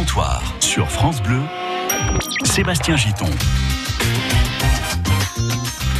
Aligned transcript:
comptoir 0.00 0.54
sur 0.60 0.90
France 0.90 1.22
Bleu, 1.22 1.42
Sébastien 2.44 2.96
Giton. 2.96 3.28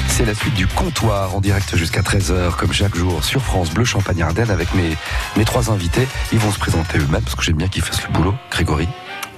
C'est 0.08 0.24
la 0.24 0.34
suite 0.34 0.54
du 0.54 0.66
comptoir 0.66 1.34
en 1.34 1.42
direct 1.42 1.76
jusqu'à 1.76 2.00
13h, 2.00 2.56
comme 2.56 2.72
chaque 2.72 2.96
jour, 2.96 3.22
sur 3.22 3.42
France 3.42 3.68
Bleu 3.68 3.84
Champagne-Ardenne 3.84 4.50
avec 4.50 4.72
mes, 4.74 4.96
mes 5.36 5.44
trois 5.44 5.70
invités. 5.70 6.08
Ils 6.32 6.38
vont 6.38 6.50
se 6.50 6.58
présenter 6.58 6.96
eux-mêmes 6.96 7.20
parce 7.20 7.34
que 7.34 7.42
j'aime 7.42 7.56
bien 7.56 7.68
qu'ils 7.68 7.82
fassent 7.82 8.02
le 8.06 8.12
boulot. 8.14 8.34
Grégory. 8.50 8.88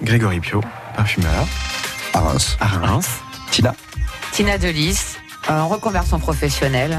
Grégory 0.00 0.39
Pio, 0.39 0.61
parfumeur. 0.94 1.44
À 2.14 2.21
Reims. 2.21 2.57
À 2.61 2.68
Reims. 2.68 3.08
Tina. 3.50 3.75
Tina 4.31 4.58
Delis, 4.58 5.17
en 5.48 5.68
reconversion 5.68 6.18
professionnelle. 6.18 6.98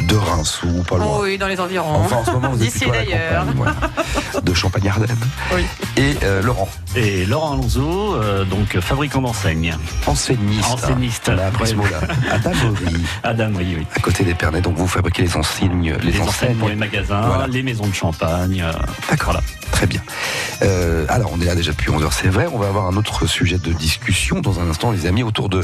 De, 0.00 0.06
de 0.06 0.16
Reims 0.16 0.60
ou 0.64 0.82
pas 0.82 0.96
loin. 0.96 1.06
Oh 1.10 1.20
oui, 1.22 1.38
dans 1.38 1.48
les 1.48 1.58
environs. 1.60 1.96
Enfin, 2.04 2.16
en 2.16 2.24
ce 2.24 2.30
moment, 2.30 2.50
vous 2.50 2.62
êtes 2.62 2.70
plutôt 2.70 2.90
d'ailleurs. 2.92 3.44
De 4.42 4.54
Champagne-Ardenne. 4.54 5.16
Oui. 5.54 5.64
Et 5.96 6.16
euh, 6.22 6.42
Laurent, 6.42 6.68
Et 6.96 7.26
Laurent 7.26 7.52
Alonso, 7.52 8.14
euh, 8.14 8.44
donc 8.44 8.78
fabricant 8.80 9.20
d'enseignes. 9.20 9.76
enseigniste. 10.06 10.70
Enseigniste. 10.72 11.30
On 11.34 11.38
a 11.38 11.44
appris 11.46 11.68
ce 11.68 11.74
mot-là. 11.74 12.00
À 12.30 12.38
Damery, 12.38 13.04
Adam, 13.22 13.50
oui, 13.56 13.74
oui. 13.78 13.86
à 13.94 14.00
côté 14.00 14.24
des 14.24 14.34
Pernets. 14.34 14.60
Donc 14.62 14.76
vous 14.76 14.86
fabriquez 14.88 15.22
les 15.22 15.36
enseignes, 15.36 15.96
les, 16.02 16.12
Les 16.12 16.20
enseignes 16.20 16.28
enseignes. 16.28 16.56
pour 16.56 16.68
les 16.68 16.76
magasins, 16.76 17.20
Voilà. 17.22 17.46
les 17.46 17.62
maisons 17.62 17.86
de 17.86 17.94
champagne. 17.94 18.62
euh, 18.64 18.72
D'accord. 19.10 19.32
Voilà. 19.32 19.40
Très 19.72 19.86
bien. 19.86 20.02
Euh, 20.62 21.06
alors, 21.08 21.32
on 21.34 21.40
est 21.40 21.46
là 21.46 21.56
déjà 21.56 21.72
depuis 21.72 21.90
11 21.90 22.04
heures, 22.04 22.12
c'est 22.12 22.28
vrai. 22.28 22.46
On 22.52 22.58
va 22.58 22.68
avoir 22.68 22.86
un 22.86 22.96
autre 22.96 23.26
sujet 23.26 23.58
de 23.58 23.72
discussion 23.72 24.40
dans 24.40 24.60
un 24.60 24.68
instant, 24.70 24.92
les 24.92 25.06
amis, 25.06 25.24
autour 25.24 25.48
de, 25.48 25.62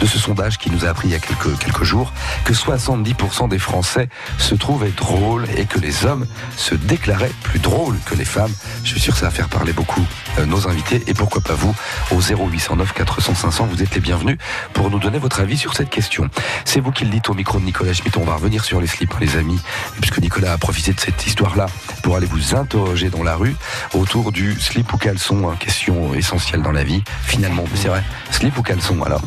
ce 0.00 0.18
sondage 0.18 0.58
qui 0.58 0.70
nous 0.70 0.84
a 0.84 0.88
appris 0.88 1.08
il 1.08 1.12
y 1.12 1.14
a 1.16 1.18
quelques, 1.18 1.58
quelques 1.58 1.82
jours 1.82 2.12
que 2.44 2.52
70% 2.52 3.48
des 3.48 3.58
Français 3.58 4.08
se 4.38 4.54
trouvaient 4.54 4.92
drôles 4.96 5.46
et 5.56 5.64
que 5.64 5.80
les 5.80 6.04
hommes 6.04 6.26
se 6.56 6.74
déclaraient 6.74 7.32
plus 7.42 7.58
drôles 7.58 7.96
que 8.04 8.14
les 8.14 8.24
femmes. 8.24 8.52
Je 8.84 8.90
suis 8.90 9.00
sûr 9.00 9.14
que 9.14 9.20
ça 9.20 9.26
va 9.26 9.32
faire 9.32 9.48
parler 9.48 9.72
beaucoup 9.72 10.06
nos 10.44 10.68
invités 10.68 11.02
et 11.06 11.14
pourquoi 11.14 11.40
pas 11.40 11.54
vous 11.54 11.74
au 12.10 12.20
0809 12.20 12.92
400 12.92 13.34
500. 13.34 13.66
Vous 13.70 13.82
êtes 13.82 13.94
les 13.94 14.00
bienvenus 14.00 14.36
pour 14.72 14.90
nous 14.90 14.98
donner 14.98 15.18
votre 15.18 15.40
avis 15.40 15.56
sur 15.56 15.74
cette 15.74 15.90
question. 15.90 16.28
C'est 16.64 16.80
vous 16.80 16.92
qui 16.92 17.04
le 17.04 17.10
dites 17.10 17.28
au 17.30 17.34
micro 17.34 17.58
de 17.58 17.64
Nicolas 17.64 17.92
Schmitt. 17.92 18.16
On 18.16 18.24
va 18.24 18.34
revenir 18.34 18.64
sur 18.64 18.80
les 18.80 18.86
slips, 18.86 19.18
les 19.20 19.36
amis, 19.36 19.60
puisque 20.00 20.18
Nicolas 20.18 20.52
a 20.52 20.58
profité 20.58 20.92
de 20.92 21.00
cette 21.00 21.26
histoire-là 21.26 21.66
pour 22.02 22.16
aller 22.16 22.26
vous 22.26 22.54
interroger 22.54 23.08
dans 23.10 23.22
la 23.22 23.36
rue 23.36 23.56
autour 23.94 24.32
du 24.32 24.58
slip 24.60 24.92
ou 24.92 24.96
caleçon, 24.98 25.48
hein, 25.48 25.56
question 25.58 26.14
essentielle 26.14 26.62
dans 26.62 26.72
la 26.72 26.84
vie. 26.84 27.02
Finalement, 27.24 27.64
c'est 27.74 27.88
vrai, 27.88 28.02
slip 28.30 28.56
ou 28.58 28.62
caleçon 28.62 29.02
alors? 29.02 29.22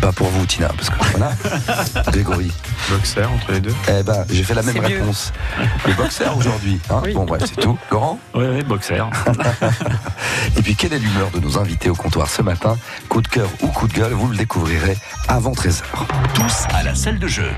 Pas 0.00 0.12
pour 0.12 0.28
vous, 0.28 0.44
Tina, 0.46 0.68
parce 0.68 0.90
que 0.90 0.96
voilà. 1.12 1.32
Grégory. 2.12 2.52
Boxeur 2.90 3.30
entre 3.32 3.52
les 3.52 3.60
deux? 3.60 3.74
Eh 3.88 4.02
ben, 4.02 4.24
j'ai 4.30 4.42
fait 4.42 4.54
la 4.54 4.62
même 4.62 4.74
mieux. 4.74 4.80
réponse. 4.98 5.32
Le 5.86 5.92
boxeur 5.94 6.36
aujourd'hui. 6.36 6.78
hein? 6.90 7.00
Oui. 7.04 7.14
Bon, 7.14 7.24
bref, 7.24 7.42
c'est 7.46 7.60
tout. 7.60 7.78
Laurent? 7.90 8.18
Oui, 8.34 8.44
oui, 8.50 8.62
boxer. 8.62 9.02
Et 10.56 10.62
puis, 10.62 10.74
quelle 10.76 10.92
est 10.92 10.98
l'humeur 10.98 11.30
de 11.30 11.40
nos 11.40 11.58
invités 11.58 11.90
au 11.90 11.94
comptoir 11.94 12.28
ce 12.28 12.42
matin? 12.42 12.76
Coup 13.08 13.20
de 13.22 13.28
cœur 13.28 13.48
ou 13.62 13.68
coup 13.68 13.88
de 13.88 13.92
gueule, 13.94 14.12
vous 14.12 14.28
le 14.28 14.36
découvrirez 14.36 14.96
avant 15.28 15.52
13h. 15.52 15.82
Tous 16.34 16.64
à 16.74 16.82
la 16.82 16.94
salle 16.94 17.18
de 17.18 17.26
jeu. 17.28 17.50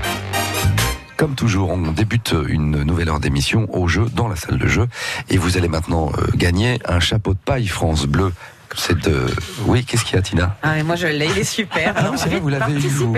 Comme 1.15 1.33
toujours, 1.35 1.69
on 1.71 1.91
débute 1.91 2.35
une 2.47 2.83
nouvelle 2.83 3.09
heure 3.09 3.19
d'émission 3.19 3.67
au 3.73 3.87
jeu, 3.87 4.05
dans 4.13 4.27
la 4.27 4.35
salle 4.35 4.59
de 4.59 4.67
jeu. 4.67 4.87
Et 5.29 5.37
vous 5.37 5.57
allez 5.57 5.67
maintenant 5.67 6.11
euh, 6.17 6.27
gagner 6.35 6.79
un 6.85 6.99
chapeau 6.99 7.33
de 7.33 7.39
paille 7.43 7.67
France 7.67 8.05
Bleu. 8.05 8.31
C'est 8.75 8.99
de... 8.99 9.25
Oui, 9.65 9.83
qu'est-ce 9.83 10.03
qu'il 10.03 10.15
y 10.15 10.19
a, 10.19 10.21
Tina? 10.21 10.57
Ah, 10.61 10.73
mais 10.75 10.83
moi 10.83 10.95
je 10.95 11.07
l'ai, 11.07 11.25
il 11.25 11.37
est 11.39 11.43
super. 11.43 11.93
Ah 11.97 12.09
oui, 12.11 12.17
c'est 12.21 12.29
vrai, 12.29 12.39
vous 12.39 12.49
l'avez 12.49 12.73
eu, 12.73 12.87
vous. 12.87 13.15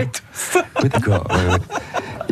Oui, 0.82 0.88
d'accord. 0.88 1.26
ouais, 1.30 1.52
ouais. 1.52 1.58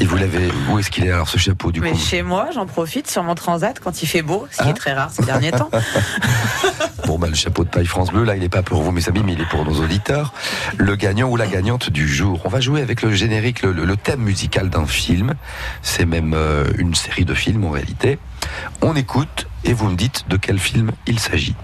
Et 0.00 0.04
vous 0.04 0.16
l'avez... 0.16 0.48
Où 0.70 0.78
est-ce 0.78 0.90
qu'il 0.90 1.04
est 1.06 1.10
alors, 1.10 1.28
ce 1.28 1.38
chapeau, 1.38 1.72
du 1.72 1.80
Mais 1.80 1.90
coup 1.92 1.98
chez 1.98 2.22
moi, 2.22 2.48
j'en 2.54 2.66
profite 2.66 3.10
sur 3.10 3.22
mon 3.24 3.34
transat 3.34 3.78
quand 3.80 4.02
il 4.02 4.06
fait 4.06 4.22
beau, 4.22 4.46
ce 4.50 4.58
qui 4.58 4.62
Ah. 4.66 4.70
est 4.70 4.74
très 4.74 4.92
rare 4.92 5.10
ces 5.12 5.24
derniers 5.24 5.50
temps. 5.50 5.70
Bon, 7.06 7.18
bah, 7.18 7.28
le 7.28 7.34
chapeau 7.34 7.64
de 7.64 7.70
paille 7.70 7.86
France 7.86 8.10
Bleu, 8.10 8.22
là, 8.24 8.34
il 8.36 8.40
n'est 8.42 8.50
pas 8.50 8.62
pour 8.62 8.82
vous, 8.82 8.92
mes 8.92 9.08
amis, 9.08 9.22
mais 9.24 9.32
il 9.32 9.40
est 9.40 9.48
pour 9.48 9.64
nos 9.64 9.80
auditeurs. 9.82 10.34
Le 10.76 10.94
gagnant 10.94 11.30
ou 11.30 11.36
la 11.36 11.46
gagnante 11.46 11.88
du 11.88 12.06
jour. 12.06 12.42
On 12.44 12.50
va 12.50 12.60
jouer 12.60 12.82
avec 12.82 13.00
le 13.00 13.12
générique, 13.14 13.62
le 13.62 13.96
thème 13.96 14.20
musical 14.20 14.68
d'un 14.68 14.84
film. 14.84 15.32
C'est 15.80 16.04
même 16.04 16.34
euh, 16.34 16.64
une 16.76 16.94
série 16.94 17.24
de 17.24 17.32
films, 17.32 17.64
en 17.64 17.70
réalité. 17.70 18.18
On 18.82 18.94
écoute 18.94 19.46
et 19.64 19.72
vous 19.72 19.88
me 19.88 19.96
dites 19.96 20.24
de 20.28 20.36
quel 20.36 20.58
film 20.58 20.90
il 21.06 21.18
s'agit. 21.18 21.54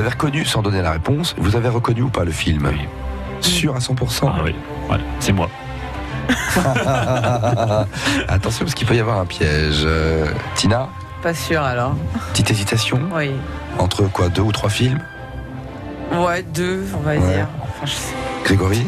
Vous 0.00 0.06
avez 0.06 0.14
reconnu, 0.14 0.46
sans 0.46 0.62
donner 0.62 0.80
la 0.80 0.92
réponse, 0.92 1.34
vous 1.36 1.56
avez 1.56 1.68
reconnu 1.68 2.00
ou 2.00 2.08
pas 2.08 2.24
le 2.24 2.30
film 2.30 2.66
Oui. 2.72 2.88
Sûr 3.42 3.76
à 3.76 3.80
100% 3.80 4.30
Ah 4.34 4.40
oui, 4.42 4.54
voilà, 4.88 5.02
c'est 5.18 5.32
moi. 5.32 5.50
Attention, 8.28 8.64
parce 8.64 8.72
qu'il 8.74 8.86
peut 8.86 8.94
y 8.94 9.00
avoir 9.00 9.18
un 9.18 9.26
piège. 9.26 9.82
Euh, 9.84 10.24
Tina, 10.54 10.88
Pas 11.22 11.34
sûr 11.34 11.62
alors. 11.62 11.94
petite 12.32 12.50
hésitation 12.50 12.98
Oui. 13.14 13.30
Entre 13.78 14.04
quoi, 14.04 14.30
deux 14.30 14.40
ou 14.40 14.52
trois 14.52 14.70
films 14.70 15.00
Ouais, 16.14 16.42
deux, 16.44 16.86
on 16.96 17.00
va 17.00 17.10
Ouais. 17.10 17.18
dire. 17.18 17.46
Enfin, 17.60 17.84
je 17.84 17.90
sais. 17.90 18.14
Grégory 18.44 18.86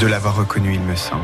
De 0.00 0.06
l'avoir 0.08 0.34
reconnu, 0.34 0.74
il 0.74 0.80
me 0.80 0.96
semble. 0.96 1.22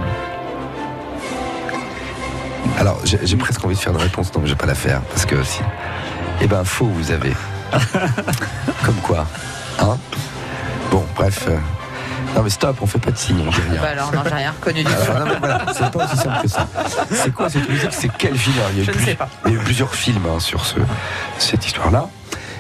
Alors, 2.79 3.01
j'ai 3.05 3.19
j'ai 3.25 3.37
presque 3.37 3.65
envie 3.65 3.75
de 3.75 3.81
faire 3.81 3.93
une 3.93 3.99
réponse, 4.01 4.33
non, 4.35 4.41
mais 4.41 4.47
je 4.47 4.53
vais 4.53 4.59
pas 4.59 4.67
la 4.67 4.77
faire, 4.77 5.01
parce 5.01 5.27
que 5.27 5.43
si. 5.43 5.63
Eh 6.43 6.47
ben, 6.47 6.63
faux, 6.63 6.87
vous 6.87 7.11
avez. 7.11 7.33
Comme 8.85 8.97
quoi 9.03 9.27
Hein 9.81 9.97
Bon, 10.91 11.05
bref. 11.15 11.45
euh, 11.49 11.57
Non, 12.35 12.43
mais 12.43 12.51
stop, 12.51 12.77
on 12.81 12.87
fait 12.87 12.99
pas 12.99 13.11
de 13.11 13.19
signe, 13.19 13.43
on 13.47 13.51
dit 13.51 13.57
rien. 13.71 13.81
Bah 13.81 13.89
alors, 13.93 14.13
non, 14.13 14.21
j'ai 14.29 14.35
rien 14.35 14.53
reconnu 14.53 14.85
du 14.85 14.91
tout. 14.91 14.91
Mais 15.27 15.35
voilà, 15.39 15.67
c'est 15.75 15.91
pas 15.91 16.05
aussi 16.05 16.17
simple 16.17 16.43
que 16.43 16.49
ça. 16.49 16.67
C'est 17.11 17.33
quoi 17.35 17.51
cette 17.51 17.69
musique? 17.69 17.91
C'est 17.93 18.11
quel 18.17 18.37
film? 18.37 18.57
Il, 18.73 18.77
y 18.77 18.81
a 18.81 18.83
eu 18.83 18.87
Je 18.87 18.99
ne 18.99 19.05
sais 19.05 19.15
pas. 19.15 19.29
il 19.47 19.53
y 19.53 19.55
a 19.57 19.61
eu 19.61 19.63
plusieurs 19.65 19.95
films 19.95 20.23
hein, 20.35 20.41
sur 20.41 20.65
ce, 20.65 20.77
cette 21.39 21.67
histoire-là. 21.67 22.09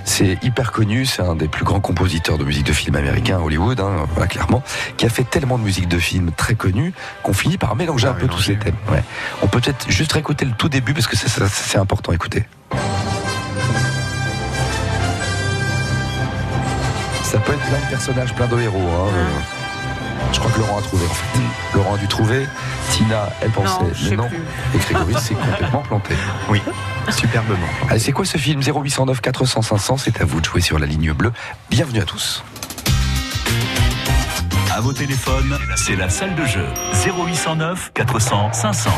C'est 0.08 0.38
hyper 0.44 0.70
connu, 0.70 1.04
c'est 1.04 1.22
un 1.22 1.34
des 1.34 1.48
plus 1.48 1.64
grands 1.64 1.80
compositeurs 1.80 2.38
de 2.38 2.44
musique 2.44 2.64
de 2.66 2.72
film 2.72 2.94
américain 2.94 3.38
à 3.38 3.40
Hollywood, 3.40 3.80
hein, 3.80 4.06
voilà, 4.12 4.28
clairement, 4.28 4.62
qui 4.96 5.04
a 5.04 5.08
fait 5.08 5.24
tellement 5.24 5.58
de 5.58 5.64
musique 5.64 5.88
de 5.88 5.98
film 5.98 6.30
très 6.30 6.54
connue 6.54 6.92
qu'on 7.24 7.32
finit 7.32 7.58
par 7.58 7.74
mélanger 7.74 8.06
un 8.06 8.12
Ah, 8.16 8.20
peu 8.20 8.28
tous 8.28 8.40
ces 8.40 8.56
thèmes. 8.56 8.76
Ouais. 8.88 9.02
On 9.42 9.48
peut 9.48 9.58
peut-être 9.60 9.90
juste 9.90 10.12
réécouter 10.12 10.44
le 10.44 10.52
tout 10.52 10.68
début 10.68 10.94
parce 10.94 11.08
que 11.08 11.16
c'est 11.16 11.78
important, 11.78 12.12
écoutez. 12.12 12.46
Ça 17.36 17.42
peut 17.42 17.52
être 17.52 17.66
plein 17.69 17.78
de 17.80 17.91
personnages, 17.91 18.32
plein 18.34 18.47
de 18.47 18.58
héros. 18.58 18.78
hein, 18.78 19.10
euh, 19.12 19.26
Je 20.32 20.38
crois 20.41 20.50
que 20.50 20.58
Laurent 20.58 20.78
a 20.78 20.80
trouvé 20.80 21.04
en 21.04 21.10
fait. 21.12 21.38
Laurent 21.74 21.94
a 21.94 21.98
dû 21.98 22.08
trouver. 22.08 22.47
Tina, 22.92 23.28
elle 23.42 23.50
pensait. 23.50 23.69
Non, 23.82 23.91
je 23.92 24.04
mais 24.04 24.08
sais 24.08 24.16
non. 24.16 24.28
plus. 24.28 24.38
Et 24.74 24.78
Grégory 24.78 25.14
s'est 25.20 25.34
complètement 25.34 25.82
planté. 25.82 26.14
Oui, 26.48 26.62
superbement. 27.10 27.58
Allez, 27.91 27.98
c'est 27.98 28.12
quoi 28.12 28.24
ce 28.24 28.38
film? 28.38 28.62
0809 28.62 29.20
400 29.20 29.60
500 29.60 29.97
C'est 29.98 30.19
à 30.22 30.24
vous 30.24 30.41
de 30.41 30.47
jouer 30.47 30.62
sur 30.62 30.78
la 30.78 30.86
ligne 30.86 31.12
bleue. 31.12 31.32
Bienvenue 31.69 32.00
à 32.00 32.06
tous. 32.06 32.42
À 34.74 34.80
vos 34.80 34.94
téléphones, 34.94 35.58
c'est 35.76 35.97
la 35.97 36.08
salle 36.08 36.34
de 36.36 36.44
jeu. 36.47 36.64
0809 37.04 37.92
400 37.92 38.54
500. 38.54 38.91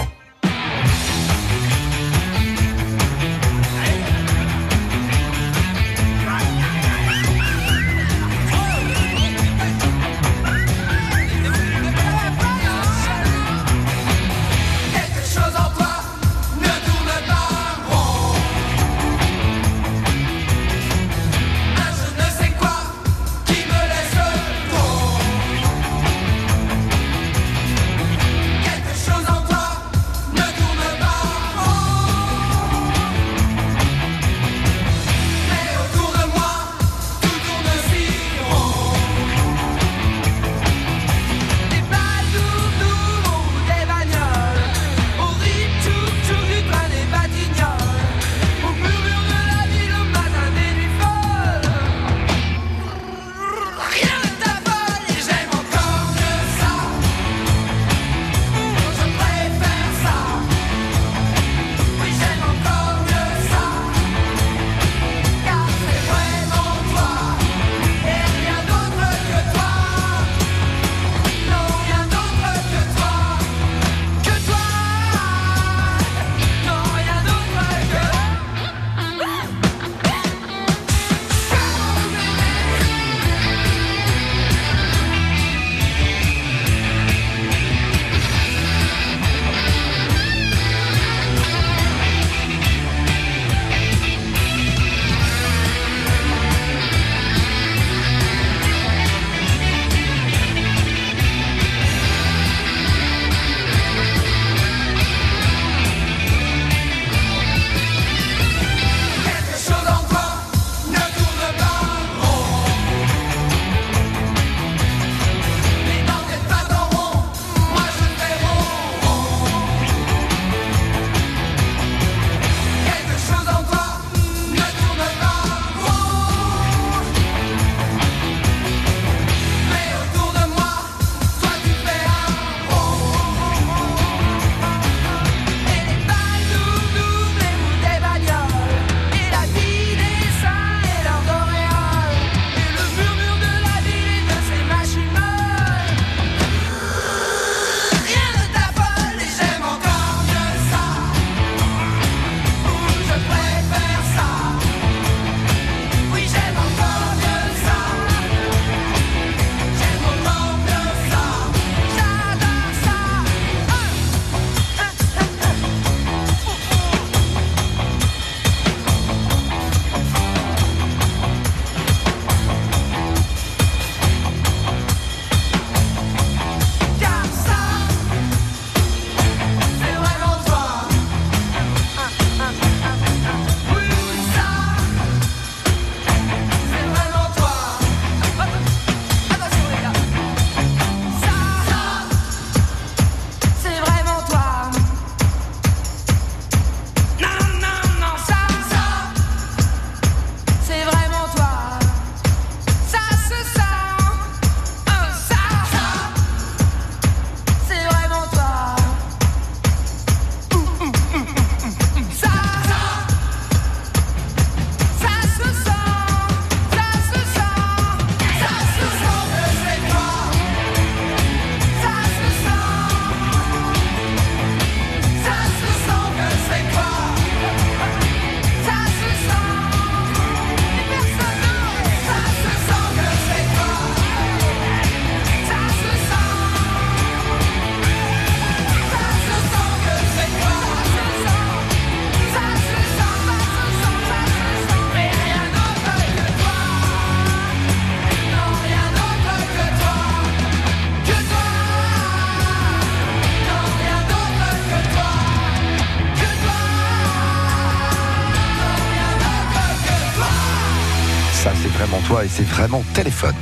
C'est 262.39 262.45
vraiment 262.45 262.85
téléphone. 262.95 263.35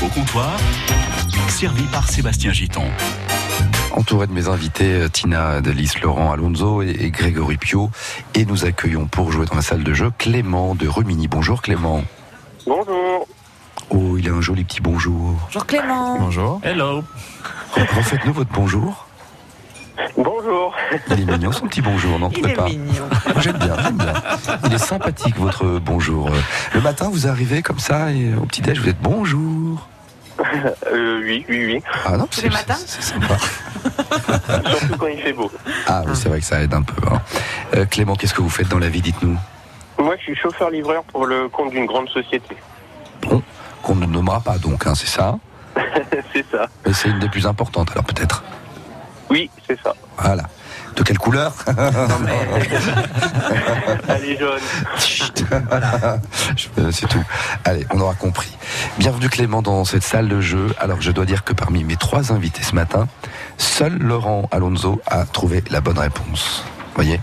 Au 0.00 0.06
comptoir, 0.06 0.56
servi 1.48 1.82
par 1.86 2.08
Sébastien 2.08 2.52
Giton. 2.52 2.84
Entouré 3.90 4.28
de 4.28 4.32
mes 4.32 4.46
invités, 4.46 4.92
euh, 4.92 5.08
Tina 5.08 5.60
Delis, 5.60 5.94
Laurent 6.00 6.30
Alonso 6.30 6.82
et, 6.82 6.90
et 7.00 7.10
Grégory 7.10 7.56
Pio. 7.56 7.90
Et 8.34 8.44
nous 8.44 8.64
accueillons 8.64 9.06
pour 9.06 9.32
jouer 9.32 9.46
dans 9.46 9.56
la 9.56 9.62
salle 9.62 9.82
de 9.82 9.92
jeu 9.92 10.12
Clément 10.18 10.76
de 10.76 10.86
Rumini. 10.86 11.26
Bonjour 11.26 11.62
Clément. 11.62 12.04
Bonjour. 12.64 13.26
Oh, 13.90 14.16
il 14.16 14.28
a 14.28 14.32
un 14.32 14.40
joli 14.40 14.62
petit 14.62 14.80
bonjour. 14.80 15.34
Bonjour 15.46 15.66
Clément. 15.66 16.20
Bonjour. 16.20 16.60
Hello. 16.62 17.02
Refaites-nous 17.74 18.34
votre 18.34 18.52
bonjour. 18.52 19.05
Bonjour. 20.46 20.74
Il 21.10 21.20
est 21.20 21.24
mignon 21.32 21.50
son 21.50 21.66
petit 21.66 21.82
bonjour, 21.82 22.20
n'en 22.20 22.30
est 22.30 22.54
pas 22.54 22.66
mignon. 22.66 23.08
J'aime 23.40 23.56
bien, 23.58 23.74
j'aime 23.82 23.96
bien. 23.96 24.12
Il 24.66 24.74
est 24.74 24.78
sympathique 24.78 25.36
votre 25.38 25.64
bonjour. 25.80 26.30
Le 26.72 26.80
matin, 26.80 27.08
vous 27.10 27.26
arrivez 27.26 27.62
comme 27.62 27.80
ça 27.80 28.12
et 28.12 28.32
au 28.34 28.42
petit-déj, 28.46 28.78
vous 28.80 28.88
êtes 28.88 29.00
bonjour. 29.00 29.88
Euh, 30.92 31.20
oui, 31.24 31.44
oui, 31.48 31.64
oui. 31.66 31.82
Ah 32.04 32.16
non, 32.16 32.28
matins 32.52 32.74
c'est 32.76 33.02
sympa. 33.02 33.36
Surtout 34.68 34.96
quand 34.98 35.06
il 35.08 35.18
fait 35.18 35.32
beau. 35.32 35.50
Ah 35.88 36.02
oui, 36.06 36.12
c'est 36.14 36.28
vrai 36.28 36.38
que 36.38 36.46
ça 36.46 36.60
aide 36.62 36.74
un 36.74 36.82
peu. 36.82 36.94
hein. 37.10 37.20
Euh, 37.74 37.84
Clément, 37.86 38.14
qu'est-ce 38.14 38.34
que 38.34 38.42
vous 38.42 38.48
faites 38.50 38.68
dans 38.68 38.78
la 38.78 38.88
vie, 38.88 39.00
dites-nous? 39.00 39.36
Moi, 39.98 40.14
je 40.18 40.22
suis 40.24 40.36
chauffeur-livreur 40.36 41.02
pour 41.04 41.26
le 41.26 41.48
compte 41.48 41.70
d'une 41.70 41.86
grande 41.86 42.08
société. 42.10 42.56
Qu'on 43.82 43.94
ne 43.96 44.06
nommera 44.06 44.40
pas 44.40 44.58
donc, 44.58 44.86
hein, 44.86 44.94
c'est 44.94 45.08
ça? 45.08 45.38
C'est 46.32 46.46
ça. 46.50 46.66
Mais 46.86 46.92
c'est 46.92 47.08
une 47.08 47.18
des 47.18 47.28
plus 47.28 47.46
importantes 47.46 47.90
alors 47.92 48.04
peut-être. 48.04 48.42
Oui, 49.30 49.50
c'est 49.66 49.78
ça. 49.82 49.94
Voilà. 50.18 50.44
De 50.94 51.02
quelle 51.02 51.18
couleur? 51.18 51.52
Elle 54.08 54.24
est 54.24 54.38
jaune. 54.38 54.60
Chut. 54.98 55.44
Euh, 56.78 56.90
C'est 56.90 57.06
tout. 57.08 57.22
Allez, 57.64 57.86
on 57.92 58.00
aura 58.00 58.14
compris. 58.14 58.56
Bienvenue 58.98 59.28
Clément 59.28 59.60
dans 59.62 59.84
cette 59.84 60.04
salle 60.04 60.28
de 60.28 60.40
jeu. 60.40 60.74
Alors 60.78 61.02
je 61.02 61.10
dois 61.10 61.26
dire 61.26 61.44
que 61.44 61.52
parmi 61.52 61.84
mes 61.84 61.96
trois 61.96 62.32
invités 62.32 62.62
ce 62.62 62.74
matin, 62.74 63.08
seul 63.58 63.98
Laurent 63.98 64.48
Alonso 64.52 65.00
a 65.06 65.26
trouvé 65.26 65.62
la 65.70 65.80
bonne 65.82 65.98
réponse. 65.98 66.64
Voyez? 66.94 67.20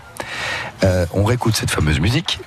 Euh, 0.84 1.06
On 1.14 1.24
réécoute 1.24 1.56
cette 1.56 1.72
fameuse 1.72 2.00
musique. 2.00 2.40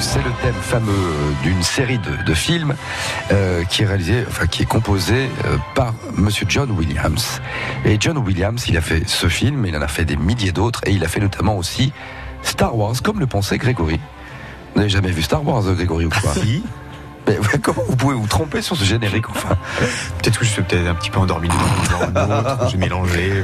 C'est 0.00 0.22
le 0.22 0.30
thème 0.42 0.54
fameux 0.54 0.90
euh, 0.90 1.32
d'une 1.42 1.62
série 1.62 1.98
de, 1.98 2.24
de 2.24 2.34
films 2.34 2.74
euh, 3.32 3.64
qui 3.64 3.82
est 3.82 3.86
réalisé, 3.86 4.24
enfin 4.26 4.46
qui 4.46 4.62
est 4.62 4.66
composé 4.66 5.28
euh, 5.44 5.56
par 5.74 5.92
Monsieur 6.16 6.46
John 6.48 6.70
Williams. 6.70 7.40
Et 7.84 7.98
John 8.00 8.16
Williams, 8.18 8.64
il 8.68 8.76
a 8.76 8.80
fait 8.80 9.06
ce 9.06 9.28
film, 9.28 9.66
il 9.66 9.76
en 9.76 9.82
a 9.82 9.88
fait 9.88 10.04
des 10.04 10.16
milliers 10.16 10.52
d'autres, 10.52 10.80
et 10.86 10.92
il 10.92 11.04
a 11.04 11.08
fait 11.08 11.20
notamment 11.20 11.56
aussi 11.56 11.92
Star 12.42 12.76
Wars, 12.76 12.94
comme 13.02 13.20
le 13.20 13.26
pensait 13.26 13.58
Grégory. 13.58 14.00
Vous 14.72 14.78
n'avez 14.78 14.88
jamais 14.90 15.10
vu 15.10 15.22
Star 15.22 15.46
Wars, 15.46 15.62
Grégory, 15.62 16.06
ou 16.06 16.10
quoi 16.10 16.32
Si. 16.32 16.62
Mais 17.28 17.36
comment 17.62 17.82
vous 17.86 17.96
pouvez 17.96 18.14
vous 18.14 18.26
tromper 18.26 18.62
sur 18.62 18.76
ce 18.76 18.84
générique, 18.84 19.28
enfin 19.28 19.56
Peut-être 20.18 20.38
que 20.38 20.44
je 20.46 20.50
suis 20.50 20.62
peut-être 20.62 20.88
un 20.88 20.94
petit 20.94 21.10
peu 21.10 21.18
endormi 21.18 21.48
dans 21.48 22.68
j'ai 22.68 22.78
mélangé. 22.78 23.42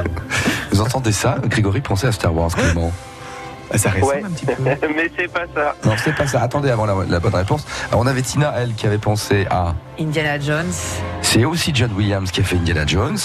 Vous 0.72 0.80
entendez 0.80 1.12
ça 1.12 1.36
Grégory 1.44 1.82
pensait 1.82 2.06
à 2.06 2.12
Star 2.12 2.34
Wars, 2.34 2.50
Clément. 2.54 2.92
Ah, 3.72 3.78
ça 3.78 3.90
ressemble 3.90 4.06
Ouais. 4.06 4.22
un 4.24 4.30
petit 4.30 4.46
peu. 4.46 4.54
Mais 4.96 5.10
c'est 5.18 5.30
pas 5.32 5.44
ça. 5.54 5.74
Non, 5.84 5.92
c'est 6.02 6.14
pas 6.14 6.26
ça. 6.26 6.40
Attendez 6.42 6.70
avant 6.70 6.86
la, 6.86 6.94
la 7.08 7.18
bonne 7.20 7.34
réponse. 7.34 7.64
Alors, 7.88 8.00
on 8.00 8.06
avait 8.06 8.22
Tina, 8.22 8.52
elle, 8.56 8.74
qui 8.74 8.86
avait 8.86 8.98
pensé 8.98 9.46
à... 9.50 9.74
Indiana 10.00 10.38
Jones. 10.38 10.72
C'est 11.22 11.44
aussi 11.44 11.72
John 11.74 11.90
Williams 11.96 12.30
qui 12.30 12.40
a 12.40 12.44
fait 12.44 12.56
Indiana 12.56 12.84
Jones, 12.86 13.18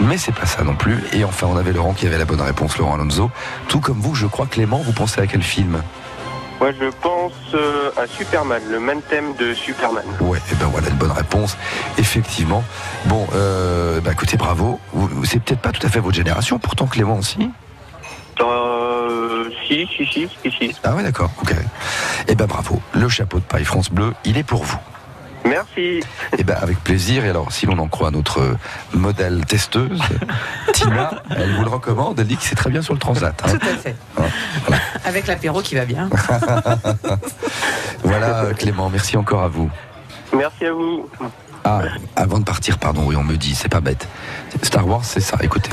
mais 0.00 0.18
c'est 0.18 0.34
pas 0.34 0.46
ça 0.46 0.62
non 0.64 0.74
plus. 0.74 1.02
Et 1.12 1.24
enfin, 1.24 1.46
on 1.50 1.56
avait 1.56 1.72
Laurent 1.72 1.94
qui 1.94 2.06
avait 2.06 2.18
la 2.18 2.24
bonne 2.24 2.40
réponse, 2.40 2.76
Laurent 2.78 2.94
Alonso. 2.94 3.30
Tout 3.68 3.80
comme 3.80 4.00
vous, 4.00 4.14
je 4.14 4.26
crois, 4.26 4.46
Clément, 4.46 4.78
vous 4.84 4.92
pensez 4.92 5.20
à 5.20 5.26
quel 5.26 5.42
film? 5.42 5.80
Moi, 6.60 6.70
je 6.78 6.86
pense 7.00 7.32
euh, 7.54 7.90
à 8.00 8.06
Superman, 8.06 8.62
le 8.70 8.78
même 8.78 9.00
thème 9.02 9.34
de 9.36 9.52
Superman. 9.54 10.04
Ouais, 10.20 10.38
et 10.52 10.54
ben 10.54 10.66
voilà 10.66 10.90
une 10.90 10.94
bonne 10.96 11.10
réponse. 11.10 11.56
Effectivement. 11.98 12.62
Bon, 13.06 13.26
euh, 13.34 14.00
bah 14.00 14.12
écoutez, 14.12 14.36
bravo. 14.36 14.78
C'est 15.24 15.42
peut-être 15.42 15.60
pas 15.60 15.72
tout 15.72 15.84
à 15.84 15.90
fait 15.90 15.98
votre 15.98 16.14
génération, 16.16 16.60
pourtant 16.60 16.86
Clément 16.86 17.16
aussi. 17.16 17.50
Euh, 18.40 18.44
si, 19.66 19.86
si, 19.96 20.06
si, 20.06 20.28
si, 20.42 20.50
si. 20.50 20.74
Ah 20.84 20.94
ouais, 20.94 21.02
d'accord. 21.02 21.30
Ok. 21.40 21.54
Et 22.28 22.34
ben 22.34 22.46
bravo. 22.46 22.80
Le 22.94 23.08
chapeau 23.08 23.38
de 23.38 23.44
paille 23.44 23.64
France 23.64 23.90
Bleu, 23.90 24.12
il 24.24 24.36
est 24.38 24.42
pour 24.42 24.62
vous. 24.64 24.78
Merci. 25.44 26.00
Et 26.38 26.44
ben 26.44 26.56
avec 26.60 26.78
plaisir. 26.84 27.24
Et 27.24 27.30
alors, 27.30 27.50
si 27.50 27.66
l'on 27.66 27.76
en 27.78 27.88
croit 27.88 28.12
notre 28.12 28.40
euh, 28.40 28.58
modèle 28.94 29.44
testeuse, 29.44 30.00
Tina, 30.72 31.10
elle 31.36 31.52
vous 31.56 31.64
le 31.64 31.68
recommande. 31.70 32.20
Elle 32.20 32.28
dit 32.28 32.36
que 32.36 32.44
c'est 32.44 32.54
très 32.54 32.70
bien 32.70 32.80
sur 32.80 32.94
le 32.94 33.00
transat. 33.00 33.34
hein. 33.44 33.48
Tout 33.58 33.66
à 33.66 33.76
fait. 33.76 33.96
Ah, 34.16 34.22
voilà. 34.66 34.82
Avec 35.04 35.26
l'apéro 35.26 35.60
qui 35.60 35.74
va 35.74 35.84
bien. 35.84 36.08
Voilà, 38.04 38.46
Clément, 38.56 38.88
merci 38.88 39.16
encore 39.16 39.42
à 39.42 39.48
vous. 39.48 39.68
Merci 40.36 40.64
à 40.66 40.72
vous. 40.72 41.08
Ah, 41.64 41.82
avant 42.16 42.38
de 42.38 42.44
partir, 42.44 42.78
pardon, 42.78 43.02
oui, 43.06 43.16
on 43.16 43.24
me 43.24 43.36
dit, 43.36 43.54
c'est 43.54 43.68
pas 43.68 43.80
bête. 43.80 44.06
Star 44.62 44.86
Wars, 44.86 45.04
c'est 45.04 45.20
ça, 45.20 45.36
écoutez. 45.42 45.70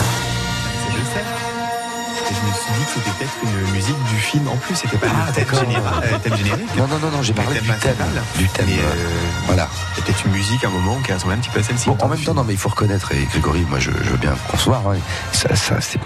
Suis 2.74 2.80
dit 2.80 2.86
que 2.86 2.92
c'était 2.94 3.12
peut-être 3.18 3.34
une 3.44 3.72
musique 3.74 4.04
du 4.10 4.16
film. 4.16 4.48
En 4.48 4.56
plus, 4.58 4.76
c'était 4.76 4.98
pas 4.98 5.08
Ah, 5.10 5.28
le 5.28 5.34
thème, 5.34 5.46
euh, 5.56 6.18
thème 6.20 6.36
générique. 6.38 6.76
Non, 6.78 6.88
non, 6.88 7.00
non, 7.00 7.12
non, 7.12 7.22
j'ai 7.22 7.34
parlé 7.34 7.56
thème 7.60 7.64
du 7.66 7.80
thème. 7.80 7.96
Du 8.38 8.48
thème. 8.50 8.66
Mais 8.68 8.74
euh, 8.80 8.84
euh, 8.86 9.08
Voilà. 9.48 9.68
peut-être 9.96 10.26
une 10.26 10.32
musique 10.34 10.64
à 10.64 10.68
un 10.68 10.72
moment 10.72 10.98
qui 11.06 11.12
ressemble 11.14 11.34
un 11.34 11.38
petit 11.38 11.50
peu 11.50 11.60
à 11.60 11.64
celle-ci. 11.64 11.90
Bon, 11.90 11.98
en 12.02 12.08
même 12.08 12.20
temps, 12.20 12.34
non, 12.34 12.44
mais 12.44 12.54
il 12.54 12.60
faut 12.60 12.70
reconnaître, 12.70 13.12
et 13.12 13.26
Grégory, 13.32 13.66
moi 13.70 13.80
je, 13.80 13.92
je 13.92 14.10
veux 14.12 14.18
bien 14.18 14.36
concevoir, 14.50 14.82
hein, 14.88 14.98
ça, 15.32 15.56
ça, 15.56 15.82
c'est- 15.82 16.00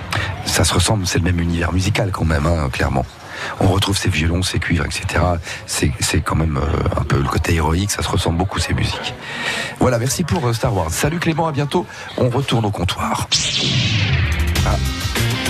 ça 0.45 0.63
se 0.63 0.73
ressemble, 0.73 1.05
c'est 1.07 1.17
le 1.19 1.25
même 1.25 1.39
univers 1.39 1.71
musical 1.73 2.11
quand 2.11 2.25
même, 2.25 2.45
hein, 2.45 2.69
clairement. 2.71 3.05
On 3.59 3.67
retrouve 3.67 3.97
ces 3.97 4.09
violons, 4.09 4.41
ces 4.43 4.59
cuivres, 4.59 4.85
etc. 4.85 5.23
C'est 5.65 6.21
quand 6.21 6.35
même 6.35 6.57
euh, 6.57 6.99
un 6.99 7.03
peu 7.03 7.17
le 7.17 7.27
côté 7.27 7.55
héroïque, 7.55 7.91
ça 7.91 8.01
se 8.03 8.07
ressemble 8.07 8.37
beaucoup 8.37 8.59
ces 8.59 8.73
musiques. 8.73 9.13
Voilà, 9.79 9.97
merci 9.97 10.23
pour 10.23 10.53
Star 10.55 10.73
Wars. 10.73 10.91
Salut 10.91 11.19
Clément, 11.19 11.47
à 11.47 11.51
bientôt. 11.51 11.85
On 12.17 12.29
retourne 12.29 12.65
au 12.65 12.71
comptoir. 12.71 13.27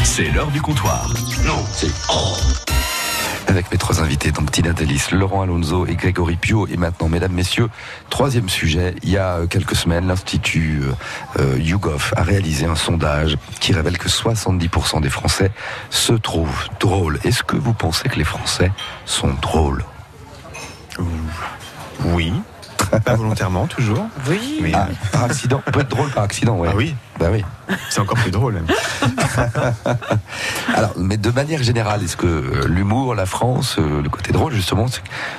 C'est 0.04 0.30
l'heure 0.32 0.52
du 0.52 0.62
comptoir. 0.62 1.08
Non, 1.46 1.64
c'est. 1.72 1.88
Avec 3.48 3.72
mes 3.72 3.78
trois 3.78 4.02
invités, 4.02 4.32
donc 4.32 4.52
Tina 4.52 4.74
Delis, 4.74 5.08
Laurent 5.12 5.42
Alonso 5.42 5.86
et 5.86 5.96
Grégory 5.96 6.36
Pio. 6.38 6.68
Et 6.68 6.78
maintenant, 6.78 7.10
mesdames, 7.10 7.32
messieurs, 7.34 7.70
troisième 8.10 8.50
sujet. 8.50 8.96
Il 9.04 9.10
y 9.10 9.18
a 9.18 9.38
euh, 9.40 9.48
quelques 9.48 9.76
semaines, 9.76 10.08
l'Institut 10.08 10.82
euh, 10.84 11.42
euh, 11.42 11.60
YouGov 11.60 12.14
a 12.16 12.24
réalisé 12.24 12.66
un 12.66 12.76
sondage 12.76 13.38
qui 13.60 13.74
révèle 13.74 13.98
que 13.98 14.10
70% 14.10 15.02
des 15.02 15.10
Français 15.10 15.52
se 15.90 16.14
trouvent 16.14 16.68
drôles. 16.80 17.20
Est-ce 17.24 17.44
que 17.44 17.56
vous 17.58 17.74
pensez 17.74 18.10
que 18.10 18.16
les 18.18 18.24
Français 18.24 18.72
sont 19.06 19.34
drôles? 19.42 19.84
Oui. 22.06 22.34
Pas 23.06 23.16
volontairement, 23.16 23.66
toujours. 23.68 24.06
Oui. 24.30 24.60
Mais 24.62 24.72
Ah, 24.76 24.88
Par 25.12 25.24
accident 25.24 25.62
On 25.66 25.72
peut 25.72 25.80
être 25.82 25.90
drôle 25.90 26.10
par 26.12 26.24
accident, 26.24 26.58
ouais. 26.58 26.70
ah 26.72 26.76
oui, 26.76 26.96
Bah 27.20 27.28
oui. 27.32 27.44
c'est 27.90 28.00
encore 28.02 28.18
plus 28.18 28.32
drôle. 28.32 28.62
Alors, 30.76 30.94
mais 30.98 31.18
de 31.18 31.30
manière 31.30 31.62
générale, 31.64 32.04
est-ce 32.04 32.18
que 32.18 32.26
euh, 32.28 32.66
l'humour, 32.68 33.16
la 33.16 33.26
France, 33.26 33.78
euh, 33.80 34.02
le 34.02 34.10
côté 34.10 34.32
drôle, 34.32 34.54
justement, 34.54 34.86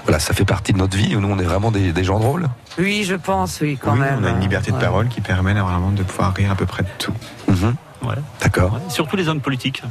voilà, 0.04 0.18
ça 0.18 0.34
fait 0.34 0.44
partie 0.44 0.72
de 0.72 0.78
notre 0.78 0.96
vie. 0.96 1.16
Nous, 1.16 1.28
on 1.28 1.38
est 1.38 1.44
vraiment 1.44 1.70
des, 1.70 1.92
des 1.92 2.04
gens 2.04 2.18
drôles? 2.20 2.48
Oui, 2.78 3.04
je 3.04 3.14
pense, 3.14 3.60
oui, 3.60 3.78
quand 3.80 3.92
oui, 3.94 4.00
même. 4.00 4.20
on 4.22 4.24
a 4.24 4.30
une 4.30 4.40
liberté 4.40 4.70
de 4.70 4.76
Ouais. 4.76 4.82
parole 4.82 5.08
qui 5.08 5.20
permet 5.20 5.54
vraiment 5.54 5.90
de 5.90 6.02
pouvoir 6.02 6.34
rire 6.34 6.50
à 6.50 6.54
peu 6.54 6.66
près 6.66 6.82
de 6.82 6.88
tout. 6.98 7.14
Mhm. 7.48 7.74
Ouais. 8.04 8.16
D'accord. 8.40 8.74
Ouais, 8.74 8.80
Surtout 8.88 9.16
les 9.16 9.28
hommes 9.28 9.40
politiques. 9.40 9.82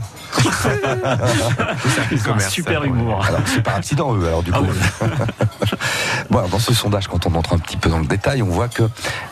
C'est 0.42 2.30
ont 2.30 2.36
un 2.36 2.40
super 2.40 2.84
humour. 2.84 3.24
Alors, 3.26 3.42
c'est 3.46 3.64
par 3.64 3.76
accident, 3.76 4.16
eux, 4.16 4.28
alors, 4.28 4.44
du 4.44 4.52
coup. 4.52 4.64
bon, 6.30 6.38
alors, 6.38 6.50
dans 6.50 6.60
ce 6.60 6.74
sondage, 6.74 7.08
quand 7.08 7.26
on 7.26 7.36
entre 7.36 7.54
un 7.54 7.58
petit 7.58 7.78
peu 7.78 7.90
dans 7.90 8.00
le 8.00 8.06
détail, 8.06 8.42
on 8.42 8.48
voit 8.48 8.68
que 8.68 8.84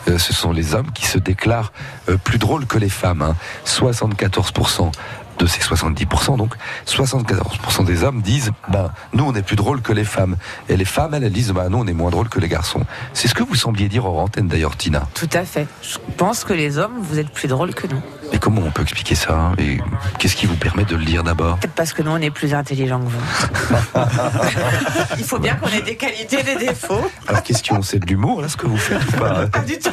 euh, 0.08 0.18
ce 0.18 0.32
sont 0.32 0.52
les 0.52 0.74
hommes 0.74 0.90
qui 0.92 1.06
se 1.06 1.18
déclarent 1.18 1.72
euh, 2.08 2.16
plus 2.16 2.38
drôles 2.38 2.66
que 2.66 2.78
les 2.78 2.88
femmes. 2.88 3.22
hein. 3.22 3.36
74% 3.66 4.90
de 5.38 5.46
ces 5.46 5.60
70%, 5.60 6.36
donc 6.36 6.54
74% 6.86 7.84
des 7.84 8.04
hommes 8.04 8.20
disent 8.20 8.50
ben, 8.68 8.90
nous, 9.12 9.24
on 9.24 9.34
est 9.34 9.42
plus 9.42 9.56
drôles 9.56 9.80
que 9.80 9.92
les 9.92 10.04
femmes. 10.04 10.36
Et 10.68 10.76
les 10.76 10.84
femmes, 10.84 11.14
elles, 11.14 11.24
elles 11.24 11.32
disent 11.32 11.52
ben, 11.52 11.68
nous, 11.68 11.78
on 11.78 11.86
est 11.86 11.92
moins 11.92 12.10
drôles 12.10 12.28
que 12.28 12.38
les 12.40 12.48
garçons. 12.48 12.84
C'est 13.12 13.28
ce 13.28 13.34
que 13.34 13.42
vous 13.42 13.54
sembliez 13.54 13.88
dire 13.88 14.04
hors 14.04 14.18
antenne, 14.18 14.48
d'ailleurs, 14.48 14.76
Tina. 14.76 15.08
Tout 15.14 15.30
à 15.32 15.44
fait. 15.44 15.66
Je 15.82 15.98
pense 16.16 16.44
que 16.44 16.52
les 16.52 16.78
hommes, 16.78 16.98
vous 17.00 17.18
êtes 17.18 17.30
plus 17.30 17.48
drôles 17.48 17.74
que 17.74 17.86
nous. 17.86 18.02
Et 18.32 18.38
comment 18.38 18.62
on 18.62 18.70
peut 18.70 18.82
expliquer 18.82 19.14
ça 19.14 19.52
Et 19.58 19.78
qu'est-ce 20.18 20.36
qui 20.36 20.46
vous 20.46 20.56
permet 20.56 20.84
de 20.84 20.96
le 20.96 21.04
dire 21.04 21.22
d'abord 21.22 21.58
Peut-être 21.58 21.74
parce 21.74 21.92
que 21.92 22.02
nous, 22.02 22.10
on 22.10 22.16
est 22.16 22.30
plus 22.30 22.54
intelligents 22.54 23.00
que 23.00 23.10
vous. 23.10 23.98
Il 25.18 25.24
faut 25.24 25.38
bien 25.38 25.54
qu'on 25.56 25.68
ait 25.68 25.82
des 25.82 25.96
qualités 25.96 26.40
et 26.40 26.42
des 26.42 26.56
défauts. 26.56 27.10
Alors, 27.28 27.42
question, 27.42 27.82
c'est 27.82 27.98
de 27.98 28.06
l'humour, 28.06 28.40
là, 28.40 28.48
ce 28.48 28.56
que 28.56 28.66
vous 28.66 28.76
faites 28.78 29.02
ou 29.08 29.12
pas 29.18 29.46
Pas 29.46 29.60
du 29.60 29.78
tout. 29.78 29.90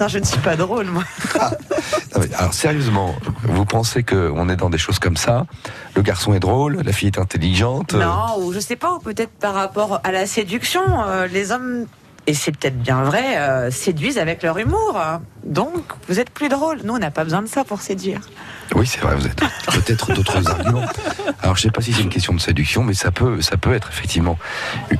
non, 0.00 0.08
je 0.08 0.18
ne 0.18 0.24
suis 0.24 0.40
pas 0.40 0.56
drôle, 0.56 0.86
moi. 0.86 1.04
Non, 2.14 2.20
mais 2.20 2.34
Alors 2.34 2.54
sérieusement, 2.54 3.14
vous 3.44 3.64
pensez 3.64 4.02
qu'on 4.02 4.48
est 4.48 4.56
dans 4.56 4.70
des 4.70 4.78
choses 4.78 4.98
comme 4.98 5.16
ça 5.16 5.46
Le 5.94 6.02
garçon 6.02 6.34
est 6.34 6.40
drôle, 6.40 6.80
la 6.84 6.92
fille 6.92 7.08
est 7.08 7.18
intelligente 7.18 7.94
euh, 7.94 8.02
Non, 8.04 8.38
ou 8.38 8.52
je 8.52 8.58
sais 8.58 8.76
pas, 8.76 8.94
ou 8.94 8.98
peut-être 8.98 9.32
par 9.32 9.54
rapport 9.54 10.00
à 10.04 10.10
la 10.12 10.26
séduction, 10.26 10.82
euh, 11.06 11.26
les 11.26 11.52
hommes, 11.52 11.86
et 12.26 12.34
c'est 12.34 12.52
peut-être 12.52 12.78
bien 12.78 13.02
vrai, 13.02 13.38
euh, 13.38 13.70
séduisent 13.70 14.18
avec 14.18 14.42
leur 14.42 14.58
humour. 14.58 15.00
Donc, 15.44 15.84
vous 16.08 16.20
êtes 16.20 16.30
plus 16.30 16.48
drôle. 16.48 16.80
Nous, 16.84 16.94
on 16.94 16.98
n'a 16.98 17.10
pas 17.10 17.24
besoin 17.24 17.42
de 17.42 17.48
ça 17.48 17.64
pour 17.64 17.80
séduire. 17.80 18.20
Oui, 18.74 18.86
c'est 18.86 19.00
vrai, 19.00 19.16
vous 19.16 19.26
êtes 19.26 19.36
peut-être 19.72 20.12
d'autres 20.12 20.46
arguments. 20.50 20.84
Alors, 21.42 21.56
je 21.56 21.62
sais 21.62 21.70
pas 21.70 21.80
si 21.82 21.92
c'est 21.92 22.02
une 22.02 22.08
question 22.08 22.32
de 22.34 22.40
séduction, 22.40 22.82
mais 22.84 22.94
ça 22.94 23.10
peut, 23.10 23.40
ça 23.40 23.56
peut 23.56 23.72
être 23.74 23.88
effectivement 23.90 24.38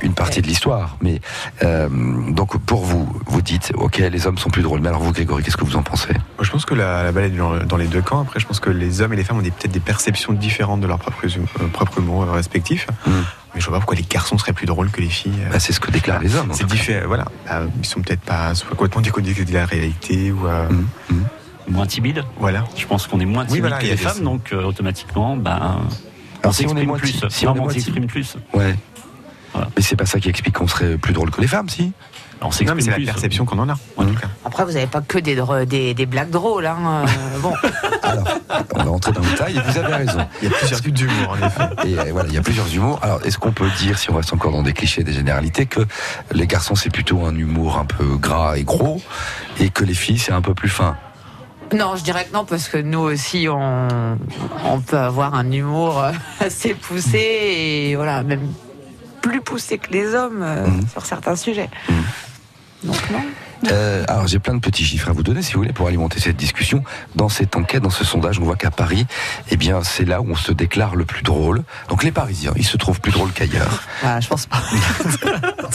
une 0.01 0.13
partie 0.13 0.41
de 0.41 0.47
l'histoire. 0.47 0.97
Mais 1.01 1.21
euh, 1.63 1.87
donc, 2.31 2.57
pour 2.65 2.83
vous, 2.85 3.11
vous 3.27 3.41
dites, 3.41 3.71
ok, 3.75 3.97
les 3.99 4.27
hommes 4.27 4.37
sont 4.37 4.49
plus 4.49 4.61
drôles. 4.63 4.81
Mais 4.81 4.89
alors, 4.89 5.01
vous, 5.01 5.11
Grégory, 5.13 5.43
qu'est-ce 5.43 5.57
que 5.57 5.65
vous 5.65 5.75
en 5.75 5.83
pensez? 5.83 6.13
Moi, 6.13 6.43
je 6.43 6.51
pense 6.51 6.65
que 6.65 6.73
la, 6.73 7.03
la 7.03 7.11
balle 7.11 7.25
est 7.25 7.65
dans, 7.65 7.77
les 7.77 7.87
deux 7.87 8.01
camps. 8.01 8.21
Après, 8.21 8.39
je 8.39 8.45
pense 8.47 8.59
que 8.59 8.69
les 8.69 9.01
hommes 9.01 9.13
et 9.13 9.15
les 9.15 9.23
femmes 9.23 9.37
ont 9.37 9.41
peut-être 9.41 9.71
des 9.71 9.79
perceptions 9.79 10.33
différentes 10.33 10.81
de 10.81 10.87
leurs 10.87 10.99
propres, 10.99 11.25
euh, 11.25 11.67
propres 11.67 11.99
humour 11.99 12.23
euh, 12.23 12.31
respectifs. 12.31 12.87
Mm. 13.05 13.11
Mais 13.53 13.59
je 13.59 13.65
vois 13.65 13.73
pas 13.75 13.79
pourquoi 13.81 13.97
les 13.97 14.03
garçons 14.09 14.37
seraient 14.37 14.53
plus 14.53 14.65
drôles 14.65 14.89
que 14.91 15.01
les 15.01 15.09
filles. 15.09 15.33
euh. 15.45 15.49
Bah, 15.51 15.59
C'est 15.59 15.73
ce 15.73 15.79
que 15.79 15.91
déclarent 15.91 16.21
les 16.21 16.35
hommes. 16.35 16.51
C'est 16.53 16.65
différent, 16.67 17.07
voilà. 17.07 17.25
Bah, 17.45 17.61
ils 17.79 17.85
sont 17.85 18.01
peut-être 18.01 18.21
pas 18.21 18.53
complètement 18.69 19.01
déconnectés 19.01 19.43
de 19.45 19.53
la 19.53 19.65
réalité 19.65 20.31
ou 20.31 20.47
euh, 20.47 20.67
Mhm, 20.69 20.87
mhm. 21.09 21.25
Moins 21.67 21.85
timide. 21.85 22.23
voilà. 22.39 22.63
Je 22.75 22.85
pense 22.85 23.07
qu'on 23.07 23.19
est 23.19 23.25
moins 23.25 23.45
timide 23.45 23.61
voilà, 23.61 23.77
que 23.79 23.85
les 23.85 23.97
femmes, 23.97 24.21
donc 24.23 24.51
euh, 24.53 24.63
automatiquement, 24.63 25.35
ben, 25.37 25.77
on 26.39 26.39
Alors, 26.43 26.53
s'exprime 26.55 26.87
moins 26.87 26.97
plus. 26.97 27.21
si 27.29 27.47
on 27.47 27.69
s'exprime 27.69 28.07
plus. 28.07 28.35
Ouais. 28.53 28.75
Voilà. 29.53 29.69
Mais 29.75 29.81
c'est 29.83 29.95
pas 29.97 30.05
ça 30.05 30.19
qui 30.19 30.29
explique 30.29 30.55
qu'on 30.57 30.67
serait 30.67 30.97
plus 30.97 31.13
drôle 31.13 31.29
que 31.29 31.41
les 31.41 31.47
femmes, 31.47 31.67
si 31.69 31.91
On 32.41 32.45
Non, 32.45 32.49
mais 32.49 32.51
s'exprime 32.55 32.81
c'est 32.81 32.89
la 32.89 32.95
plus. 32.95 33.05
perception 33.05 33.43
qu'on 33.45 33.59
en 33.59 33.67
a, 33.69 33.73
en 33.97 34.05
tout 34.05 34.13
cas. 34.15 34.27
Après, 34.45 34.63
vous 34.63 34.71
n'avez 34.71 34.87
pas 34.87 35.01
que 35.01 35.17
des, 35.19 35.35
des, 35.65 35.93
des 35.93 36.05
blagues 36.05 36.29
drôles. 36.29 36.65
Hein. 36.65 37.03
euh, 37.05 37.39
bon, 37.39 37.53
Alors, 38.01 38.27
on 38.75 38.83
va 38.83 38.91
entrer 38.91 39.11
dans 39.11 39.19
le 39.21 39.27
détail. 39.29 39.57
Et 39.57 39.59
vous 39.59 39.77
avez 39.77 39.93
raison. 39.93 40.25
Il 40.41 40.49
y 40.49 40.51
a 40.53 40.57
plusieurs 40.57 40.81
types 40.81 40.93
d'humour, 40.93 41.31
en 41.41 41.45
effet. 41.45 41.63
Et 41.85 41.99
euh, 41.99 42.05
voilà, 42.11 42.29
il 42.29 42.35
y 42.35 42.37
a 42.37 42.41
plusieurs 42.41 42.73
humours. 42.73 42.99
Alors, 43.03 43.19
est-ce 43.25 43.37
qu'on 43.37 43.51
peut 43.51 43.69
dire, 43.79 43.99
si 43.99 44.09
on 44.09 44.15
reste 44.15 44.31
encore 44.33 44.53
dans 44.53 44.63
des 44.63 44.73
clichés, 44.73 45.03
des 45.03 45.13
généralités, 45.13 45.65
que 45.65 45.81
les 46.31 46.47
garçons 46.47 46.75
c'est 46.75 46.89
plutôt 46.89 47.25
un 47.25 47.35
humour 47.35 47.77
un 47.77 47.85
peu 47.85 48.15
gras 48.17 48.55
et 48.57 48.63
gros, 48.63 49.01
et 49.59 49.69
que 49.69 49.83
les 49.83 49.93
filles 49.93 50.17
c'est 50.19 50.31
un 50.33 50.41
peu 50.41 50.53
plus 50.53 50.69
fin? 50.69 50.95
Non, 51.73 51.95
je 51.95 52.03
dirais 52.03 52.25
que 52.25 52.33
non, 52.33 52.45
parce 52.45 52.67
que 52.67 52.77
nous 52.77 52.99
aussi, 52.99 53.47
on, 53.49 53.87
on 54.65 54.79
peut 54.81 54.97
avoir 54.97 55.33
un 55.35 55.49
humour 55.51 55.99
euh, 56.01 56.11
assez 56.39 56.73
poussé 56.73 57.19
et 57.19 57.95
voilà, 57.95 58.23
même 58.23 58.51
plus 59.21 59.41
poussé 59.41 59.77
que 59.77 59.91
les 59.91 60.13
hommes 60.15 60.41
euh, 60.41 60.67
Mhm. 60.67 60.87
sur 60.91 61.05
certains 61.05 61.35
sujets. 61.35 61.69
Mhm. 61.89 62.03
Donc 62.83 63.09
non. 63.11 63.21
Euh, 63.69 64.03
alors 64.07 64.27
j'ai 64.27 64.39
plein 64.39 64.53
de 64.53 64.59
petits 64.59 64.83
chiffres 64.83 65.09
à 65.09 65.11
vous 65.11 65.23
donner 65.23 65.41
si 65.41 65.53
vous 65.53 65.59
voulez 65.59 65.73
pour 65.73 65.87
alimenter 65.87 66.19
cette 66.19 66.37
discussion. 66.37 66.83
Dans 67.15 67.29
cette 67.29 67.55
enquête, 67.55 67.83
dans 67.83 67.89
ce 67.89 68.03
sondage, 68.03 68.39
on 68.39 68.43
voit 68.43 68.55
qu'à 68.55 68.71
Paris, 68.71 69.05
eh 69.49 69.57
bien 69.57 69.83
c'est 69.83 70.05
là 70.05 70.21
où 70.21 70.31
on 70.31 70.35
se 70.35 70.51
déclare 70.51 70.95
le 70.95 71.05
plus 71.05 71.23
drôle. 71.23 71.63
Donc 71.89 72.03
les 72.03 72.11
Parisiens, 72.11 72.53
ils 72.55 72.65
se 72.65 72.77
trouvent 72.77 73.01
plus 73.01 73.11
drôles 73.11 73.31
qu'ailleurs. 73.31 73.83
Voilà, 74.01 74.19
je 74.19 74.27
pense 74.27 74.45
pas. 74.47 74.61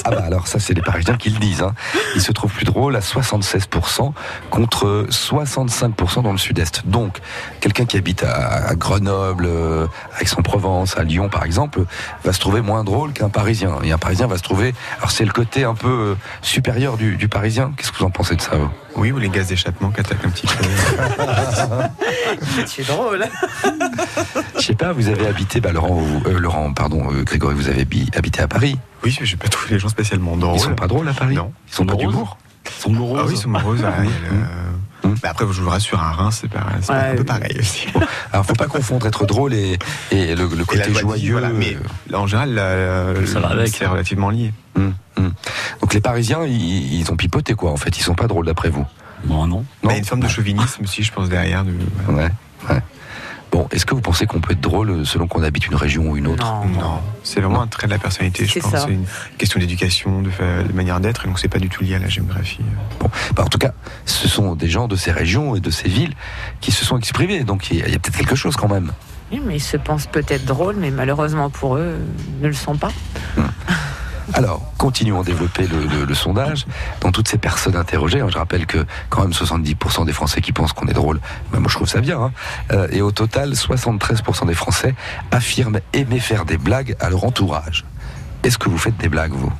Ah 0.04 0.10
bah 0.10 0.22
alors 0.24 0.46
ça 0.46 0.60
c'est 0.60 0.74
les 0.74 0.82
Parisiens 0.82 1.16
qui 1.16 1.30
le 1.30 1.38
disent. 1.38 1.62
Hein. 1.62 1.74
Ils 2.14 2.20
se 2.20 2.30
trouvent 2.30 2.52
plus 2.52 2.64
drôles 2.64 2.94
à 2.94 3.00
76% 3.00 4.12
contre 4.50 5.06
65% 5.10 6.22
dans 6.22 6.32
le 6.32 6.38
Sud-Est. 6.38 6.86
Donc 6.86 7.18
quelqu'un 7.60 7.86
qui 7.86 7.96
habite 7.96 8.22
à, 8.22 8.68
à 8.68 8.74
Grenoble, 8.74 9.46
euh, 9.46 9.86
à 10.14 10.22
Aix-en-Provence, 10.22 10.96
à 10.96 11.02
Lyon 11.02 11.28
par 11.28 11.44
exemple, 11.44 11.80
va 12.24 12.32
se 12.32 12.38
trouver 12.38 12.60
moins 12.60 12.84
drôle 12.84 13.12
qu'un 13.12 13.30
Parisien. 13.30 13.78
Et 13.82 13.90
un 13.90 13.98
Parisien 13.98 14.26
va 14.26 14.36
se 14.38 14.42
trouver. 14.42 14.74
Alors 14.98 15.10
c'est 15.10 15.24
le 15.24 15.32
côté 15.32 15.64
un 15.64 15.74
peu 15.74 15.88
euh, 15.88 16.14
supérieur 16.42 16.96
du, 16.96 17.16
du 17.16 17.28
Parisien. 17.28 17.72
Qu'est-ce 17.76 17.92
que 17.92 17.98
vous 17.98 18.04
en 18.04 18.10
pensez 18.10 18.34
de 18.36 18.40
ça 18.40 18.56
vous? 18.56 18.70
Oui, 18.96 19.12
ou 19.12 19.18
les 19.18 19.28
gaz 19.28 19.48
d'échappement 19.48 19.90
qui 19.90 20.00
attaquent 20.00 20.24
un 20.24 20.30
petit 20.30 20.46
peu. 20.46 20.64
C'est 22.66 22.86
drôle. 22.86 23.26
Je 24.56 24.60
sais 24.60 24.74
pas. 24.74 24.92
Vous 24.92 25.08
avez 25.08 25.26
habité, 25.26 25.60
bah, 25.60 25.72
Laurent, 25.72 25.94
vous- 25.94 26.22
euh, 26.26 26.38
Laurent, 26.38 26.72
pardon, 26.72 27.10
euh, 27.12 27.22
Grégory, 27.22 27.54
vous 27.54 27.68
avez 27.68 27.82
habi- 27.84 28.08
habité 28.16 28.40
à 28.42 28.48
Paris. 28.48 28.78
Oui, 29.04 29.10
je 29.20 29.30
n'ai 29.30 29.36
pas 29.36 29.48
trouvé 29.48 29.74
les 29.74 29.78
gens 29.78 29.88
spécialement 29.88 30.36
drôles. 30.36 30.56
Ils 30.56 30.60
sont 30.60 30.74
pas 30.74 30.86
drôles 30.86 31.08
à 31.08 31.12
Paris? 31.12 31.34
Non. 31.34 31.52
Ils 31.68 31.74
sont 31.74 31.84
pas 31.86 31.92
Moroses. 31.92 32.08
d'humour? 32.12 32.38
Ils 32.78 32.82
sont 32.82 32.90
moroses. 32.90 33.20
Ah 33.22 33.26
oui, 33.28 33.36
sont 33.36 33.48
moroses. 33.50 33.84
ah, 33.84 33.92
il 34.02 34.04
y 34.04 34.08
a 34.08 34.30
le- 34.30 34.36
Hum. 35.04 35.14
Bah 35.22 35.28
après, 35.30 35.44
je 35.52 35.60
vous 35.62 35.68
rassure, 35.70 36.02
un 36.02 36.10
rein, 36.10 36.30
c'est 36.32 36.48
pas- 36.48 36.66
c'est 36.80 36.90
Ouais, 36.92 36.98
un 37.12 37.16
peu 37.16 37.22
pareil 37.24 37.56
aussi. 37.60 37.86
Alors 38.32 38.44
faut 38.46 38.54
pas 38.54 38.66
confondre 38.66 39.06
être 39.06 39.24
drôle 39.26 39.52
et, 39.54 39.78
et 40.10 40.34
le, 40.34 40.48
côté 40.64 40.92
joyeux. 40.92 41.32
voilà. 41.32 41.50
Mais 41.50 41.76
euh, 42.12 42.16
en 42.16 42.26
général, 42.26 42.54
la- 42.54 43.26
Ça 43.26 43.38
va 43.40 43.48
avec. 43.50 43.68
c'est 43.68 43.86
relativement 43.86 44.30
lié. 44.30 44.52
Hum, 44.74 44.94
hum. 45.16 45.32
Donc 45.80 45.94
les 45.94 46.00
Parisiens, 46.00 46.44
ils, 46.44 46.94
ils 47.00 47.10
ont 47.12 47.16
pipoté 47.16 47.54
quoi 47.54 47.70
en 47.72 47.76
fait, 47.76 47.96
ils 47.98 48.02
sont 48.02 48.14
pas 48.14 48.26
drôles 48.26 48.46
d'après 48.46 48.70
vous. 48.70 48.86
Bon, 49.24 49.46
non. 49.46 49.64
Bah, 49.82 49.90
Il 49.90 49.90
y 49.90 49.94
a 49.94 49.98
une 49.98 50.04
forme 50.04 50.22
de 50.22 50.28
chauvinisme 50.28 50.82
aussi, 50.84 51.02
je 51.04 51.12
pense, 51.12 51.28
derrière. 51.28 51.62
De... 51.64 51.72
Ouais, 52.08 52.30
ouais. 52.70 52.82
Bon, 53.56 53.66
est-ce 53.72 53.86
que 53.86 53.94
vous 53.94 54.02
pensez 54.02 54.26
qu'on 54.26 54.40
peut 54.40 54.52
être 54.52 54.60
drôle 54.60 55.06
selon 55.06 55.26
qu'on 55.28 55.42
habite 55.42 55.66
une 55.66 55.76
région 55.76 56.10
ou 56.10 56.16
une 56.18 56.26
autre 56.26 56.44
Non. 56.44 56.78
Non, 56.78 57.00
c'est 57.22 57.40
vraiment 57.40 57.62
un 57.62 57.66
trait 57.66 57.86
de 57.86 57.92
la 57.92 57.98
personnalité, 57.98 58.44
je 58.44 58.52
C'est 58.52 58.60
pense. 58.60 58.70
ça. 58.72 58.80
C'est 58.80 58.92
une 58.92 59.06
question 59.38 59.58
d'éducation, 59.58 60.20
de, 60.20 60.28
fa- 60.28 60.62
de 60.62 60.72
manière 60.74 61.00
d'être, 61.00 61.24
et 61.24 61.28
donc 61.28 61.38
c'est 61.38 61.48
pas 61.48 61.58
du 61.58 61.70
tout 61.70 61.82
lié 61.82 61.94
à 61.94 61.98
la 61.98 62.08
géographie. 62.10 62.60
Bon, 63.00 63.08
bah, 63.34 63.44
en 63.44 63.48
tout 63.48 63.56
cas, 63.56 63.72
ce 64.04 64.28
sont 64.28 64.56
des 64.56 64.68
gens 64.68 64.88
de 64.88 64.96
ces 64.96 65.10
régions 65.10 65.56
et 65.56 65.60
de 65.60 65.70
ces 65.70 65.88
villes 65.88 66.12
qui 66.60 66.70
se 66.70 66.84
sont 66.84 66.98
exprimés, 66.98 67.44
donc 67.44 67.70
il 67.70 67.78
y 67.78 67.82
a, 67.82 67.86
peut-être 67.98 68.18
quelque 68.18 68.36
chose 68.36 68.56
quand 68.56 68.68
même. 68.68 68.92
Oui, 69.32 69.40
mais 69.42 69.56
ils 69.56 69.60
se 69.60 69.78
pensent 69.78 70.06
peut-être 70.06 70.44
drôles, 70.44 70.76
mais 70.78 70.90
malheureusement 70.90 71.48
pour 71.48 71.76
eux, 71.76 71.80
euh, 71.80 71.98
ne 72.42 72.48
le 72.48 72.52
sont 72.52 72.76
pas. 72.76 72.92
Alors, 74.34 74.60
continuons 74.76 75.20
à 75.20 75.24
développer 75.24 75.66
le, 75.66 75.84
le- 75.86 76.04
le 76.04 76.14
sondage. 76.14 76.66
Dans 77.00 77.12
toutes 77.12 77.28
ces 77.28 77.38
personnes 77.38 77.76
interrogées, 77.76 78.20
hein, 78.20 78.26
je 78.28 78.36
rappelle 78.38 78.66
que 78.66 78.84
quand 79.08 79.22
même 79.22 79.30
70% 79.30 80.04
des 80.04 80.12
Français 80.12 80.40
qui 80.40 80.52
pensent 80.52 80.72
qu'on 80.72 80.88
est 80.88 80.92
drôle, 80.94 81.20
ben 81.52 81.60
moi 81.60 81.68
je 81.70 81.76
trouve 81.76 81.88
ça 81.88 82.00
bien. 82.00 82.20
hein. 82.20 82.32
Euh, 82.72 82.88
et 82.90 83.02
au 83.02 83.12
total, 83.12 83.52
73% 83.52 84.46
des 84.46 84.54
Français 84.54 84.94
affirment 85.30 85.78
aimer 85.92 86.18
faire 86.20 86.44
des 86.44 86.58
blagues 86.58 86.96
à 87.00 87.08
leur 87.08 87.24
entourage. 87.24 87.84
Est-ce 88.42 88.58
que 88.58 88.68
vous 88.68 88.78
faites 88.78 88.96
des 88.96 89.08
blagues, 89.08 89.32
vous? 89.32 89.52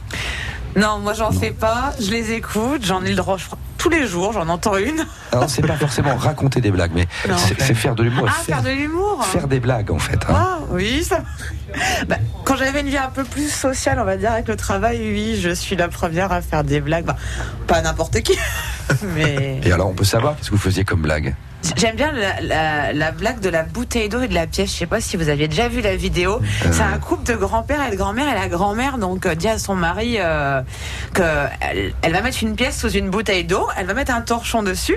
Non, 0.76 0.98
moi 0.98 1.14
j'en 1.14 1.30
fais 1.32 1.52
pas, 1.52 1.92
je 1.98 2.10
les 2.10 2.32
écoute, 2.32 2.84
j'en 2.84 3.02
ai 3.02 3.10
le 3.10 3.16
droit, 3.16 3.38
tous 3.78 3.88
les 3.88 4.06
jours, 4.06 4.32
j'en 4.34 4.46
entends 4.48 4.76
une. 4.76 5.06
Alors, 5.32 5.48
c'est 5.48 5.62
pas 5.66 5.76
forcément 5.76 6.16
raconter 6.16 6.60
des 6.60 6.70
blagues, 6.70 6.92
mais 6.94 7.06
c'est 7.38 7.72
faire 7.74 7.94
de 7.94 8.02
l'humour. 8.02 8.28
Ah, 8.28 8.42
faire 8.42 8.62
de 8.62 8.70
l'humour 8.70 9.24
faire 9.24 9.48
des 9.48 9.60
blagues, 9.60 9.90
en 9.90 9.98
fait. 9.98 10.18
hein. 10.28 10.34
Ah, 10.34 10.58
oui, 10.70 11.02
ça. 11.02 11.20
Bah, 12.08 12.16
quand 12.44 12.56
j'avais 12.56 12.80
une 12.80 12.88
vie 12.88 12.96
un 12.96 13.10
peu 13.10 13.24
plus 13.24 13.50
sociale, 13.52 13.98
on 14.00 14.04
va 14.04 14.16
dire, 14.16 14.32
avec 14.32 14.48
le 14.48 14.56
travail, 14.56 14.98
oui, 14.98 15.38
je 15.40 15.50
suis 15.50 15.76
la 15.76 15.88
première 15.88 16.32
à 16.32 16.40
faire 16.42 16.64
des 16.64 16.80
blagues. 16.80 17.04
Bah, 17.04 17.16
pas 17.66 17.82
n'importe 17.82 18.20
qui, 18.22 18.38
mais. 19.14 19.60
Et 19.64 19.72
alors, 19.72 19.88
on 19.88 19.94
peut 19.94 20.04
savoir 20.04 20.36
qu'est-ce 20.36 20.50
que 20.50 20.54
vous 20.54 20.60
faisiez 20.60 20.84
comme 20.84 21.02
blague? 21.02 21.34
J'aime 21.76 21.96
bien 21.96 22.12
la, 22.12 22.40
la- 22.42 22.92
la 22.92 23.10
blague 23.10 23.40
de 23.40 23.48
la 23.48 23.64
bouteille 23.64 24.08
d'eau 24.08 24.20
et 24.20 24.28
de 24.28 24.34
la 24.34 24.46
pièce. 24.46 24.70
Je 24.70 24.76
sais 24.76 24.86
pas 24.86 25.00
si 25.00 25.16
vous 25.16 25.28
aviez 25.28 25.48
déjà 25.48 25.66
vu 25.68 25.80
la 25.80 25.96
vidéo. 25.96 26.40
C'est 26.70 26.82
un 26.82 26.98
couple 26.98 27.24
de 27.24 27.34
grand-père 27.34 27.84
et 27.88 27.90
de 27.90 27.96
grand-mère. 27.96 28.28
Et 28.30 28.38
la 28.38 28.46
grand-mère 28.46 28.98
donc 28.98 29.26
euh, 29.26 29.34
dit 29.34 29.48
à 29.48 29.58
son 29.58 29.74
mari 29.74 30.16
euh, 30.20 30.60
que 31.12 31.22
elle, 31.60 31.92
elle 32.02 32.12
va 32.12 32.20
mettre 32.20 32.38
une 32.42 32.54
pièce 32.54 32.78
sous 32.78 32.90
une 32.90 33.10
bouteille 33.10 33.42
d'eau. 33.44 33.66
Elle 33.76 33.86
va 33.86 33.94
mettre 33.94 34.14
un 34.14 34.20
torchon 34.20 34.62
dessus. 34.62 34.96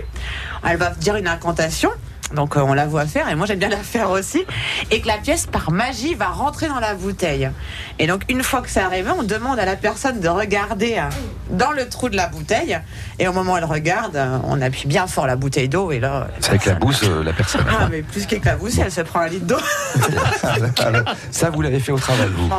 Elle 0.68 0.78
va 0.78 0.92
dire 0.92 1.16
une 1.16 1.28
incantation. 1.28 1.90
Donc 2.34 2.56
euh, 2.58 2.62
on 2.62 2.74
la 2.74 2.86
voit 2.86 3.06
faire 3.06 3.28
et 3.30 3.36
moi 3.36 3.46
j'aime 3.48 3.60
bien 3.60 3.70
la 3.78 3.78
faire 3.78 4.10
aussi 4.12 4.44
et 4.92 5.02
que 5.02 5.08
la 5.08 5.18
pièce 5.18 5.46
par 5.48 5.72
magie 5.72 6.14
va 6.14 6.28
rentrer 6.28 6.68
dans 6.68 6.80
la 6.80 6.94
bouteille. 6.94 7.50
Et 7.98 8.08
donc 8.08 8.24
une 8.30 8.44
fois 8.44 8.62
que 8.62 8.70
c'est 8.70 8.80
arrivé, 8.82 9.10
on 9.18 9.24
demande 9.24 9.60
à 9.60 9.66
la 9.66 9.76
personne 9.76 10.20
de 10.20 10.28
regarder 10.30 10.98
euh, 10.98 11.10
dans 11.50 11.72
le 11.72 11.88
trou 11.90 12.10
de 12.10 12.16
la 12.16 12.28
bouteille 12.28 12.80
et 13.18 13.28
au 13.28 13.34
moment 13.34 13.54
où 13.54 13.58
elle 13.58 13.66
regarde, 13.66 14.16
euh, 14.16 14.38
on 14.46 14.62
appuie 14.62 14.88
bien 14.88 15.08
fort 15.08 15.26
la 15.28 15.36
bouteille 15.36 15.70
d'eau 15.70 15.92
et 15.92 16.00
là 16.00 16.28
C'est 16.40 16.52
avec 16.52 16.66
la 16.66 16.76
bouse, 16.76 17.02
euh, 17.04 17.24
la 17.24 17.34
personne. 17.34 17.66
ah, 17.70 17.88
mais 17.90 18.02
plus 18.04 18.26
qu'éclaboussée, 18.26 18.82
elle 18.86 18.92
se 18.92 19.02
prend 19.02 19.22
un 19.22 19.28
litre 19.28 19.46
d'eau. 19.46 19.60
Ça, 21.32 21.50
vous 21.50 21.62
l'avez 21.62 21.80
fait 21.80 21.92
au 21.92 22.00
travail, 22.00 22.30
vous 22.36 22.50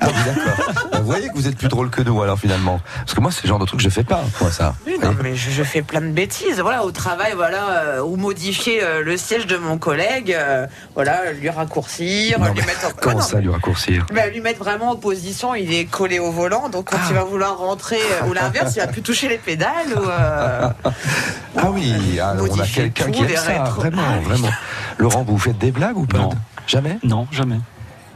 Ah 0.00 0.06
oui, 0.08 0.12
d'accord. 0.26 0.74
Bah, 0.92 0.98
Vous 1.00 1.06
voyez 1.06 1.28
que 1.28 1.34
vous 1.34 1.48
êtes 1.48 1.56
plus 1.56 1.68
drôle 1.68 1.90
que 1.90 2.02
nous, 2.02 2.20
alors 2.22 2.38
finalement. 2.38 2.80
Parce 3.00 3.14
que 3.14 3.20
moi, 3.20 3.30
c'est 3.30 3.44
le 3.44 3.48
genre 3.48 3.58
de 3.58 3.64
truc 3.64 3.78
que 3.78 3.84
je 3.84 3.88
fais 3.88 4.04
pas, 4.04 4.22
moi, 4.40 4.50
ça. 4.50 4.74
Oui, 4.86 4.96
non, 5.02 5.14
mais 5.22 5.34
je, 5.36 5.50
je 5.50 5.62
fais 5.62 5.82
plein 5.82 6.00
de 6.00 6.08
bêtises. 6.10 6.60
Voilà, 6.60 6.84
au 6.84 6.90
travail, 6.90 7.32
voilà, 7.34 7.68
euh, 7.70 8.00
ou 8.02 8.16
modifier 8.16 8.82
euh, 8.82 9.02
le 9.02 9.16
siège 9.16 9.46
de 9.46 9.56
mon 9.56 9.78
collègue, 9.78 10.32
euh, 10.32 10.66
voilà, 10.94 11.32
lui 11.32 11.48
raccourcir, 11.48 12.38
Non, 12.38 12.46
lui 12.46 12.54
mais 12.60 12.66
mettre 12.66 12.86
en 12.86 12.90
Comment 13.00 13.16
non, 13.16 13.22
ça, 13.22 13.40
lui 13.40 13.48
raccourcir? 13.50 14.04
Mais 14.12 14.30
lui 14.30 14.40
mettre 14.40 14.58
vraiment 14.58 14.90
en 14.90 14.96
position, 14.96 15.54
il 15.54 15.72
est 15.72 15.86
collé 15.86 16.18
au 16.18 16.30
volant, 16.30 16.68
donc 16.68 16.90
quand 16.90 16.96
Ah. 17.00 17.06
il 17.10 17.14
va 17.14 17.24
vouloir 17.24 17.56
rentrer, 17.58 17.96
euh, 18.22 18.26
ou 18.28 18.32
l'inverse, 18.32 18.74
il 18.76 18.80
va 18.80 18.86
plus 18.88 19.02
toucher 19.02 19.28
les 19.28 19.38
pédales, 19.38 19.70
ou. 19.96 20.08
euh, 20.08 20.68
Ah 21.56 21.70
oui, 21.70 22.18
ah, 22.20 22.34
on 22.38 22.58
a 22.60 22.66
quelqu'un 22.66 23.10
qui 23.10 23.22
aime 23.22 23.28
les 23.28 23.36
ça, 23.36 23.64
vraiment, 23.64 24.02
Ah 24.06 24.18
vraiment. 24.20 24.50
Laurent, 24.98 25.24
vous 25.26 25.38
faites 25.38 25.58
des 25.58 25.70
blagues 25.70 25.96
ou 25.96 26.06
pas? 26.06 26.18
Non. 26.18 26.30
Jamais? 26.66 26.98
Non, 27.04 27.26
jamais. 27.32 27.60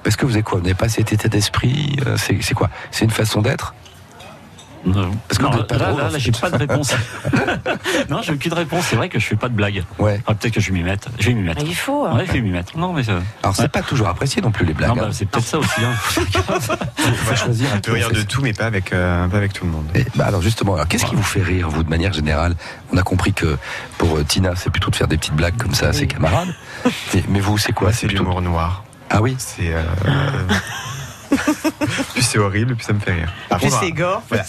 Parce 0.02 0.16
que 0.16 0.26
vous 0.26 0.36
êtes 0.36 0.44
quoi 0.44 0.58
Vous 0.58 0.64
n'avez 0.64 0.74
pas 0.74 0.88
cet 0.88 1.12
état 1.12 1.28
d'esprit 1.28 1.96
euh, 2.06 2.16
C'est 2.16 2.38
c'est 2.42 2.54
quoi 2.54 2.70
C'est 2.90 3.04
une 3.04 3.10
façon 3.10 3.42
d'être 3.42 3.74
Non, 4.86 5.10
Parce 5.28 5.38
que 5.38 5.42
non, 5.44 5.50
là, 5.50 5.62
drôle, 5.64 5.78
là, 5.98 6.04
là, 6.04 6.10
fait. 6.10 6.18
j'ai 6.20 6.32
pas 6.32 6.48
de 6.50 6.56
réponse. 6.56 6.94
non, 8.08 8.22
j'ai 8.22 8.32
aucune 8.32 8.54
réponse. 8.54 8.86
C'est 8.88 8.96
vrai 8.96 9.10
que 9.10 9.18
je 9.18 9.26
fais 9.26 9.36
pas 9.36 9.50
de 9.50 9.54
blagues. 9.54 9.84
Ouais. 9.98 10.22
Ah, 10.26 10.32
peut-être 10.34 10.54
que 10.54 10.60
je 10.60 10.68
vais 10.72 10.78
m'y 10.78 10.82
mettre. 10.82 11.08
Je 11.18 11.26
vais 11.26 11.34
m'y 11.34 11.42
mettre. 11.42 11.62
Il 11.66 11.74
faut. 11.76 12.06
hein. 12.06 12.16
Ouais, 12.16 12.24
je 12.26 12.32
vais 12.32 12.40
m'y 12.40 12.48
mettre. 12.50 12.78
Non, 12.78 12.94
mais 12.94 13.06
euh, 13.10 13.20
Alors, 13.42 13.54
c'est 13.54 13.68
pas 13.68 13.82
toujours 13.82 14.08
apprécié 14.08 14.40
non 14.40 14.50
plus, 14.50 14.64
les 14.64 14.72
blagues. 14.72 14.88
non, 14.88 14.96
bah, 14.96 15.02
hein. 15.08 15.12
c'est 15.12 15.26
peut-être 15.28 15.44
ça 15.46 15.58
aussi. 15.58 15.80
Hein. 15.84 15.92
faut 16.96 17.36
choisir 17.36 17.68
un 17.68 17.76
On 17.76 17.80
peut 17.80 17.90
peu. 17.90 17.92
rire 17.92 18.10
de 18.10 18.22
tout, 18.22 18.40
mais 18.40 18.54
pas 18.54 18.64
avec, 18.64 18.94
euh, 18.94 19.28
pas 19.28 19.36
avec 19.36 19.52
tout 19.52 19.66
le 19.66 19.70
monde. 19.70 19.84
Et, 19.94 20.06
bah, 20.14 20.24
alors 20.26 20.40
justement, 20.40 20.74
alors 20.76 20.88
qu'est-ce 20.88 21.04
qui 21.04 21.14
vous 21.14 21.22
fait 21.22 21.42
rire, 21.42 21.68
vous, 21.68 21.82
de 21.82 21.90
manière 21.90 22.14
générale? 22.14 22.54
On 22.92 22.96
a 22.96 23.02
compris 23.02 23.34
que 23.34 23.58
pour 23.98 24.16
euh, 24.16 24.24
Tina, 24.24 24.52
c'est 24.56 24.70
plutôt 24.70 24.90
de 24.90 24.96
faire 24.96 25.08
des 25.08 25.18
petites 25.18 25.34
blagues 25.36 25.58
comme 25.58 25.74
ça 25.74 25.88
à 25.88 25.92
ses 25.92 26.06
camarades. 26.06 26.48
Mais, 27.14 27.22
mais 27.28 27.40
vous, 27.40 27.58
c'est 27.58 27.72
quoi? 27.72 27.88
Moi, 27.88 27.92
c'est 27.92 28.06
plutôt- 28.06 28.22
l'humour 28.22 28.40
noir. 28.40 28.84
Ah 29.10 29.20
oui 29.20 29.34
C'est. 29.38 29.72
euh, 29.74 29.82
plus 32.12 32.22
c'est 32.22 32.38
horrible, 32.38 32.74
plus 32.74 32.84
ça 32.84 32.92
me 32.92 32.98
fait 32.98 33.12
rire. 33.12 33.32
Par 33.48 33.58
contre, 33.60 33.78
c'est 33.80 33.92
gore. 33.92 34.22
voilà. 34.28 34.44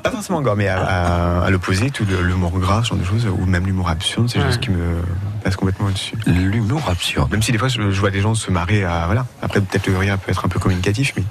Pas 0.00 0.10
forcément 0.10 0.40
gore, 0.42 0.56
mais 0.56 0.66
à, 0.68 0.82
à- 0.82 1.44
à 1.44 1.50
l'opposé, 1.50 1.90
tout 1.90 2.04
le- 2.04 2.20
l'humour 2.22 2.58
gras, 2.58 2.82
ce 2.82 2.88
genre 2.88 2.98
de 2.98 3.04
choses, 3.04 3.26
ou 3.26 3.46
même 3.46 3.64
l'humour 3.66 3.88
absurde, 3.88 4.28
c'est 4.28 4.38
des 4.38 4.44
Ouais. 4.44 4.50
choses 4.50 4.60
qui 4.60 4.70
me 4.70 5.02
passe 5.44 5.54
complètement 5.56 5.86
au-dessus. 5.86 6.16
L'humour 6.26 6.82
absurde. 6.88 7.30
Même 7.30 7.42
si 7.42 7.52
des 7.52 7.58
fois 7.58 7.68
je, 7.68 7.90
je 7.90 8.00
vois 8.00 8.10
des 8.10 8.20
gens 8.20 8.34
se 8.34 8.50
marrer 8.50 8.84
à 8.84 9.06
voilà. 9.06 9.26
Après 9.42 9.60
peut-être 9.60 9.86
le 9.86 9.96
rire 9.98 10.18
peut 10.18 10.30
être 10.32 10.44
un 10.44 10.48
peu 10.48 10.58
communicatif, 10.58 11.12
mais 11.16 11.22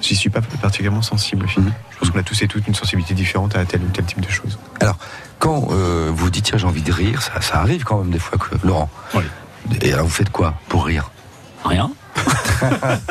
j'y 0.00 0.14
suis 0.14 0.30
pas 0.30 0.40
particulièrement 0.62 1.02
sensible. 1.02 1.44
au 1.44 1.48
final. 1.48 1.68
Mhm. 1.70 1.74
Je 1.92 1.98
pense 1.98 2.10
qu'on 2.10 2.18
a 2.18 2.22
tous 2.22 2.42
et 2.42 2.46
toutes 2.48 2.66
une 2.68 2.74
sensibilité 2.74 3.14
différente 3.14 3.56
à 3.56 3.64
tel 3.64 3.80
ou 3.82 3.88
tel 3.92 4.04
type 4.04 4.20
de 4.20 4.30
choses. 4.30 4.58
Alors, 4.80 4.96
quand 5.40 5.68
euh, 5.72 6.10
vous 6.14 6.30
dites 6.30 6.44
tiens 6.44 6.58
j'ai 6.58 6.66
envie 6.66 6.82
de 6.82 6.92
rire, 6.92 7.20
ça, 7.22 7.40
ça 7.40 7.58
arrive 7.58 7.82
quand 7.84 7.98
même 7.98 8.10
des 8.12 8.18
fois 8.20 8.38
que 8.38 8.54
Laurent. 8.64 8.88
Oui. 9.14 9.22
Et 9.82 9.92
alors 9.92 10.06
vous 10.06 10.12
faites 10.12 10.30
quoi 10.30 10.54
pour 10.68 10.86
rire? 10.86 11.10
Rien. 11.64 11.90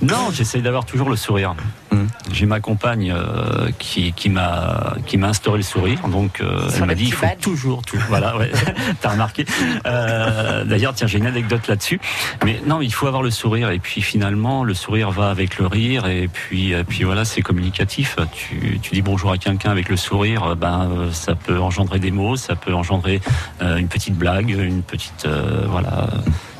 Non, 0.00 0.30
j'essaye 0.32 0.62
d'avoir 0.62 0.84
toujours 0.84 1.10
le 1.10 1.16
sourire. 1.16 1.54
Hum. 1.90 2.08
J'ai 2.32 2.46
ma 2.46 2.60
compagne 2.60 3.12
euh, 3.14 3.68
qui, 3.78 4.12
qui 4.14 4.30
m'a 4.30 4.94
qui 5.06 5.18
m'a 5.18 5.28
instauré 5.28 5.58
le 5.58 5.62
sourire, 5.62 6.08
donc 6.08 6.40
euh, 6.40 6.68
elle 6.74 6.80
m'a 6.80 6.86
le 6.86 6.94
dit 6.94 7.04
il 7.04 7.12
faut 7.12 7.26
badge. 7.26 7.40
toujours, 7.40 7.82
toujours. 7.82 8.06
Voilà, 8.08 8.36
ouais, 8.38 8.50
t'as 9.00 9.10
remarqué. 9.10 9.44
Euh, 9.86 10.64
D'ailleurs, 10.64 10.94
tiens, 10.94 11.06
j'ai 11.06 11.18
une 11.18 11.26
anecdote 11.26 11.68
là-dessus. 11.68 12.00
Mais 12.44 12.60
non, 12.66 12.80
il 12.80 12.92
faut 12.92 13.06
avoir 13.06 13.22
le 13.22 13.30
sourire, 13.30 13.70
et 13.70 13.78
puis 13.78 14.00
finalement, 14.00 14.64
le 14.64 14.74
sourire 14.74 15.10
va 15.10 15.30
avec 15.30 15.58
le 15.58 15.66
rire, 15.66 16.06
et 16.06 16.28
puis 16.28 16.72
et 16.72 16.84
puis 16.84 17.04
voilà, 17.04 17.24
c'est 17.24 17.42
communicatif. 17.42 18.16
Tu, 18.32 18.78
tu 18.80 18.94
dis 18.94 19.02
bonjour 19.02 19.30
à 19.30 19.38
quelqu'un 19.38 19.70
avec 19.70 19.88
le 19.88 19.96
sourire, 19.96 20.44
euh, 20.44 20.54
ben 20.54 20.90
euh, 20.90 21.12
ça 21.12 21.34
peut 21.34 21.60
engendrer 21.60 21.98
des 21.98 22.10
mots, 22.10 22.36
ça 22.36 22.56
peut 22.56 22.74
engendrer 22.74 23.20
euh, 23.60 23.76
une 23.76 23.88
petite 23.88 24.16
blague, 24.16 24.50
une 24.50 24.82
petite 24.82 25.26
euh, 25.26 25.66
voilà. 25.68 26.08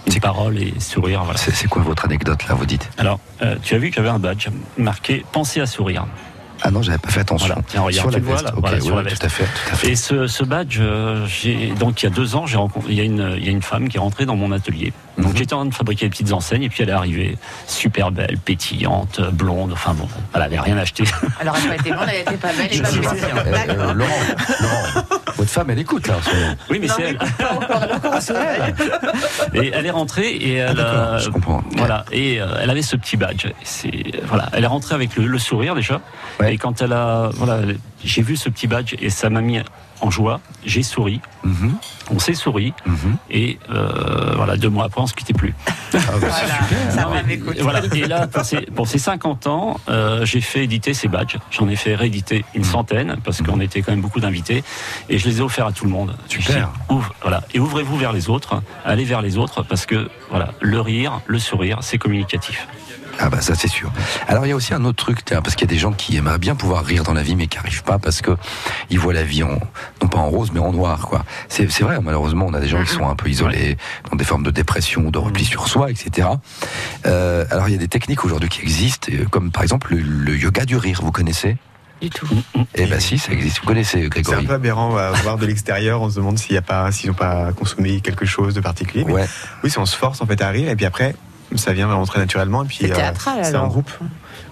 Une 0.07 0.21
parole 0.21 0.59
et 0.59 0.75
sourire, 0.81 1.23
voilà. 1.25 1.39
C'est 1.39 1.69
quoi 1.69 1.83
votre 1.83 2.05
anecdote 2.05 2.47
là 2.49 2.55
Vous 2.55 2.67
dites? 2.67 2.89
Alors, 2.99 3.19
euh, 3.43 3.57
tu 3.63 3.75
as 3.75 3.79
vu 3.79 3.91
que 3.91 3.97
j'avais 3.97 4.09
un 4.09 4.19
badge 4.19 4.49
marqué 4.79 5.25
Pensez 5.33 5.61
à 5.61 5.67
sourire. 5.67 6.07
Ah 6.65 6.71
non, 6.71 6.81
j'avais 6.81 6.99
pas 6.99 7.11
fait 7.11 7.21
attention. 7.21 7.49
Voilà. 7.49 7.63
Tiens, 7.67 7.81
regarde, 7.81 7.95
sur 8.03 8.05
tu 8.11 8.13
la 8.13 8.19
le 8.21 8.25
vois, 8.25 8.35
veste. 8.37 8.45
là. 8.47 8.53
ok, 8.55 8.61
Voilà, 8.61 8.81
sur 8.81 8.95
ouais, 8.95 9.03
la 9.03 9.09
veste. 9.09 9.21
tout 9.21 9.27
à 9.27 9.29
fait, 9.29 9.43
tout 9.45 9.73
à 9.73 9.75
fait. 9.75 9.89
Et 9.91 9.97
ce, 9.97 10.27
ce 10.29 10.45
badge, 10.45 10.79
euh, 10.81 11.27
donc 11.81 12.03
il 12.03 12.07
y 12.07 12.09
a 12.09 12.15
deux 12.15 12.37
ans, 12.37 12.47
j'ai 12.47 12.57
rencontré, 12.57 12.93
il 12.93 12.97
y 12.99 13.01
a 13.01 13.05
une, 13.05 13.35
il 13.37 13.45
y 13.45 13.49
a 13.49 13.51
une 13.51 13.63
femme 13.63 13.89
qui 13.89 13.97
est 13.97 14.01
rentrée 14.01 14.27
dans 14.27 14.37
mon 14.37 14.53
atelier. 14.53 14.93
Donc 15.19 15.33
Mhm. 15.33 15.37
j'étais 15.39 15.55
en 15.55 15.59
train 15.59 15.67
de 15.67 15.75
fabriquer 15.75 16.07
des 16.07 16.11
petites 16.11 16.33
enseignes 16.33 16.63
et 16.63 16.69
puis 16.69 16.85
elle 16.85 16.89
est 16.91 16.93
arrivée 16.93 17.37
super 17.67 18.13
belle, 18.13 18.39
pétillante, 18.39 19.21
blonde. 19.33 19.73
Enfin 19.73 19.93
bon, 19.95 20.07
elle 20.35 20.43
avait 20.43 20.61
rien 20.61 20.79
acheté. 20.79 21.03
Alors, 21.41 21.57
elle 21.57 21.65
n'a 21.65 21.69
pas 21.71 21.81
été 21.81 21.91
blonde, 21.91 22.07
elle 22.15 22.21
était 22.21 22.37
pas 22.37 22.53
belle 22.53 22.69
et 22.71 22.75
Je 22.77 22.83
pas 22.83 22.89
sais 22.91 22.99
pétillante. 23.01 23.47
Euh, 23.47 23.55
euh. 23.69 23.93
Laurent, 23.95 24.11
Laurent, 24.61 25.07
votre 25.37 25.51
femme 25.51 25.71
elle 25.71 25.79
écoute 25.79 26.07
là. 26.09 26.15
Oui, 26.71 26.79
mais 26.81 26.89
c'est 26.89 27.03
elle. 27.03 27.19
encore, 27.51 27.83
elle. 29.55 29.63
Et 29.65 29.71
elle 29.75 29.87
est 29.87 29.91
rentrée 29.91 30.29
et 30.31 30.55
elle, 30.55 30.71
Ah, 30.71 30.75
d'accord, 30.75 31.15
a- 31.15 31.19
je 31.19 31.31
comprends. 31.31 31.63
Voilà, 31.77 32.05
et 32.13 32.41
euh, 32.41 32.47
elle 32.61 32.71
avait 32.71 32.83
ce 32.83 32.97
petit 32.97 33.17
badge. 33.17 33.47
C'est 33.63 33.91
voilà, 34.25 34.49
elle 34.53 34.65
est 34.65 34.69
rentrée 34.69 34.95
avec 34.95 35.17
le, 35.17 35.27
le 35.27 35.39
sourire 35.39 35.75
déjà. 35.75 36.01
Ouais. 36.41 36.55
Et 36.55 36.59
quand 36.59 36.81
elle 36.83 36.93
a, 36.93 37.31
voilà, 37.35 37.61
j'ai 38.05 38.23
vu 38.23 38.37
ce 38.37 38.49
petit 38.49 38.67
badge 38.67 38.95
et 39.01 39.11
ça 39.11 39.31
m'a 39.31 39.41
mis 39.41 39.59
en 40.03 40.11
joie. 40.11 40.41
J'ai 40.67 40.83
souri, 40.83 41.21
Mhm, 41.45 41.75
on 42.11 42.19
s'est 42.19 42.35
souri 42.35 42.73
mhm. 42.87 43.17
et 43.31 43.59
euh, 43.71 44.35
voilà, 44.37 44.57
deux 44.57 44.69
mois 44.69 44.85
après 44.85 45.01
on 45.01 45.07
se 45.07 45.15
quittait 45.15 45.33
plus. 45.33 45.55
Ah, 45.67 45.71
bah, 45.93 46.01
c'est 46.13 46.19
Voilà, 46.19 46.29
super. 46.69 46.93
ça 46.93 47.03
Non, 47.03 47.09
va 47.11 47.23
mais- 47.23 47.37
m'écouter. 47.37 47.63
voilà. 47.63 47.81
Et 47.95 48.07
là, 48.07 48.27
pour 48.27 48.45
ces, 48.45 48.61
pour 48.63 48.87
ces 48.87 48.99
50 48.99 49.47
ans, 49.47 49.81
euh, 49.89 50.25
j'ai 50.25 50.41
fait 50.41 50.65
éditer 50.65 50.93
ces 50.95 51.09
badges. 51.09 51.39
J'en 51.51 51.69
ai 51.69 51.77
fait 51.77 51.95
rééditer 51.95 52.45
une 52.55 52.65
centaine 52.65 53.17
parce 53.25 53.43
qu'on 53.43 53.61
était 53.61 53.83
quand 53.83 53.93
même 53.93 54.01
beaucoup 54.03 54.21
d'invités 54.21 54.63
et 55.09 55.19
je 55.19 55.27
les 55.29 55.39
ai 55.39 55.41
offerts 55.41 55.67
à 55.67 55.73
tout 55.73 55.85
le 55.85 55.91
monde. 55.91 56.15
Super. 56.29 56.45
Je 56.47 56.53
dis, 56.59 56.65
ouvre- 56.99 57.15
voilà. 57.23 57.43
Et 57.55 57.61
ouvrez-vous 57.61 57.97
vers 57.97 58.13
les 58.13 58.29
autres, 58.31 58.63
allez 58.85 59.05
vers 59.05 59.23
les 59.23 59.37
autres 59.39 59.63
parce 59.63 59.87
que 59.87 60.09
voilà, 60.31 60.53
le 60.61 60.81
rire, 60.81 61.21
le 61.27 61.39
sourire, 61.39 61.79
c'est 61.83 61.99
communicatif. 61.99 62.67
Ah 63.19 63.29
bah 63.29 63.41
ça 63.41 63.55
c'est 63.55 63.69
sûr. 63.69 63.93
Alors 64.27 64.47
il 64.47 64.49
y 64.49 64.53
a 64.53 64.57
aussi 64.57 64.75
un 64.75 64.85
autre 64.85 65.03
truc, 65.05 65.23
parce 65.25 65.55
qu'il 65.55 65.69
y 65.69 65.71
a 65.71 65.75
des 65.75 65.79
gens 65.79 65.93
qui 65.93 66.17
aimeraient 66.17 66.39
bien 66.39 66.55
pouvoir 66.55 66.85
rire 66.85 67.03
dans 67.05 67.13
la 67.13 67.23
vie 67.23 67.37
mais 67.37 67.47
qui 67.47 67.57
n'arrivent 67.59 67.85
pas 67.85 67.99
parce 67.99 68.21
que 68.21 68.33
ils 68.91 68.99
voient 68.99 69.13
la 69.13 69.23
vie 69.23 69.43
en 69.43 69.59
non 70.03 70.09
pas 70.09 70.19
en 70.19 70.29
rose 70.29 70.51
mais 70.53 70.61
en 70.61 70.73
noir 70.73 71.07
quoi. 71.09 71.25
C'est 71.49 71.67
vrai 71.83 71.99
malheureusement 72.03 72.47
on 72.49 72.55
a 72.55 72.61
des 72.61 72.69
gens 72.69 72.83
qui 72.83 72.91
sont 72.91 73.09
un 73.09 73.15
peu 73.17 73.29
isolés 73.29 73.77
dans 74.11 74.17
des 74.17 74.25
formes 74.25 74.43
de 74.43 74.51
dépression, 74.51 75.11
de 75.11 75.19
repli 75.19 75.45
sur 75.45 75.69
soi, 75.69 75.91
etc. 75.91 76.29
Euh, 77.07 77.45
alors 77.51 77.69
il 77.69 77.73
y 77.73 77.75
a 77.75 77.79
des 77.79 77.89
techniques 77.89 78.25
aujourd'hui 78.25 78.49
qui 78.49 78.63
existent 78.63 79.09
euh, 79.13 79.25
comme 79.31 79.51
par 79.51 79.63
exemple 79.63 79.95
le, 79.95 80.01
le 80.01 80.37
yoga 80.37 80.65
du 80.65 80.77
rire. 80.77 81.01
Vous 81.03 81.13
connaissez? 81.13 81.57
Du 82.01 82.11
tout. 82.11 82.27
Eh 82.75 82.87
ben 82.87 82.99
si 82.99 83.17
ça 83.19 83.31
existe. 83.33 83.61
Vous 83.61 83.67
connaissez 83.67 83.99
C'est 84.01 84.05
un 84.07 84.09
Grégory? 84.09 84.47
peu 84.47 84.55
aberrant 84.55 84.97
à 84.97 85.13
voir 85.13 85.37
de 85.39 85.47
l'extérieur. 85.47 86.03
On 86.03 86.11
se 86.11 86.17
demande 86.17 86.37
s'il 86.39 86.55
y 86.55 86.59
a 86.59 86.63
pas, 86.63 86.91
s'ils 86.91 87.11
n'ont 87.11 87.15
pas 87.15 87.53
consommé 87.53 88.01
quelque 88.01 88.27
chose 88.27 88.55
de 88.55 88.61
particulier. 88.61 89.05
Mais 89.07 89.13
Ouais. 89.13 89.27
Oui, 89.63 89.71
c'est 89.71 89.79
on 89.79 89.87
se 89.87 89.97
force 89.97 90.21
en 90.21 90.27
fait 90.27 90.41
à 90.43 90.49
rire 90.49 90.69
et 90.69 90.75
puis 90.75 90.85
après 90.87 91.15
ça 91.59 91.73
vient 91.73 91.87
vraiment 91.87 92.07
très 92.07 92.19
naturellement 92.19 92.65
et 92.65 92.67
puis 92.67 92.79
C'est 93.45 93.55
en 93.55 93.59
alors. 93.61 93.69
groupe. 93.69 93.91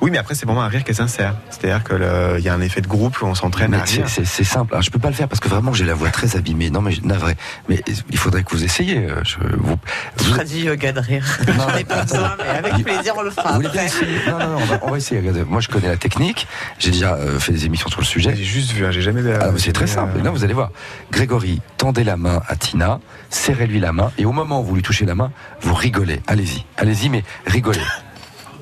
Oui, 0.02 0.10
mais 0.10 0.16
après 0.18 0.34
c'est 0.34 0.46
vraiment 0.46 0.62
un 0.62 0.68
rire 0.68 0.82
qui 0.82 0.92
est 0.92 0.94
sincère. 0.94 1.34
C'est-à-dire 1.50 1.84
que 1.84 1.92
le- 1.94 2.36
il 2.38 2.44
y 2.44 2.48
a 2.48 2.54
un 2.54 2.60
effet 2.62 2.80
de 2.80 2.86
groupe 2.88 3.20
où 3.20 3.26
on 3.26 3.34
s'entraîne 3.34 3.74
à 3.74 3.84
c'est- 3.84 3.96
rire. 3.98 4.08
c'est 4.08 4.24
c'est 4.24 4.44
simple. 4.44 4.72
Alors, 4.72 4.82
je 4.82 4.90
peux 4.90 4.98
pas 4.98 5.08
le 5.08 5.14
faire 5.14 5.28
parce 5.28 5.40
que 5.40 5.48
vraiment 5.48 5.74
j'ai 5.74 5.84
la 5.84 5.92
voix 5.94 6.08
très 6.10 6.36
abîmée. 6.36 6.70
Non 6.70 6.80
mais 6.80 6.92
je- 6.92 7.02
navré. 7.02 7.36
Mais 7.68 7.82
il 8.10 8.16
faudrait 8.18 8.42
que 8.42 8.50
vous 8.50 8.64
essayiez. 8.64 8.98
euh, 9.10 9.20
Je, 9.24 9.36
vous, 9.58 9.76
Je 10.18 10.24
vous- 10.24 10.32
ferai 10.34 10.44
du 10.46 10.56
yoga 10.56 10.92
de 10.92 11.00
rire. 11.00 11.24
Non, 11.48 11.54
J'en 11.68 11.76
ai 11.76 11.84
pas 11.84 12.02
besoin, 12.04 12.34
mais 12.38 12.48
avec 12.68 12.84
plaisir, 12.84 13.14
on 13.18 13.22
le 13.22 13.30
fera 13.30 13.58
Vous 13.58 13.66
après. 13.66 13.86
Non, 14.28 14.38
non, 14.38 14.48
non, 14.48 14.56
on 14.62 14.64
va, 14.64 14.78
on 14.82 14.90
va 14.90 14.96
essayer. 14.96 15.20
Regardez, 15.20 15.44
moi, 15.44 15.60
je 15.60 15.68
connais 15.68 15.88
la 15.88 15.96
technique. 15.98 16.46
J'ai 16.78 16.92
déjà 16.92 17.14
euh, 17.16 17.38
fait 17.38 17.52
des 17.52 17.66
émissions 17.66 17.88
sur 17.90 18.00
le 18.00 18.06
sujet. 18.06 18.34
J'ai 18.34 18.44
juste 18.44 18.72
vu, 18.72 18.86
hein, 18.86 18.90
j'ai 18.90 19.02
jamais. 19.02 19.20
Ah, 19.38 19.50
c'est 19.58 19.72
très 19.72 19.86
simple. 19.86 20.16
euh, 20.16 20.22
Non, 20.22 20.32
vous 20.32 20.44
allez 20.44 20.54
voir. 20.54 20.70
Grégory, 21.12 21.60
tendez 21.76 22.04
la 22.04 22.16
main 22.16 22.40
à 22.48 22.56
Tina, 22.56 23.00
serrez-lui 23.28 23.80
la 23.80 23.92
main, 23.92 24.12
et 24.16 24.24
au 24.24 24.32
moment 24.32 24.60
où 24.60 24.64
vous 24.64 24.74
lui 24.76 24.82
touchez 24.82 25.04
la 25.04 25.14
main, 25.14 25.30
vous 25.60 25.74
rigolez. 25.74 26.20
Allez-y, 26.26 26.64
allez-y, 26.78 27.10
mais 27.10 27.22
rigolez. 27.46 27.80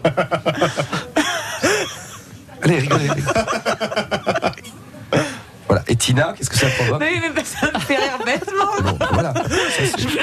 Allez, 2.62 2.78
rigolez. 2.78 3.10
Voilà. 5.98 6.28
Et 6.28 6.32
Tina, 6.32 6.34
qu'est-ce 6.36 6.50
que 6.50 6.56
ça 6.56 6.66
provoque 6.68 7.00
Mais, 7.00 7.12
mais 7.34 7.44
ça 7.44 7.66
me 7.72 7.78
fait 7.80 7.96
rire 7.96 8.18
bêtement. 8.24 8.92
Bon, 8.92 8.98
voilà. 9.12 9.32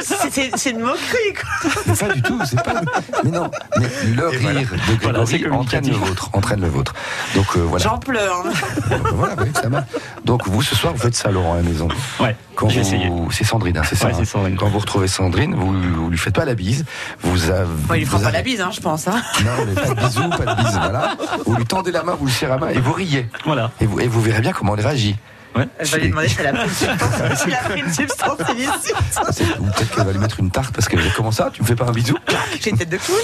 Ça, 0.01 0.15
c'est- 0.31 0.69
une 0.71 0.79
moquerie, 0.79 1.33
quoi. 1.39 1.95
Pas 1.95 2.13
du 2.13 2.21
tout, 2.21 2.39
c'est 2.45 2.61
pas. 2.61 2.81
Mais 3.23 3.29
non, 3.31 3.49
mais 3.77 3.87
le 4.15 4.33
Et 4.33 4.37
rire 4.37 4.67
voilà. 4.69 4.83
de 4.87 5.01
Voilà, 5.01 5.23
Grégory 5.23 5.51
entraîne 5.55 5.87
le 5.87 5.95
vôtre, 5.95 6.29
entraîne 6.33 6.61
le 6.61 6.67
vôtre. 6.69 6.93
Donc 7.35 7.45
euh, 7.55 7.59
voilà. 7.61 7.83
J'en 7.83 7.97
pleure. 7.99 8.43
Donc, 8.89 9.07
voilà, 9.13 9.35
oui, 9.41 9.51
ça 9.53 9.69
marche. 9.69 9.85
Donc 10.25 10.47
vous 10.47 10.61
ce 10.61 10.75
soir 10.75 10.93
vous 10.93 10.99
faites 10.99 11.15
ça 11.15 11.29
Laurent 11.31 11.53
à 11.53 11.57
la 11.57 11.61
maison. 11.63 11.87
Ouais, 12.19 12.35
Quand 12.55 12.69
j'ai 12.69 12.79
essayé. 12.81 13.07
vous... 13.09 13.29
C'est 13.31 13.43
Sandrine, 13.43 13.77
hein, 13.77 13.81
c'est 13.87 13.95
ça. 13.95 14.07
Ouais, 14.07 14.13
hein. 14.19 14.25
Sandrine. 14.25 14.55
Quand 14.57 14.67
vous 14.69 14.79
retrouvez 14.79 15.07
Sandrine, 15.07 15.53
vous, 15.55 15.73
vous 15.73 16.09
lui 16.09 16.17
faites 16.17 16.35
pas 16.35 16.45
la 16.45 16.55
bise. 16.55 16.85
Vous, 17.21 17.49
avez- 17.51 17.65
Bon, 17.87 17.93
il 17.93 17.99
lui 17.99 18.05
fera 18.05 18.19
pas 18.19 18.31
la 18.31 18.41
bise, 18.41 18.61
hein, 18.61 18.71
je 18.73 18.79
pense. 18.81 19.07
Hein. 19.07 19.21
Non, 19.43 19.51
mais 19.67 19.73
pas 19.73 19.89
de 19.89 19.93
bisous, 19.93 20.29
pas 20.29 20.55
de 20.55 20.61
bise, 20.63 20.73
voilà. 20.81 21.15
Vous 21.45 21.55
lui 21.55 21.65
tendez 21.65 21.91
la 21.91 22.03
main, 22.03 22.15
vous 22.19 22.25
lui 22.25 22.33
serrez 22.33 22.51
la 22.53 22.57
main 22.57 22.69
et 22.69 22.79
vous 22.79 22.93
riez. 22.93 23.29
Voilà. 23.45 23.71
Et 23.81 23.85
vous, 23.85 23.99
et 23.99 24.07
vous 24.07 24.21
verrez 24.21 24.41
bien 24.41 24.51
comment 24.53 24.75
elle 24.75 24.85
réagit. 24.85 25.15
Ouais. 25.55 25.67
Elle 25.79 25.87
va 25.87 25.97
lui 25.97 26.09
demander 26.09 26.27
si 26.27 26.35
elle 26.39 26.47
a 26.47 26.53
pris 26.53 26.63
une 26.65 26.69
substance, 26.73 27.39
s'il 27.43 27.53
a 27.53 27.57
pris 27.57 27.79
une 27.79 27.93
substance 27.93 28.39
illicite. 28.51 28.95
C'est- 29.31 29.59
Ou 29.59 29.63
peut-être 29.65 29.95
qu'elle 29.95 30.05
va 30.05 30.11
lui 30.11 30.19
mettre 30.19 30.39
une 30.39 30.51
tarte 30.51 30.73
parce 30.73 30.87
que 30.89 30.97
comment 31.15 31.31
ça? 31.31 31.49
Tu 31.53 31.61
me 31.61 31.67
fais 31.67 31.75
pas 31.75 31.85
un 31.85 31.91
bisou? 31.91 32.17
J'ai 32.61 32.71
une 32.71 32.77
tête 32.77 32.89
de 32.89 32.97
clown. 32.97 33.19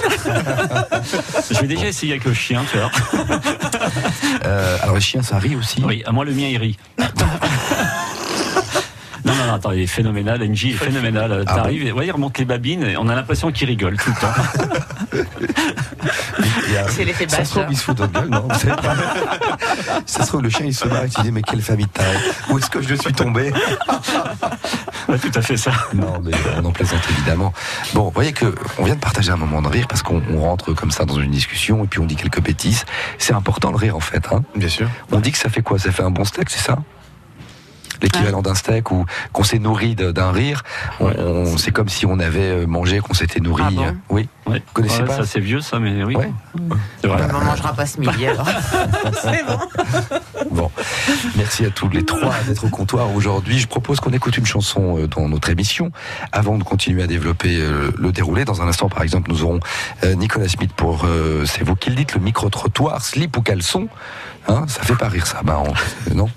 Je 1.50 1.60
vais 1.60 1.66
déjà 1.66 1.86
essayer 1.88 2.12
avec 2.12 2.24
le 2.24 2.32
chien, 2.34 2.62
tu 2.70 2.78
vois. 2.78 2.90
Euh, 4.46 4.78
Alors 4.82 4.94
les 4.94 5.00
chiens 5.00 5.22
ça 5.22 5.38
rit 5.38 5.56
aussi. 5.56 5.82
Oui, 5.86 6.02
à 6.06 6.12
moi 6.12 6.24
le 6.24 6.32
mien 6.32 6.48
il 6.48 6.56
rit. 6.56 6.78
Non, 9.24 9.34
non, 9.34 9.46
non, 9.46 9.54
attends, 9.54 9.72
il 9.72 9.80
est 9.80 9.86
phénoménal, 9.86 10.42
NJ 10.42 10.66
est 10.66 10.70
phénoménal. 10.72 11.44
Ah 11.46 11.54
T'arrives, 11.54 11.86
et 11.86 11.92
ouais, 11.92 12.06
il 12.06 12.10
remonte 12.10 12.38
les 12.38 12.44
babines 12.44 12.82
et 12.84 12.96
on 12.96 13.08
a 13.08 13.14
l'impression 13.14 13.52
qu'il 13.52 13.68
rigole 13.68 13.96
tout 13.96 14.10
le 14.10 14.20
temps. 14.20 15.22
Il 16.68 16.90
C'est 16.90 17.04
l'effet 17.04 17.28
Ça 17.28 17.44
se 17.44 17.50
trouve, 17.50 17.66
il 17.70 17.76
se 17.76 17.84
fout 17.84 17.96
de 17.96 18.06
gueule, 18.06 18.28
non 18.28 18.46
Vous 18.48 18.58
savez 18.58 18.74
pas 18.74 18.94
Ça 20.06 20.22
se 20.22 20.28
trouve, 20.28 20.42
le 20.42 20.50
chien, 20.50 20.66
il 20.66 20.74
se 20.74 20.86
marre 20.88 21.04
et 21.04 21.08
tu 21.08 21.20
dis, 21.22 21.30
mais 21.30 21.42
quelle 21.42 21.60
famille 21.62 21.86
de 21.86 21.90
tarés 21.90 22.16
Où 22.50 22.58
est-ce 22.58 22.70
que 22.70 22.82
je 22.82 22.94
suis 22.94 23.12
tombé? 23.12 23.52
Ouais, 25.08 25.18
tout 25.18 25.30
à 25.34 25.42
fait 25.42 25.56
ça. 25.56 25.72
Non, 25.94 26.20
mais 26.22 26.32
on 26.60 26.64
en 26.64 26.72
plaisante 26.72 27.02
évidemment. 27.10 27.52
Bon, 27.94 28.04
vous 28.04 28.10
voyez 28.10 28.32
que 28.32 28.54
on 28.78 28.84
vient 28.84 28.94
de 28.94 29.00
partager 29.00 29.30
un 29.30 29.36
moment 29.36 29.62
de 29.62 29.68
rire 29.68 29.86
parce 29.88 30.02
qu'on 30.02 30.22
on 30.32 30.40
rentre 30.40 30.72
comme 30.72 30.90
ça 30.90 31.04
dans 31.04 31.18
une 31.18 31.30
discussion 31.30 31.84
et 31.84 31.86
puis 31.86 32.00
on 32.00 32.06
dit 32.06 32.16
quelques 32.16 32.40
bêtises. 32.40 32.84
C'est 33.18 33.34
important 33.34 33.70
le 33.70 33.76
rire 33.76 33.96
en 33.96 34.00
fait. 34.00 34.26
Hein 34.32 34.42
Bien 34.56 34.68
sûr. 34.68 34.88
on 35.10 35.20
dit 35.20 35.32
que 35.32 35.38
ça 35.38 35.48
fait 35.50 35.62
quoi? 35.62 35.78
Ça 35.78 35.92
fait 35.92 36.02
un 36.02 36.10
bon 36.10 36.24
steak, 36.24 36.50
c'est 36.50 36.60
ça? 36.64 36.76
L'équivalent 38.02 38.42
d'un 38.42 38.54
steak 38.54 38.90
ou 38.90 39.06
qu'on 39.32 39.44
s'est 39.44 39.58
nourri 39.58 39.94
d'un 39.94 40.32
rire. 40.32 40.62
On, 41.00 41.06
on- 41.06 41.56
c'est 41.56 41.70
comme 41.70 41.88
si 41.88 42.04
on 42.06 42.18
avait 42.18 42.40
euh, 42.40 42.66
mangé, 42.66 42.98
qu'on 43.00 43.14
s'était 43.14 43.40
nourri. 43.40 43.62
Ah 43.66 43.70
bon 43.70 43.84
euh, 43.86 43.90
oui. 44.10 44.28
Ouais. 44.46 44.58
Vous 44.58 44.72
connaissez 44.72 45.00
Ouais, 45.02 45.06
pas 45.06 45.16
Ça 45.18 45.24
c'est 45.26 45.38
vieux 45.40 45.60
ça, 45.60 45.78
mais 45.78 46.02
oui. 46.02 46.16
On 46.16 47.06
ne 47.06 47.44
mangera 47.44 47.72
pas 47.74 47.86
ce 47.86 48.00
midi 48.00 48.26
alors. 48.26 48.48
C'est 49.22 49.44
bon. 49.46 49.58
Bon, 50.50 50.70
merci 51.36 51.64
à 51.64 51.70
tous 51.70 51.88
les 51.88 52.04
trois 52.04 52.34
d'être 52.46 52.64
au 52.64 52.68
comptoir 52.68 53.14
aujourd'hui. 53.14 53.58
Je 53.58 53.66
propose 53.66 54.00
qu'on 54.00 54.10
écoute 54.12 54.36
une 54.36 54.44
chanson 54.44 54.98
euh, 54.98 55.06
dans 55.06 55.28
notre 55.28 55.48
émission 55.48 55.92
avant 56.32 56.58
de 56.58 56.64
continuer 56.64 57.02
à 57.02 57.06
développer 57.06 57.56
le 57.96 58.12
déroulé. 58.12 58.44
Dans 58.44 58.60
un 58.60 58.68
instant, 58.68 58.88
par 58.90 59.02
exemple, 59.02 59.30
nous 59.30 59.44
aurons 59.44 59.60
Nicolas 60.16 60.48
Smith 60.48 60.72
pour, 60.76 61.04
euh, 61.06 61.46
c'est 61.46 61.62
vous 61.64 61.74
qui 61.76 61.88
le 61.90 61.96
dites, 61.96 62.14
le 62.14 62.20
micro-trottoir, 62.20 63.02
slip 63.02 63.36
ou 63.36 63.42
caleçon. 63.42 63.88
Hein, 64.48 64.64
ça 64.68 64.82
fait 64.82 64.96
pas 64.96 65.08
rire 65.08 65.26
ça, 65.26 65.40
bah, 65.44 65.62
on- 65.64 66.14
non 66.14 66.28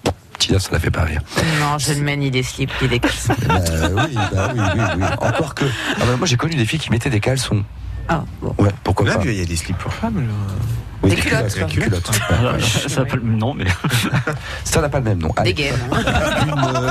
Tina, 0.46 0.60
ça 0.60 0.70
la 0.72 0.80
fait 0.80 0.92
pas 0.92 1.02
rire. 1.04 1.22
Non, 1.60 1.80
je 1.80 1.94
ne 1.94 2.02
mets 2.02 2.16
ni 2.18 2.30
des 2.30 2.44
slips 2.44 2.70
ni 2.82 2.88
des 2.88 3.00
caleçons. 3.00 3.34
Bah, 3.48 3.60
oui, 4.08 4.14
bah 4.32 4.52
oui, 4.54 4.62
oui, 4.76 4.82
oui. 4.98 5.04
Encore 5.22 5.56
que. 5.56 5.66
Ah 5.66 6.00
bah, 6.06 6.18
moi, 6.18 6.28
j'ai 6.28 6.38
connu 6.38 6.54
des 6.56 6.66
filles 6.66 6.78
qui 6.80 6.92
mettaient 6.92 7.10
des 7.10 7.20
caleçons. 7.20 7.64
Ah, 8.08 8.24
bon. 8.42 8.54
Ouais, 8.60 8.70
pourquoi 8.84 9.08
Là, 9.08 9.18
pas 9.18 9.26
il 9.26 9.34
y 9.34 9.42
a 9.42 9.46
des 9.46 9.56
slips 9.56 9.78
pour 9.80 9.92
femmes. 9.92 10.18
là. 10.18 10.34
Oui, 11.02 11.10
Des 11.10 11.16
culottes, 11.18 11.54
des 11.54 11.60
quoi. 11.60 11.68
culottes. 11.68 12.12
Voilà, 12.42 12.60
ça 12.60 12.90
s'appelle 12.90 13.20
non, 13.24 13.54
mais 13.56 13.66
Ça 14.64 14.82
n'a 14.82 14.90
pas 14.90 15.00
le 15.00 15.04
même 15.06 15.18
nom. 15.20 15.32
Allez. 15.36 15.54
Des 15.54 15.64
gaines. 15.64 15.76
Une, 15.92 16.52
euh, 16.52 16.90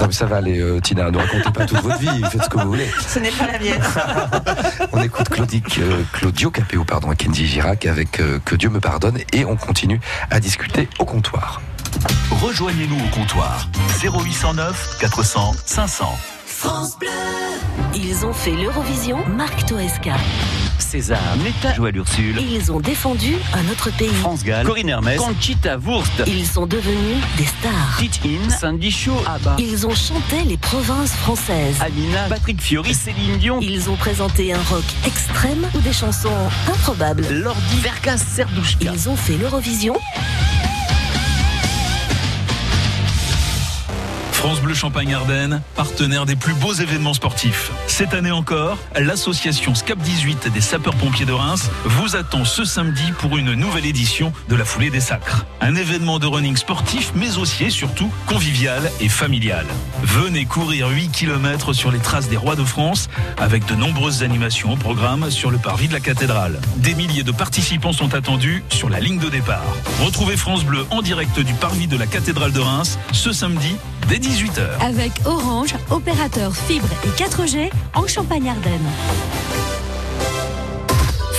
non 0.00 0.06
mais 0.06 0.12
ça 0.12 0.26
va 0.26 0.36
aller, 0.36 0.60
euh, 0.60 0.80
Tina, 0.80 1.10
ne 1.10 1.18
racontez 1.18 1.50
pas 1.52 1.64
toute 1.64 1.80
votre 1.80 1.98
vie, 1.98 2.22
faites 2.30 2.44
ce 2.44 2.48
que 2.48 2.58
vous 2.60 2.68
voulez. 2.68 2.88
Ce 3.08 3.18
n'est 3.18 3.30
pas 3.30 3.46
la 3.46 3.58
mienne. 3.58 3.82
On 4.92 5.02
écoute 5.02 5.28
Claudic, 5.30 5.78
euh, 5.78 6.02
Claudio 6.12 6.50
Capéo, 6.50 6.84
pardon, 6.84 7.10
et 7.12 7.16
Kenji 7.16 7.46
Girac 7.46 7.86
avec 7.86 8.20
euh, 8.20 8.38
Que 8.44 8.54
Dieu 8.56 8.68
me 8.68 8.78
pardonne 8.80 9.18
et 9.32 9.44
on 9.44 9.56
continue 9.56 10.00
à 10.30 10.38
discuter 10.38 10.88
au 10.98 11.04
comptoir. 11.04 11.60
Rejoignez-nous 12.42 12.96
au 13.04 13.08
comptoir 13.08 13.68
0809 14.02 14.98
400 15.00 15.54
500. 15.64 16.18
Ils 17.94 18.24
ont 18.24 18.32
fait 18.32 18.52
l'Eurovision 18.52 19.18
Marc 19.26 19.66
Toesca. 19.66 20.14
César, 20.78 21.18
Netta, 21.42 21.74
Joël 21.74 21.96
Ursule, 21.96 22.38
Ils 22.40 22.70
ont 22.72 22.80
défendu 22.80 23.34
un 23.54 23.70
autre 23.70 23.90
pays. 23.96 24.12
France 24.20 24.44
Gall, 24.44 24.66
Corinne 24.66 24.88
Hermès, 24.88 25.18
Conchita 25.18 25.76
Wurst, 25.78 26.22
Ils 26.26 26.46
sont 26.46 26.66
devenus 26.66 27.16
des 27.36 27.44
stars. 27.44 27.96
Teach 27.98 28.20
In, 28.24 28.50
Sandy 28.50 28.90
Shaw, 28.90 29.16
Abba, 29.26 29.56
Ils 29.58 29.86
ont 29.86 29.94
chanté 29.94 30.42
les 30.46 30.56
provinces 30.56 31.12
françaises. 31.12 31.76
Amina, 31.80 32.24
Patrick 32.28 32.60
Fiori, 32.60 32.94
Céline 32.94 33.38
Dion, 33.38 33.58
Ils 33.60 33.90
ont 33.90 33.96
présenté 33.96 34.52
un 34.52 34.62
rock 34.70 34.84
extrême 35.06 35.66
ou 35.74 35.80
des 35.80 35.92
chansons 35.92 36.30
improbables. 36.68 37.26
Lordi, 37.30 37.80
Verkas, 37.80 38.18
Serdouchka. 38.18 38.92
Ils 38.92 39.08
ont 39.08 39.16
fait 39.16 39.36
l'Eurovision 39.36 39.94
France 44.46 44.60
Bleu 44.60 44.74
Champagne-Ardenne, 44.74 45.60
partenaire 45.74 46.24
des 46.24 46.36
plus 46.36 46.54
beaux 46.54 46.72
événements 46.72 47.14
sportifs. 47.14 47.72
Cette 47.88 48.14
année 48.14 48.30
encore, 48.30 48.78
l'association 48.96 49.74
SCAP 49.74 49.98
18 49.98 50.52
des 50.52 50.60
sapeurs-pompiers 50.60 51.26
de 51.26 51.32
Reims 51.32 51.68
vous 51.84 52.14
attend 52.14 52.44
ce 52.44 52.64
samedi 52.64 53.02
pour 53.18 53.36
une 53.38 53.54
nouvelle 53.54 53.86
édition 53.86 54.32
de 54.48 54.54
la 54.54 54.64
foulée 54.64 54.90
des 54.90 55.00
sacres. 55.00 55.46
Un 55.60 55.74
événement 55.74 56.20
de 56.20 56.28
running 56.28 56.56
sportif, 56.56 57.10
mais 57.16 57.38
aussi 57.38 57.64
et 57.64 57.70
surtout 57.70 58.08
convivial 58.26 58.88
et 59.00 59.08
familial. 59.08 59.66
Venez 60.04 60.44
courir 60.44 60.90
8 60.90 61.08
km 61.08 61.72
sur 61.72 61.90
les 61.90 61.98
traces 61.98 62.28
des 62.28 62.36
rois 62.36 62.54
de 62.54 62.62
France 62.62 63.08
avec 63.38 63.66
de 63.66 63.74
nombreuses 63.74 64.22
animations 64.22 64.74
au 64.74 64.76
programme 64.76 65.28
sur 65.28 65.50
le 65.50 65.58
parvis 65.58 65.88
de 65.88 65.92
la 65.92 65.98
cathédrale. 65.98 66.60
Des 66.76 66.94
milliers 66.94 67.24
de 67.24 67.32
participants 67.32 67.92
sont 67.92 68.14
attendus 68.14 68.62
sur 68.68 68.90
la 68.90 69.00
ligne 69.00 69.18
de 69.18 69.28
départ. 69.28 69.66
Retrouvez 70.04 70.36
France 70.36 70.64
Bleu 70.64 70.86
en 70.90 71.02
direct 71.02 71.40
du 71.40 71.54
parvis 71.54 71.88
de 71.88 71.96
la 71.96 72.06
cathédrale 72.06 72.52
de 72.52 72.60
Reims 72.60 72.96
ce 73.10 73.32
samedi 73.32 73.74
dès 74.08 74.18
18h. 74.18 74.35
Avec 74.82 75.12
Orange, 75.24 75.74
opérateur 75.90 76.54
fibre 76.54 76.88
et 77.04 77.08
4G 77.08 77.70
en 77.94 78.06
Champagne-Ardenne. 78.06 78.86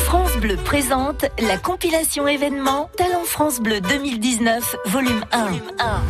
France 0.05 0.36
Bleu 0.38 0.55
présente 0.55 1.25
la 1.47 1.57
compilation 1.57 2.27
événement 2.27 2.89
Talent 2.97 3.23
France 3.23 3.60
Bleu 3.60 3.81
2019, 3.81 4.77
volume 4.86 5.23
1. 5.31 5.45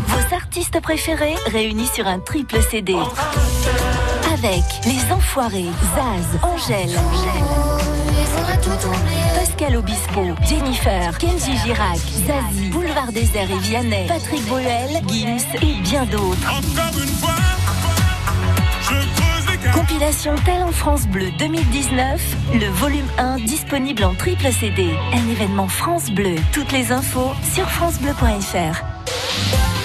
Vos 0.07 0.33
artistes 0.33 0.79
préférés 0.81 1.35
réunis 1.47 1.87
sur 1.87 2.07
un 2.07 2.19
triple 2.19 2.61
CD. 2.61 2.95
Avec 4.33 4.63
Les 4.85 5.13
Enfoirés, 5.13 5.65
Zaz, 5.93 6.39
Angèle, 6.41 6.97
Pascal 9.35 9.77
Obispo, 9.77 10.35
Jennifer, 10.47 11.17
Kenji 11.17 11.57
Girac, 11.63 11.97
Zazie, 11.97 12.69
Boulevard 12.71 13.11
Désert 13.11 13.49
et 13.49 13.59
Vianney, 13.59 14.07
Patrick 14.07 14.45
Bruel, 14.47 15.01
Gims 15.07 15.39
et 15.61 15.81
bien 15.81 16.05
d'autres. 16.05 16.61
Compilation 19.73 20.35
Talent 20.45 20.71
France 20.71 21.07
Bleu 21.07 21.31
2019, 21.39 22.21
le 22.53 22.67
volume 22.67 23.07
1 23.17 23.37
disponible 23.37 24.03
en 24.03 24.13
triple 24.13 24.51
CD. 24.51 24.89
Un 25.13 25.29
événement 25.29 25.67
France 25.67 26.09
Bleu. 26.09 26.35
Toutes 26.51 26.71
les 26.71 26.91
infos 26.91 27.31
sur 27.53 27.69
francebleu.fr. 27.69 29.76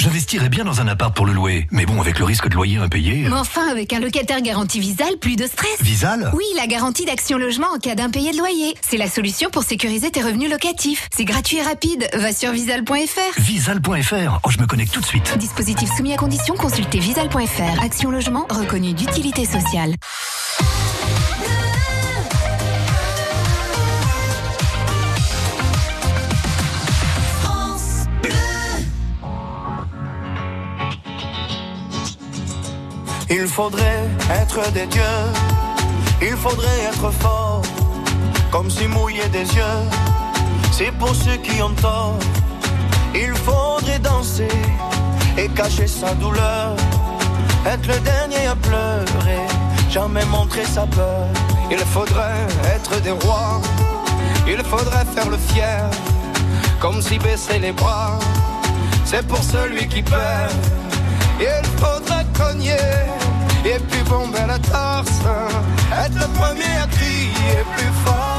J'investirais 0.00 0.48
bien 0.48 0.64
dans 0.64 0.80
un 0.80 0.88
appart 0.88 1.14
pour 1.14 1.26
le 1.26 1.34
louer, 1.34 1.66
mais 1.70 1.84
bon, 1.84 2.00
avec 2.00 2.18
le 2.18 2.24
risque 2.24 2.48
de 2.48 2.54
loyer 2.54 2.78
impayé. 2.78 3.26
Mais 3.28 3.36
enfin, 3.36 3.68
avec 3.70 3.92
un 3.92 4.00
locataire 4.00 4.40
garanti 4.40 4.80
Visal, 4.80 5.18
plus 5.18 5.36
de 5.36 5.44
stress. 5.46 5.76
Visal? 5.82 6.30
Oui, 6.32 6.44
la 6.56 6.66
garantie 6.66 7.04
d'Action 7.04 7.36
Logement 7.36 7.66
en 7.74 7.78
cas 7.78 7.94
d'impayé 7.96 8.32
de 8.32 8.38
loyer. 8.38 8.74
C'est 8.80 8.96
la 8.96 9.10
solution 9.10 9.50
pour 9.50 9.62
sécuriser 9.62 10.10
tes 10.10 10.22
revenus 10.22 10.50
locatifs. 10.50 11.06
C'est 11.14 11.26
gratuit 11.26 11.58
et 11.58 11.62
rapide. 11.62 12.08
Va 12.14 12.32
sur 12.32 12.50
visal.fr. 12.50 13.40
Visal.fr. 13.40 14.40
Oh, 14.42 14.48
je 14.50 14.56
me 14.56 14.66
connecte 14.66 14.94
tout 14.94 15.02
de 15.02 15.06
suite. 15.06 15.36
Dispositif 15.36 15.94
soumis 15.94 16.14
à 16.14 16.16
condition, 16.16 16.54
consultez 16.54 16.98
visal.fr. 16.98 17.84
Action 17.84 18.10
Logement 18.10 18.46
reconnu 18.48 18.94
d'utilité 18.94 19.44
sociale. 19.44 19.96
Il 33.32 33.46
faudrait 33.46 34.08
être 34.28 34.72
des 34.72 34.86
dieux, 34.86 35.02
il 36.20 36.36
faudrait 36.36 36.80
être 36.88 37.12
fort, 37.12 37.62
comme 38.50 38.68
si 38.68 38.88
mouiller 38.88 39.28
des 39.28 39.46
yeux, 39.54 39.80
c'est 40.72 40.90
pour 40.98 41.14
ceux 41.14 41.36
qui 41.36 41.62
ont 41.62 41.70
tort. 41.70 42.18
Il 43.14 43.32
faudrait 43.36 44.00
danser 44.00 44.48
et 45.38 45.48
cacher 45.50 45.86
sa 45.86 46.12
douleur, 46.14 46.74
être 47.64 47.86
le 47.86 48.00
dernier 48.00 48.48
à 48.48 48.56
pleurer, 48.56 49.46
jamais 49.88 50.24
montrer 50.24 50.64
sa 50.64 50.84
peur. 50.86 51.28
Il 51.70 51.78
faudrait 51.78 52.48
être 52.74 53.00
des 53.02 53.12
rois, 53.12 53.60
il 54.48 54.58
faudrait 54.64 55.06
faire 55.14 55.30
le 55.30 55.38
fier, 55.38 55.88
comme 56.80 57.00
si 57.00 57.16
baisser 57.20 57.60
les 57.60 57.72
bras, 57.72 58.18
c'est 59.04 59.24
pour 59.24 59.42
celui 59.44 59.86
qui 59.86 60.02
perd. 60.02 60.52
Il 61.40 61.66
faudrait 61.78 62.26
cogner 62.36 62.76
et 63.64 63.78
puis 63.78 64.02
bomber 64.08 64.46
la 64.46 64.58
torse, 64.58 65.20
être 66.04 66.14
le 66.14 66.28
premier 66.38 66.76
à 66.82 66.86
crier 66.86 67.64
plus 67.76 67.92
fort. 68.04 68.29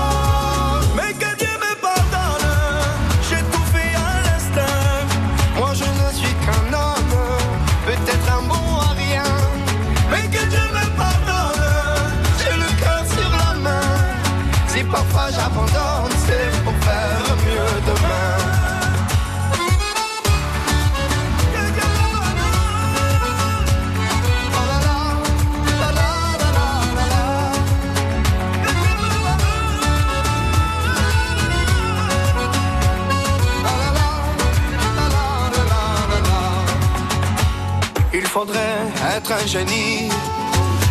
Faudrait 38.32 38.80
être 39.18 39.30
un 39.30 39.46
génie, 39.46 40.10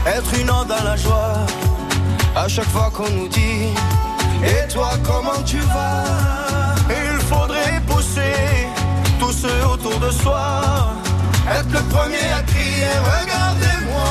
être 0.07 0.33
une 0.38 0.50
onde 0.50 0.68
dans 0.68 0.85
la 0.85 0.96
joie. 0.96 1.38
À 2.37 2.46
chaque 2.48 2.68
fois 2.68 2.90
qu'on 2.94 3.09
nous 3.09 3.29
dit, 3.29 3.68
et 4.44 4.68
toi 4.68 4.90
comment 5.03 5.42
tu 5.46 5.59
vas? 5.74 6.05
Il 6.90 7.18
faudrait 7.33 7.81
pousser 7.87 8.68
tous 9.18 9.33
ceux 9.33 9.61
autour 9.72 9.98
de 10.00 10.11
soi, 10.11 10.92
être 11.50 11.72
le 11.72 11.83
premier 11.94 12.26
à 12.38 12.42
crier, 12.42 12.92
regardez-moi. 13.14 14.11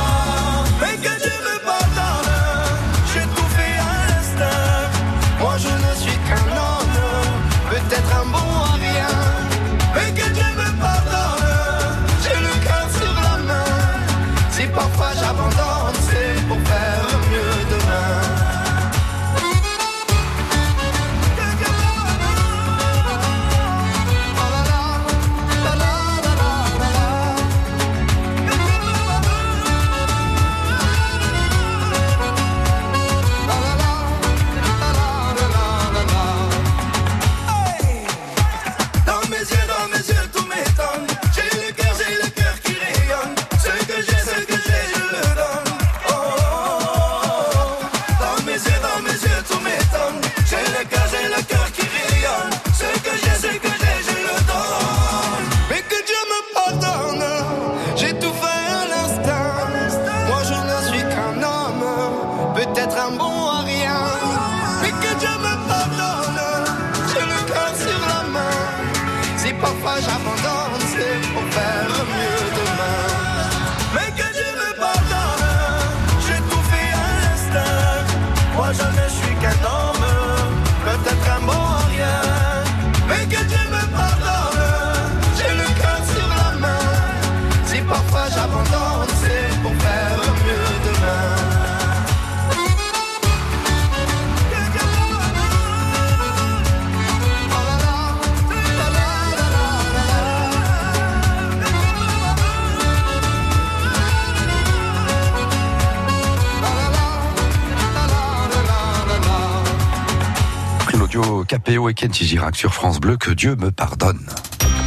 KPO 111.49 111.89
et 111.89 111.95
Kenji 111.95 112.27
Girac 112.27 112.55
sur 112.55 112.75
France 112.75 112.99
Bleu, 112.99 113.17
que 113.17 113.31
Dieu 113.31 113.55
me 113.55 113.71
pardonne. 113.71 114.23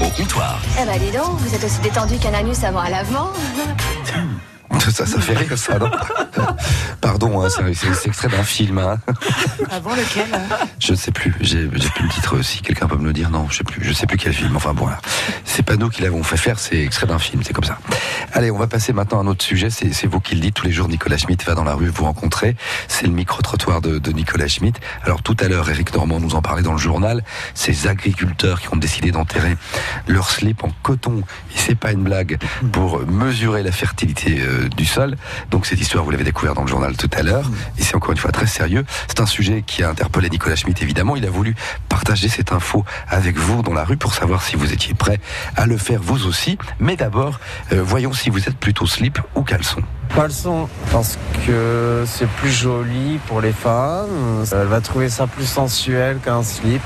Au 0.01 0.09
comptoir. 0.11 0.61
Eh 0.81 0.87
ben 0.87 0.97
dis 0.97 1.11
donc, 1.11 1.37
vous 1.41 1.53
êtes 1.53 1.65
aussi 1.65 1.81
détendu 1.81 2.19
qu'un 2.19 2.35
anus 2.35 2.63
avant 2.63 2.79
un 2.79 2.89
lavement 2.89 3.33
Ça, 4.79 5.05
ça 5.05 5.21
fait 5.21 5.35
rire, 5.35 5.59
ça, 5.59 5.81
non? 5.81 5.91
Pardon, 7.13 7.43
hein, 7.43 7.49
c'est 7.51 8.07
extrait 8.07 8.29
d'un 8.29 8.43
film. 8.43 8.79
Hein. 8.79 8.97
Avant 9.71 9.95
lequel 9.95 10.33
hein 10.33 10.57
Je 10.79 10.93
ne 10.93 10.97
sais 10.97 11.11
plus. 11.11 11.35
J'ai 11.43 11.67
plus 11.67 12.05
le 12.05 12.09
titre 12.09 12.39
aussi. 12.39 12.63
Quelqu'un 12.63 12.87
peut 12.87 12.97
me 12.97 13.05
le 13.05 13.13
dire 13.13 13.29
Non, 13.29 13.49
je 13.51 13.59
sais 13.59 13.65
plus. 13.65 13.85
Je 13.85 13.93
sais 13.93 14.07
plus 14.07 14.17
quel 14.17 14.33
film. 14.33 14.57
Enfin 14.57 14.73
bon, 14.73 14.89
c'est 15.45 15.63
pas 15.63 15.77
nous 15.77 15.91
qui 15.91 16.01
l'avons 16.01 16.23
fait 16.23 16.39
faire. 16.39 16.59
C'est 16.59 16.81
extrait 16.81 17.07
d'un 17.07 17.19
film. 17.19 17.43
C'est 17.45 17.53
comme 17.53 17.65
ça. 17.65 17.77
Allez, 18.33 18.51
on 18.51 18.57
va 18.57 18.67
passer 18.67 18.95
maintenant 18.95 19.19
à 19.19 19.25
un 19.25 19.27
autre 19.27 19.45
sujet. 19.45 19.69
C'est 19.69 20.07
vous 20.07 20.21
qui 20.21 20.37
le 20.37 20.41
dites. 20.41 20.55
Tous 20.55 20.65
les 20.65 20.73
jours, 20.73 20.89
Nicolas 20.89 21.19
Schmitt 21.19 21.45
va 21.45 21.55
dans 21.55 21.65
la 21.65 21.75
rue 21.75 21.89
vous 21.89 22.05
rencontrer. 22.05 22.57
C'est 22.89 23.07
le 23.07 23.13
micro-trottoir 23.13 23.83
de, 23.83 23.99
de 23.99 24.13
Nicolas 24.13 24.49
Schmitt. 24.49 24.81
Alors 25.03 25.23
tout 25.23 25.37
à 25.41 25.49
l'heure, 25.49 25.69
Eric 25.69 25.95
Normand 25.95 26.19
nous 26.19 26.35
en 26.35 26.41
parlait 26.41 26.63
dans 26.63 26.73
le 26.73 26.79
journal. 26.79 27.23
Ces 27.53 27.89
agriculteurs 27.89 28.59
qui 28.63 28.73
ont 28.73 28.79
décidé 28.79 29.11
d'enterrer 29.11 29.55
leur 30.07 30.31
slip 30.31 30.65
en 30.65 30.71
coton. 30.83 31.25
Et 31.55 31.59
c'est 31.59 31.75
pas 31.75 31.93
une 31.93 32.05
blague 32.05 32.39
pour 32.73 33.07
mesurer 33.07 33.63
la 33.63 33.73
fertilité 33.73 34.41
euh, 34.41 34.71
du 34.71 34.87
sol. 34.87 35.17
Donc 35.51 35.67
cette 35.67 35.81
histoire, 35.81 36.05
vous 36.05 36.11
l'avez 36.11 36.25
découvert 36.25 36.55
dans 36.55 36.63
le 36.63 36.69
journal 36.69 36.97
tout 37.03 37.19
à 37.19 37.23
l'heure. 37.23 37.51
Et 37.79 37.83
c'est 37.83 37.97
encore 37.97 38.13
une 38.13 38.19
fois 38.19 38.31
très 38.31 38.47
sérieux. 38.47 38.85
C'est 39.09 39.21
un 39.21 39.27
sujet 39.27 39.63
qui 39.67 39.83
a 39.83 39.91
interpellé 39.91 40.31
Nicolas 40.31 40.55
Schmitt, 40.55 40.81
évidemment. 40.83 41.17
Il 41.17 41.27
a 41.27 41.31
voulu 41.31 41.55
partager 41.89 42.29
cette 42.29 42.53
info 42.53 42.85
avec 43.09 43.37
vous 43.37 43.63
dans 43.63 43.73
la 43.73 43.85
rue 43.85 43.97
pour 43.97 44.15
savoir 44.15 44.43
si 44.43 44.55
vous 44.57 44.73
étiez 44.73 44.95
prêt 44.95 45.19
à 45.57 45.67
le 45.67 45.77
faire 45.77 46.01
vous 46.01 46.27
aussi. 46.27 46.59
Mais 46.79 46.97
d'abord, 46.97 47.41
euh, 47.73 47.83
voyons 47.83 48.13
si 48.13 48.31
vous 48.31 48.49
êtes 48.49 48.57
plutôt 48.57 48.87
slip 48.87 49.19
ou 49.35 49.43
caleçon. 49.43 49.83
Caleçon, 50.15 50.69
parce 50.93 51.19
que 51.47 52.05
c'est 52.07 52.29
plus 52.29 52.53
joli 52.53 53.19
pour 53.27 53.41
les 53.41 53.53
femmes. 53.53 54.45
Elle 54.53 54.67
va 54.67 54.81
trouver 54.81 55.09
ça 55.09 55.27
plus 55.27 55.47
sensuel 55.47 56.19
qu'un 56.25 56.43
slip. 56.43 56.83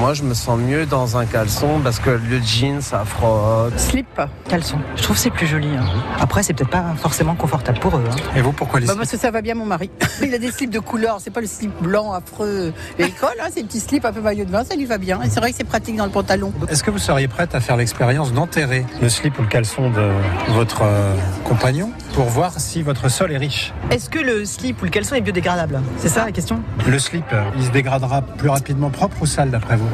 Moi, 0.00 0.12
je 0.12 0.22
me 0.22 0.34
sens 0.34 0.58
mieux 0.58 0.86
dans 0.86 1.16
un 1.16 1.24
caleçon 1.24 1.80
parce 1.82 1.98
que 1.98 2.10
le 2.10 2.40
jean, 2.42 2.80
ça 2.82 3.04
frotte. 3.04 3.78
Slip, 3.78 4.20
caleçon. 4.48 4.78
Je 4.96 5.02
trouve 5.02 5.16
que 5.16 5.22
c'est 5.22 5.30
plus 5.30 5.46
joli. 5.46 5.68
hein. 5.68 5.84
Après, 6.20 6.42
c'est 6.42 6.52
peut-être 6.52 6.70
pas 6.70 6.84
forcément 7.00 7.34
confortable 7.34 7.78
pour 7.78 7.96
eux. 7.96 8.02
hein. 8.10 8.14
Et 8.36 8.42
vous, 8.42 8.52
pourquoi 8.52 8.80
les 8.80 8.86
Bah, 8.86 8.94
parce 8.96 9.10
que 9.10 9.16
ça 9.16 9.30
va 9.30 9.40
bien 9.40 9.54
mon 9.54 9.64
mari. 9.64 9.90
Il 10.22 10.34
a 10.34 10.38
des 10.38 10.50
slips 10.50 10.70
de 10.70 10.78
couleur, 10.80 11.18
c'est 11.20 11.30
pas 11.30 11.40
le 11.40 11.46
slip 11.46 11.70
blanc 11.80 12.12
affreux 12.12 12.72
de 12.98 13.04
l'école, 13.04 13.30
hein, 13.40 13.46
c'est 13.54 13.62
des 13.62 13.68
petits 13.68 13.80
slips 13.80 14.04
un 14.04 14.12
peu 14.12 14.20
maillot 14.20 14.44
de 14.44 14.50
bain, 14.50 14.64
ça 14.64 14.74
lui 14.76 14.84
va 14.84 14.98
bien. 14.98 15.22
Et 15.22 15.30
c'est 15.30 15.40
vrai 15.40 15.50
que 15.52 15.56
c'est 15.56 15.64
pratique 15.64 15.96
dans 15.96 16.04
le 16.06 16.10
pantalon. 16.12 16.52
Est-ce 16.68 16.82
que 16.84 16.90
vous 16.90 16.98
seriez 16.98 17.28
prête 17.28 17.54
à 17.54 17.60
faire 17.60 17.76
l'expérience 17.76 18.32
d'enterrer 18.32 18.84
le 19.00 19.08
slip 19.08 19.38
ou 19.38 19.42
le 19.42 19.48
caleçon 19.48 19.90
de 19.90 20.10
votre 20.52 20.82
euh, 20.82 21.14
compagnon? 21.44 21.90
Pour 22.14 22.26
voir 22.26 22.52
si 22.60 22.82
votre 22.82 23.08
sol 23.08 23.32
est 23.32 23.36
riche 23.36 23.72
Est-ce 23.90 24.08
que 24.08 24.18
le 24.20 24.44
slip 24.44 24.80
ou 24.80 24.84
le 24.84 24.90
caleçon 24.90 25.16
est 25.16 25.20
biodégradable 25.20 25.80
C'est 25.98 26.08
ça 26.08 26.24
la 26.24 26.30
question 26.32 26.60
Le 26.86 26.98
slip, 26.98 27.24
il 27.56 27.64
se 27.64 27.70
dégradera 27.70 28.22
plus 28.22 28.48
rapidement 28.48 28.90
propre 28.90 29.16
ou 29.22 29.26
sale 29.26 29.50
d'après 29.50 29.76
vous 29.76 29.88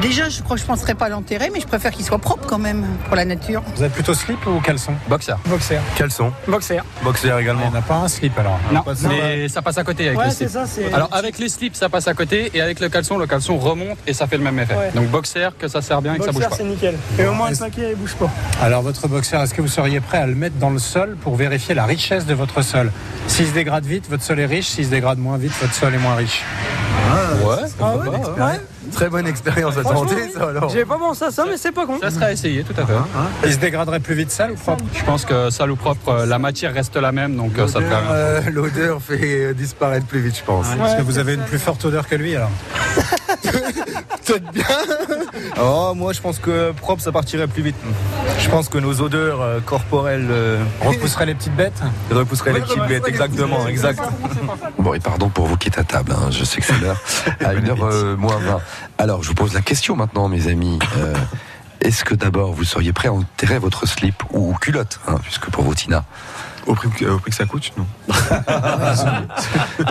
Déjà, 0.00 0.28
je 0.28 0.42
crois 0.42 0.56
que 0.56 0.62
je 0.62 0.66
penserais 0.66 0.94
pas 0.94 1.06
à 1.06 1.08
l'enterrer, 1.10 1.50
mais 1.54 1.60
je 1.60 1.66
préfère 1.66 1.92
qu'il 1.92 2.04
soit 2.04 2.18
propre 2.18 2.46
quand 2.48 2.58
même 2.58 2.84
pour 3.06 3.14
la 3.14 3.24
nature. 3.24 3.62
Vous 3.76 3.84
êtes 3.84 3.92
plutôt 3.92 4.14
slip 4.14 4.44
ou 4.46 4.58
caleçon 4.60 4.92
Boxer. 5.08 5.36
Boxer. 5.46 5.78
Caleçon. 5.96 6.32
Boxer. 6.48 6.80
Boxer 7.04 7.38
également. 7.40 7.62
Il 7.66 7.70
n'y 7.70 7.76
en 7.76 7.78
a 7.78 7.82
pas 7.82 7.94
un 7.96 8.08
slip 8.08 8.36
alors 8.38 8.58
Non, 8.72 8.82
mais 9.08 9.48
ça 9.48 9.62
passe 9.62 9.78
à 9.78 9.84
côté 9.84 10.08
avec 10.08 10.18
Ouais, 10.18 10.24
le 10.26 10.30
c'est 10.30 10.48
slip. 10.48 10.50
ça, 10.50 10.66
c'est- 10.66 10.92
Alors 10.92 11.08
avec 11.12 11.38
les 11.38 11.48
slips, 11.48 11.76
ça 11.76 11.88
passe 11.88 12.08
à 12.08 12.14
côté 12.14 12.50
et 12.54 12.60
avec 12.60 12.80
le 12.80 12.88
caleçon, 12.88 13.18
le 13.18 13.26
caleçon 13.28 13.56
remonte 13.58 13.98
et 14.08 14.12
ça 14.14 14.26
fait 14.26 14.36
le 14.36 14.42
même 14.42 14.58
effet. 14.58 14.74
Ouais. 14.74 14.90
Donc 14.94 15.06
boxer, 15.10 15.50
que 15.58 15.68
ça 15.68 15.80
sert 15.80 16.02
bien 16.02 16.14
et 16.14 16.18
que 16.18 16.24
ça 16.24 16.32
bouge 16.32 16.48
pas. 16.48 16.56
c'est 16.56 16.64
nickel. 16.64 16.96
Et 17.20 17.26
au 17.26 17.32
moins 17.34 17.50
le 17.50 17.56
paquet, 17.56 17.90
il 17.92 17.96
bouge 17.96 18.14
pas. 18.14 18.30
Alors 18.60 18.82
votre 18.82 19.06
boxer, 19.06 19.36
est-ce 19.40 19.54
que 19.54 19.62
vous 19.62 19.68
seriez 19.68 20.00
prêt 20.00 20.18
à 20.18 20.26
le 20.26 20.34
mettre 20.34 20.56
dans 20.56 20.70
le 20.70 20.78
sol 20.80 21.16
pour 21.20 21.36
vérifier 21.36 21.51
la 21.74 21.84
richesse 21.84 22.26
de 22.26 22.34
votre 22.34 22.62
sol 22.62 22.90
S'il 23.26 23.46
se 23.46 23.52
dégrade 23.52 23.84
vite, 23.84 24.08
votre 24.08 24.22
sol 24.22 24.40
est 24.40 24.46
riche. 24.46 24.68
S'il 24.68 24.84
se 24.84 24.90
dégrade 24.90 25.18
moins 25.18 25.38
vite, 25.38 25.52
votre 25.60 25.74
sol 25.74 25.94
est 25.94 25.98
moins 25.98 26.16
riche. 26.16 26.42
Ouais. 27.44 27.56
Ah 27.80 27.96
ouais, 27.96 28.08
ouais. 28.08 28.60
Très 28.92 29.08
bonne 29.08 29.26
expérience 29.26 29.76
à 29.76 29.82
tenter 29.82 30.14
oui. 30.14 30.30
ça 30.34 30.48
alors. 30.48 30.68
J'ai 30.68 30.84
pas 30.84 30.98
pensé 30.98 31.24
à 31.24 31.30
ça, 31.30 31.44
mais 31.48 31.56
c'est 31.56 31.72
pas 31.72 31.86
con. 31.86 31.98
Ça 32.00 32.10
serait 32.10 32.26
à 32.26 32.32
essayer, 32.32 32.62
tout 32.62 32.78
à 32.80 32.86
fait. 32.86 32.92
Il 33.44 33.52
se 33.52 33.58
dégraderait 33.58 34.00
plus 34.00 34.14
vite 34.14 34.30
sale 34.30 34.52
ou 34.52 34.54
propre? 34.54 34.84
Je 34.94 35.04
pense 35.04 35.24
que 35.24 35.50
sale 35.50 35.70
ou 35.70 35.76
propre, 35.76 36.08
euh, 36.08 36.26
la 36.26 36.38
matière 36.38 36.74
reste 36.74 36.96
la 36.96 37.12
même, 37.12 37.36
donc 37.36 37.58
euh, 37.58 37.66
ça 37.66 37.78
rien. 37.78 38.02
Euh, 38.10 38.40
L'odeur 38.52 39.00
fait 39.00 39.54
disparaître 39.54 40.06
plus 40.06 40.20
vite, 40.20 40.36
je 40.36 40.44
pense. 40.44 40.66
Est-ce 40.66 40.96
que 40.96 41.02
vous 41.02 41.18
avez 41.18 41.34
une 41.34 41.42
plus 41.42 41.58
forte 41.58 41.84
odeur 41.84 42.06
que 42.08 42.16
lui 42.16 42.36
alors 42.36 42.50
Peut-être 43.42 44.52
bien. 44.52 44.64
Oh, 45.60 45.92
moi 45.94 46.12
je 46.12 46.20
pense 46.20 46.38
que 46.38 46.72
propre, 46.72 47.02
ça 47.02 47.12
partirait 47.12 47.46
plus 47.48 47.62
vite. 47.62 47.76
Je 48.38 48.48
pense 48.48 48.68
que 48.68 48.78
nos 48.78 49.00
odeurs 49.00 49.40
euh, 49.40 49.60
corporelles 49.60 50.28
euh, 50.30 50.62
Repousserait 50.80 51.26
les 51.26 51.34
petites 51.34 51.56
bêtes 51.56 51.80
repousseraient 52.10 52.52
les 52.52 52.60
petites 52.60 52.86
bêtes. 52.86 53.06
Exactement, 53.06 53.66
exact. 53.66 54.00
Bon, 54.78 54.94
et 54.94 55.00
pardon 55.00 55.28
pour 55.28 55.46
vous 55.46 55.56
qui 55.56 55.68
êtes 55.68 55.78
à 55.78 55.84
table, 55.84 56.12
hein, 56.12 56.30
je 56.30 56.44
sais 56.44 56.60
que 56.60 56.66
c'est 56.66 56.80
l'heure, 56.80 57.00
à 57.40 57.54
1h 57.54 58.16
moins 58.16 58.38
20. 58.38 58.60
Alors, 58.98 59.22
je 59.22 59.28
vous 59.28 59.34
pose 59.34 59.54
la 59.54 59.60
question 59.60 59.96
maintenant, 59.96 60.28
mes 60.28 60.48
amis. 60.48 60.78
Euh, 60.98 61.14
Est-ce 61.80 62.04
que 62.04 62.14
d'abord, 62.14 62.52
vous 62.52 62.64
seriez 62.64 62.92
prêt 62.92 63.08
à 63.08 63.12
enterrer 63.12 63.58
votre 63.58 63.86
slip 63.86 64.22
ou 64.32 64.54
culotte, 64.60 65.00
hein, 65.08 65.16
puisque 65.22 65.50
pour 65.50 65.64
vous, 65.64 65.74
Tina 65.74 66.04
Au 66.66 66.74
prix, 66.74 66.88
que- 66.90 67.04
au 67.06 67.18
prix 67.18 67.30
que 67.30 67.36
ça 67.36 67.44
coûte, 67.44 67.72
non. 67.76 67.86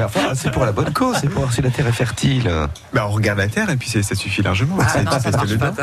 Enfin, 0.03 0.31
c'est 0.35 0.51
pour 0.51 0.65
la 0.65 0.71
bonne 0.71 0.91
cause, 0.93 1.17
c'est 1.21 1.27
pour 1.29 1.41
voir 1.41 1.53
si 1.53 1.61
la 1.61 1.69
terre 1.69 1.87
est 1.87 1.91
fertile. 1.91 2.49
Bah, 2.93 3.05
on 3.07 3.11
regarde 3.11 3.39
la 3.39 3.47
terre 3.47 3.69
et 3.69 3.75
puis 3.77 3.89
ça 3.89 4.15
suffit 4.15 4.41
largement. 4.41 4.77
C'est 4.91 5.03
non, 5.03 5.11
pas 5.11 5.19
ça 5.19 5.31
pas. 5.31 5.73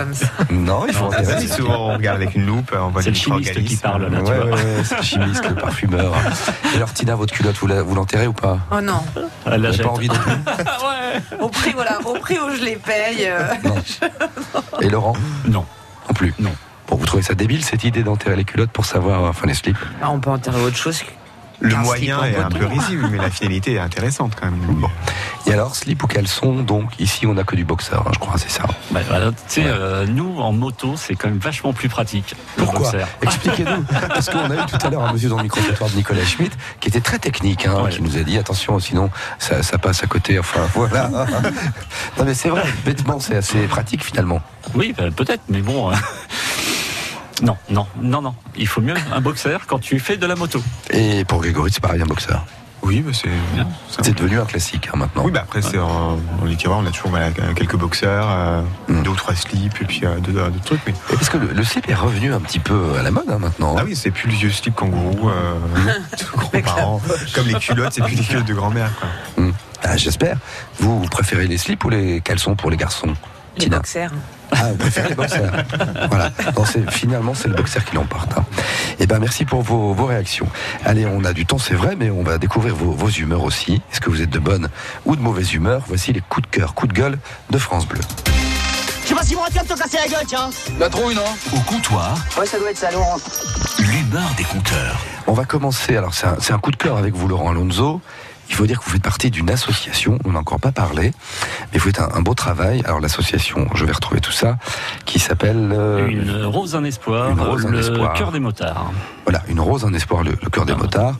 Non, 0.50 0.84
il 0.86 0.94
faut 0.94 1.10
Ah, 1.16 1.22
si, 1.40 1.48
souvent 1.48 1.90
on 1.90 1.94
regarde 1.94 2.16
avec 2.22 2.34
une 2.34 2.46
loupe, 2.46 2.74
on 2.78 2.88
voit 2.88 3.02
C'est 3.02 3.10
les 3.10 3.18
le 3.18 3.20
chimiste 3.22 3.64
qui 3.64 3.76
parle 3.76 4.06
là, 4.10 4.18
tu 4.18 4.30
Ouais, 4.30 4.36
vois. 4.38 4.46
ouais, 4.46 4.52
ouais, 4.52 4.84
c'est 4.84 4.96
le 4.96 5.02
chimiste, 5.02 5.48
le 5.48 5.54
parfumeur. 5.54 6.12
Et 6.72 6.76
alors, 6.76 6.92
Tina, 6.92 7.14
votre 7.14 7.32
culotte, 7.34 7.56
vous 7.58 7.94
l'enterrez 7.94 8.26
ou 8.26 8.32
pas? 8.32 8.58
Oh 8.70 8.80
non. 8.80 9.02
Elle 9.46 9.62
pas 9.78 9.88
envie 9.88 10.08
de 10.08 10.14
Au 11.40 11.48
prix, 11.48 11.72
voilà, 11.74 11.98
au 12.04 12.14
prix 12.14 12.38
où 12.38 12.54
je 12.54 12.64
les 12.64 12.76
paye. 12.76 13.28
euh, 13.28 13.54
Et 14.80 14.88
Laurent? 14.88 15.14
Non. 15.46 15.64
Non 16.08 16.14
plus. 16.14 16.34
Non. 16.38 16.50
Bon, 16.88 16.96
vous 16.96 17.06
trouvez 17.06 17.22
ça 17.22 17.34
débile 17.34 17.64
cette 17.64 17.84
idée 17.84 18.02
d'enterrer 18.02 18.36
les 18.36 18.44
culottes 18.44 18.70
pour 18.70 18.86
savoir, 18.86 19.22
enfin 19.24 19.46
les 19.46 19.54
slips 19.54 19.76
bah, 20.00 20.08
on 20.10 20.20
peut 20.20 20.30
enterrer 20.30 20.60
autre 20.62 20.76
chose. 20.76 21.02
Le 21.60 21.74
moyen 21.74 22.22
est 22.22 22.36
un 22.36 22.48
peu 22.50 22.66
risible, 22.66 23.08
mais 23.10 23.18
la 23.18 23.30
finalité 23.32 23.72
est 23.74 23.78
intéressante 23.80 24.34
quand 24.40 24.46
même. 24.48 24.60
Bon. 24.60 24.88
Et 25.46 25.52
alors, 25.52 25.74
slip 25.74 26.04
ou 26.04 26.06
caleçon, 26.06 26.62
donc 26.62 26.92
ici 27.00 27.26
on 27.26 27.34
n'a 27.34 27.42
que 27.42 27.56
du 27.56 27.64
boxeur, 27.64 28.04
hein, 28.06 28.10
je 28.14 28.18
crois, 28.20 28.38
c'est 28.38 28.48
ça. 28.50 28.62
Bah, 28.92 29.00
voilà, 29.08 29.30
tu 29.32 29.36
sais, 29.48 29.64
euh, 29.66 30.06
nous 30.06 30.38
en 30.38 30.52
moto, 30.52 30.94
c'est 30.96 31.16
quand 31.16 31.28
même 31.28 31.38
vachement 31.38 31.72
plus 31.72 31.88
pratique. 31.88 32.36
le 32.58 32.64
Pourquoi. 32.64 32.92
Expliquez-nous. 33.22 33.82
Parce 34.08 34.30
qu'on 34.30 34.38
a 34.50 34.54
eu 34.54 34.66
tout 34.66 34.86
à 34.86 34.88
l'heure 34.88 35.02
un 35.02 35.12
monsieur 35.12 35.30
dans 35.30 35.38
le 35.38 35.42
micro-trottoir 35.42 35.90
de 35.90 35.96
Nicolas 35.96 36.24
Schmitt 36.24 36.56
qui 36.78 36.90
était 36.90 37.00
très 37.00 37.18
technique, 37.18 37.66
hein, 37.66 37.82
Ouais. 37.82 37.90
qui 37.90 38.02
nous 38.02 38.16
a 38.16 38.20
dit 38.20 38.38
attention, 38.38 38.78
sinon 38.78 39.10
ça, 39.40 39.64
ça 39.64 39.78
passe 39.78 40.04
à 40.04 40.06
côté. 40.06 40.38
Enfin, 40.38 40.60
voilà. 40.74 41.08
non, 42.18 42.24
mais 42.24 42.34
c'est 42.34 42.50
vrai, 42.50 42.62
bêtement, 42.84 43.18
c'est 43.18 43.34
assez 43.36 43.58
pratique 43.66 44.04
finalement. 44.04 44.40
Oui, 44.76 44.94
bah, 44.96 45.06
peut-être, 45.14 45.42
mais 45.48 45.60
bon. 45.60 45.90
euh, 45.90 45.94
Non, 47.42 47.56
non, 47.70 47.86
non, 48.00 48.20
non. 48.22 48.34
Il 48.56 48.66
faut 48.66 48.80
mieux 48.80 48.94
un 49.14 49.20
boxer 49.20 49.66
quand 49.66 49.78
tu 49.78 49.98
fais 50.00 50.16
de 50.16 50.26
la 50.26 50.34
moto. 50.34 50.62
Et 50.90 51.24
pour 51.24 51.40
Grégory, 51.40 51.70
c'est 51.72 51.80
pareil, 51.82 52.02
un 52.02 52.06
boxeur. 52.06 52.44
Oui, 52.82 53.00
bah, 53.00 53.10
c'est. 53.12 53.28
c'est 54.02 54.16
devenu 54.16 54.38
un 54.38 54.44
classique 54.44 54.88
hein, 54.92 54.96
maintenant. 54.98 55.24
Oui, 55.24 55.32
bah 55.32 55.40
après, 55.42 55.62
c'est 55.62 55.78
en, 55.78 56.12
en 56.12 56.18
on 56.40 56.86
a 56.86 56.90
toujours 56.90 57.10
voilà, 57.10 57.30
quelques 57.56 57.74
boxeurs, 57.76 58.28
euh, 58.30 58.62
Mm. 58.88 59.02
deux 59.02 59.10
ou 59.10 59.16
trois 59.16 59.34
slips, 59.34 59.82
et 59.82 59.84
puis 59.84 60.00
euh, 60.04 60.18
deux, 60.20 60.32
deux 60.32 60.60
trucs. 60.64 60.80
Mais... 60.86 60.92
Et 61.10 61.14
Parce 61.16 61.28
que 61.28 61.38
le, 61.38 61.48
le 61.48 61.64
slip 61.64 61.88
est 61.88 61.94
revenu 61.94 62.32
un 62.32 62.38
petit 62.40 62.60
peu 62.60 62.94
à 62.96 63.02
la 63.02 63.10
mode 63.10 63.28
hein, 63.28 63.38
maintenant. 63.40 63.74
Ah 63.78 63.82
oui, 63.84 63.96
c'est 63.96 64.12
plus 64.12 64.28
le 64.28 64.34
vieux 64.34 64.50
slip 64.50 64.76
kangourou, 64.76 65.28
euh, 65.28 65.54
grands-parents. 66.36 67.02
Comme 67.34 67.48
les 67.48 67.54
culottes, 67.54 67.92
c'est 67.94 68.02
plus 68.04 68.14
les 68.16 68.22
culottes 68.24 68.46
de 68.46 68.54
grand-mère. 68.54 68.90
quoi. 69.00 69.44
Ah, 69.82 69.96
J'espère. 69.96 70.38
Vous, 70.78 71.00
vous 71.00 71.08
préférez 71.08 71.46
les 71.48 71.58
slips 71.58 71.84
ou 71.84 71.90
les 71.90 72.20
caleçons 72.20 72.54
pour 72.54 72.70
les 72.70 72.76
garçons 72.76 73.12
Les 73.56 73.64
Tina? 73.64 73.76
boxers. 73.78 74.12
Ah, 74.52 74.70
vous 74.70 74.76
préférez 74.76 75.10
les 75.10 75.14
boxers 75.14 75.52
Voilà. 76.08 76.30
Non, 76.56 76.64
finalement, 76.90 77.34
c'est 77.34 77.48
le 77.48 77.54
boxer 77.54 77.84
qui 77.84 77.94
l'emporte. 77.96 78.32
hein. 78.38 78.44
Eh 78.98 79.06
ben, 79.06 79.18
merci 79.18 79.44
pour 79.44 79.62
vos, 79.62 79.92
vos 79.94 80.06
réactions. 80.06 80.46
Allez, 80.84 81.06
on 81.06 81.24
a 81.24 81.32
du 81.32 81.46
temps, 81.46 81.58
c'est 81.58 81.74
vrai, 81.74 81.96
mais 81.96 82.10
on 82.10 82.22
va 82.22 82.38
découvrir 82.38 82.74
vos, 82.74 82.92
vos 82.92 83.08
humeurs 83.10 83.42
aussi. 83.44 83.80
Est-ce 83.92 84.00
que 84.00 84.10
vous 84.10 84.22
êtes 84.22 84.30
de 84.30 84.38
bonne 84.38 84.68
ou 85.04 85.16
de 85.16 85.20
mauvaise 85.20 85.52
humeur? 85.54 85.82
Voici 85.86 86.12
les 86.12 86.20
coups 86.20 86.48
de 86.50 86.56
cœur, 86.56 86.74
coups 86.74 86.92
de 86.94 86.98
gueule 86.98 87.18
de 87.50 87.58
France 87.58 87.86
Bleu. 87.86 88.00
Je 89.04 89.08
sais 89.08 89.14
pas 89.14 89.22
si 89.22 89.34
moi 89.34 89.46
tu 89.50 89.54
vas 89.58 89.64
te 89.64 89.68
casser 89.78 89.96
la 90.02 90.08
gueule, 90.08 90.26
tiens. 90.26 90.50
La 90.78 90.88
trouille, 90.90 91.14
non? 91.14 91.22
Au 91.56 91.60
comptoir, 91.60 92.14
Ouais, 92.38 92.44
ça 92.46 92.58
doit 92.58 92.70
être 92.70 92.76
ça, 92.78 92.90
Laurent. 92.90 93.16
l'humeur 93.78 94.28
des 94.36 94.44
compteurs. 94.44 94.98
On 95.26 95.32
va 95.32 95.44
commencer. 95.46 95.96
Alors, 95.96 96.12
c'est 96.14 96.26
un, 96.26 96.36
c'est 96.40 96.52
un 96.52 96.58
coup 96.58 96.70
de 96.70 96.76
cœur 96.76 96.96
avec 96.98 97.14
vous, 97.14 97.26
Laurent 97.28 97.50
Alonso. 97.50 98.00
Il 98.50 98.54
faut 98.54 98.66
dire 98.66 98.80
que 98.80 98.84
vous 98.84 98.90
faites 98.92 99.02
partie 99.02 99.30
d'une 99.30 99.50
association, 99.50 100.18
on 100.24 100.32
n'a 100.32 100.38
encore 100.40 100.58
pas 100.58 100.72
parlé, 100.72 101.12
mais 101.72 101.78
vous 101.78 101.86
faites 101.86 102.00
un, 102.00 102.08
un 102.14 102.22
beau 102.22 102.34
travail. 102.34 102.82
Alors, 102.86 102.98
l'association, 102.98 103.68
je 103.74 103.84
vais 103.84 103.92
retrouver 103.92 104.20
tout 104.20 104.32
ça, 104.32 104.56
qui 105.04 105.18
s'appelle. 105.18 105.70
euh, 105.72 106.08
Une 106.08 106.44
rose, 106.44 106.74
un 106.74 106.82
espoir, 106.84 107.30
Une 107.30 107.40
rose, 107.40 107.66
un 107.66 107.70
le 107.70 107.78
espoir. 107.80 108.14
cœur 108.14 108.32
des 108.32 108.40
motards. 108.40 108.90
Voilà, 109.24 109.42
une 109.48 109.60
rose, 109.60 109.84
un 109.84 109.92
espoir, 109.92 110.22
le, 110.24 110.30
le 110.42 110.50
cœur 110.50 110.64
des 110.66 110.74
motards, 110.74 111.16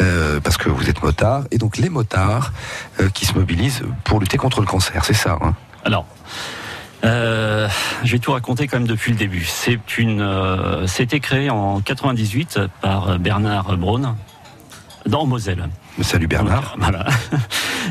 euh, 0.00 0.40
parce 0.40 0.56
que 0.56 0.68
vous 0.68 0.88
êtes 0.88 1.02
motard, 1.02 1.42
et 1.50 1.58
donc 1.58 1.76
les 1.76 1.90
motards 1.90 2.52
euh, 3.00 3.08
qui 3.10 3.26
se 3.26 3.34
mobilisent 3.34 3.82
pour 4.04 4.18
lutter 4.18 4.38
contre 4.38 4.60
le 4.60 4.66
cancer, 4.66 5.04
c'est 5.04 5.14
ça 5.14 5.38
hein? 5.42 5.54
Alors, 5.84 6.06
euh, 7.04 7.68
je 8.04 8.12
vais 8.12 8.18
tout 8.18 8.32
raconter 8.32 8.66
quand 8.68 8.78
même 8.78 8.86
depuis 8.88 9.12
le 9.12 9.18
début. 9.18 9.44
C'est 9.44 9.98
une, 9.98 10.20
euh, 10.20 10.86
c'était 10.86 11.20
créé 11.20 11.48
en 11.50 11.80
98 11.80 12.58
par 12.82 13.18
Bernard 13.18 13.76
Braun 13.78 14.16
dans 15.06 15.24
Moselle. 15.26 15.68
Salut 16.02 16.26
Bernard. 16.28 16.76
Voilà, 16.78 17.06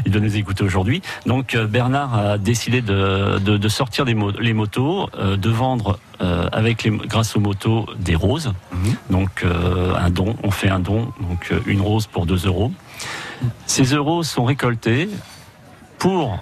il 0.06 0.12
doit 0.12 0.22
nous 0.22 0.36
écouter 0.36 0.64
aujourd'hui. 0.64 1.02
Donc 1.26 1.54
euh, 1.56 1.68
Bernard 1.68 2.16
a 2.18 2.38
décidé 2.38 2.82
de, 2.82 3.38
de, 3.40 3.58
de 3.58 3.70
sortir 3.70 4.04
les, 4.06 4.14
mo- 4.16 4.32
les 4.40 4.54
motos, 4.54 5.10
euh, 5.18 5.38
de 5.38 5.50
vendre 5.50 6.00
euh, 6.22 6.48
avec 6.52 6.84
les, 6.84 6.90
grâce 6.92 7.36
aux 7.36 7.40
motos 7.40 7.86
des 7.98 8.16
roses. 8.16 8.54
Donc 9.10 9.44
euh, 9.44 9.94
un 9.96 10.10
don, 10.10 10.36
on 10.44 10.52
fait 10.52 10.70
un 10.70 10.80
don, 10.80 11.12
donc 11.22 11.54
une 11.68 11.82
rose 11.82 12.08
pour 12.08 12.26
2 12.26 12.48
euros. 12.48 12.72
Ces 13.68 13.84
euros 13.94 14.24
sont 14.24 14.44
récoltés 14.46 15.10
pour 15.98 16.42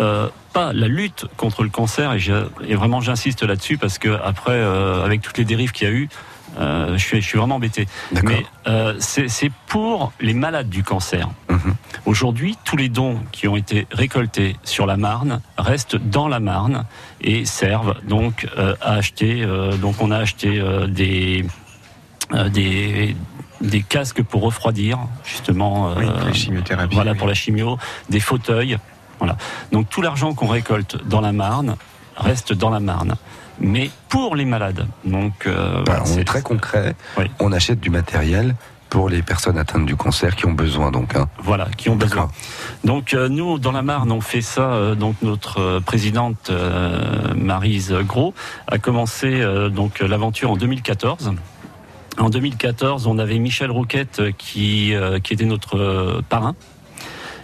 euh, 0.00 0.28
pas 0.52 0.72
la 0.72 0.86
lutte 0.88 1.26
contre 1.36 1.62
le 1.64 1.68
cancer 1.70 2.12
et, 2.14 2.74
vraiment 2.76 3.00
j'insiste 3.00 3.42
là-dessus 3.42 3.76
parce 3.78 3.98
que 3.98 4.10
après 4.24 4.52
euh, 4.52 5.04
avec 5.04 5.22
toutes 5.22 5.38
les 5.38 5.44
dérives 5.44 5.72
qu'il 5.72 5.88
y 5.88 5.90
a 5.90 5.94
eu 5.94 6.08
je, 6.58 6.96
suis, 6.98 7.20
je 7.20 7.26
suis 7.26 7.38
vraiment 7.38 7.56
embêté. 7.56 7.86
Mais 8.24 8.44
euh, 8.66 8.94
c'est 8.98 9.52
pour 9.66 10.12
les 10.20 10.34
malades 10.34 10.68
du 10.68 10.82
cancer. 10.82 11.28
Aujourd'hui, 12.06 12.56
tous 12.64 12.76
les 12.76 12.88
dons 12.88 13.18
qui 13.32 13.48
ont 13.48 13.56
été 13.56 13.86
récoltés 13.90 14.56
sur 14.64 14.86
la 14.86 14.96
Marne 14.96 15.40
restent 15.58 15.96
dans 15.96 16.28
la 16.28 16.40
Marne 16.40 16.84
et 17.20 17.44
servent 17.44 17.96
donc 18.06 18.46
euh, 18.56 18.74
à 18.80 18.94
acheter. 18.94 19.42
euh, 19.42 19.76
donc 19.76 19.96
on 20.00 20.10
a 20.10 20.18
acheté 20.18 20.58
euh, 20.58 20.86
des 20.86 21.44
euh, 22.34 22.48
des 22.48 23.16
des 23.60 23.82
casques 23.82 24.22
pour 24.22 24.42
refroidir 24.42 24.98
justement 25.24 25.92
Oui, 25.96 26.04
euh, 26.06 26.60
pour 26.62 26.76
la 26.76 26.86
voilà 26.86 27.12
oui. 27.12 27.18
pour 27.18 27.26
la 27.26 27.34
chimio 27.34 27.76
des 28.08 28.20
fauteuils 28.20 28.78
voilà 29.18 29.36
donc 29.72 29.88
tout 29.90 30.00
l'argent 30.00 30.32
qu'on 30.34 30.46
récolte 30.46 30.96
dans 31.08 31.20
la 31.20 31.32
Marne 31.32 31.76
reste 32.16 32.52
dans 32.52 32.70
la 32.70 32.80
Marne 32.80 33.16
mais 33.60 33.90
pour 34.08 34.36
les 34.36 34.44
malades 34.44 34.86
donc 35.04 35.46
euh, 35.46 35.82
voilà, 35.86 36.02
on 36.02 36.06
c'est- 36.06 36.20
est 36.20 36.24
très 36.24 36.42
concret. 36.42 36.94
On 37.40 37.52
achète 37.52 37.80
du 37.80 37.90
matériel 37.90 38.54
pour 38.90 39.10
les 39.10 39.20
personnes 39.20 39.58
atteintes 39.58 39.84
du 39.84 39.96
cancer 39.96 40.34
qui 40.34 40.46
ont 40.46 40.52
besoin 40.52 40.90
donc. 40.90 41.14
hein. 41.14 41.28
Voilà, 41.42 41.66
qui 41.76 41.90
ont 41.90 41.96
besoin. 41.96 42.30
Donc 42.84 43.12
euh, 43.12 43.28
nous, 43.28 43.58
dans 43.58 43.72
la 43.72 43.82
Marne, 43.82 44.10
on 44.12 44.22
fait 44.22 44.40
ça. 44.40 44.62
euh, 44.72 44.94
donc 44.94 45.16
notre 45.20 45.60
euh, 45.60 45.80
présidente 45.80 46.50
Marise 47.36 47.92
Gros 48.06 48.32
a 48.66 48.78
commencé 48.78 49.42
donc 49.70 50.00
l'aventure 50.00 50.50
en 50.52 50.56
2014. 50.56 51.32
En 52.18 52.30
2014, 52.30 53.06
on 53.06 53.18
avait 53.18 53.38
Michel 53.38 53.70
Rouquette 53.70 54.22
qui 54.38 54.92
qui 55.22 55.32
était 55.34 55.44
notre 55.44 56.22
parrain. 56.28 56.54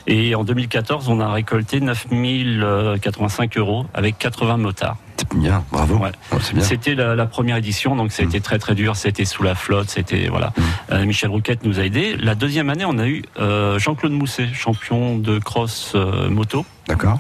Et 0.07 0.35
en 0.35 0.45
2014, 0.45 1.09
on 1.09 1.21
a 1.21 1.31
récolté 1.33 1.81
9085 1.81 3.57
euros 3.59 3.87
avec 3.95 4.19
80 4.19 4.57
motards. 4.59 4.97
Bien, 5.35 5.65
bravo. 5.73 5.97
Ouais. 5.97 6.13
Mm. 6.33 6.61
C'était 6.61 6.95
la, 6.95 7.15
la 7.15 7.27
première 7.27 7.57
édition, 7.57 7.97
donc 7.97 8.13
ça 8.13 8.23
a 8.23 8.27
été 8.27 8.41
très 8.41 8.59
très 8.59 8.75
dur. 8.75 8.97
C'était 8.97 9.25
sous 9.25 9.43
la 9.43 9.55
flotte, 9.55 9.91
c'était 9.91 10.29
voilà. 10.29 10.53
Euh, 10.93 11.05
Michel 11.05 11.31
Rouquette 11.31 11.65
nous 11.65 11.81
a 11.81 11.85
aidés. 11.85 12.17
La 12.17 12.35
deuxième 12.35 12.71
année, 12.71 12.85
on 12.85 12.99
a 12.99 13.07
eu 13.07 13.25
euh, 13.39 13.79
Jean-Claude 13.79 14.13
Mousset, 14.13 14.49
champion 14.53 15.19
de 15.19 15.39
cross 15.39 15.93
euh, 15.95 16.29
moto. 16.29 16.65
D'accord. 16.89 17.19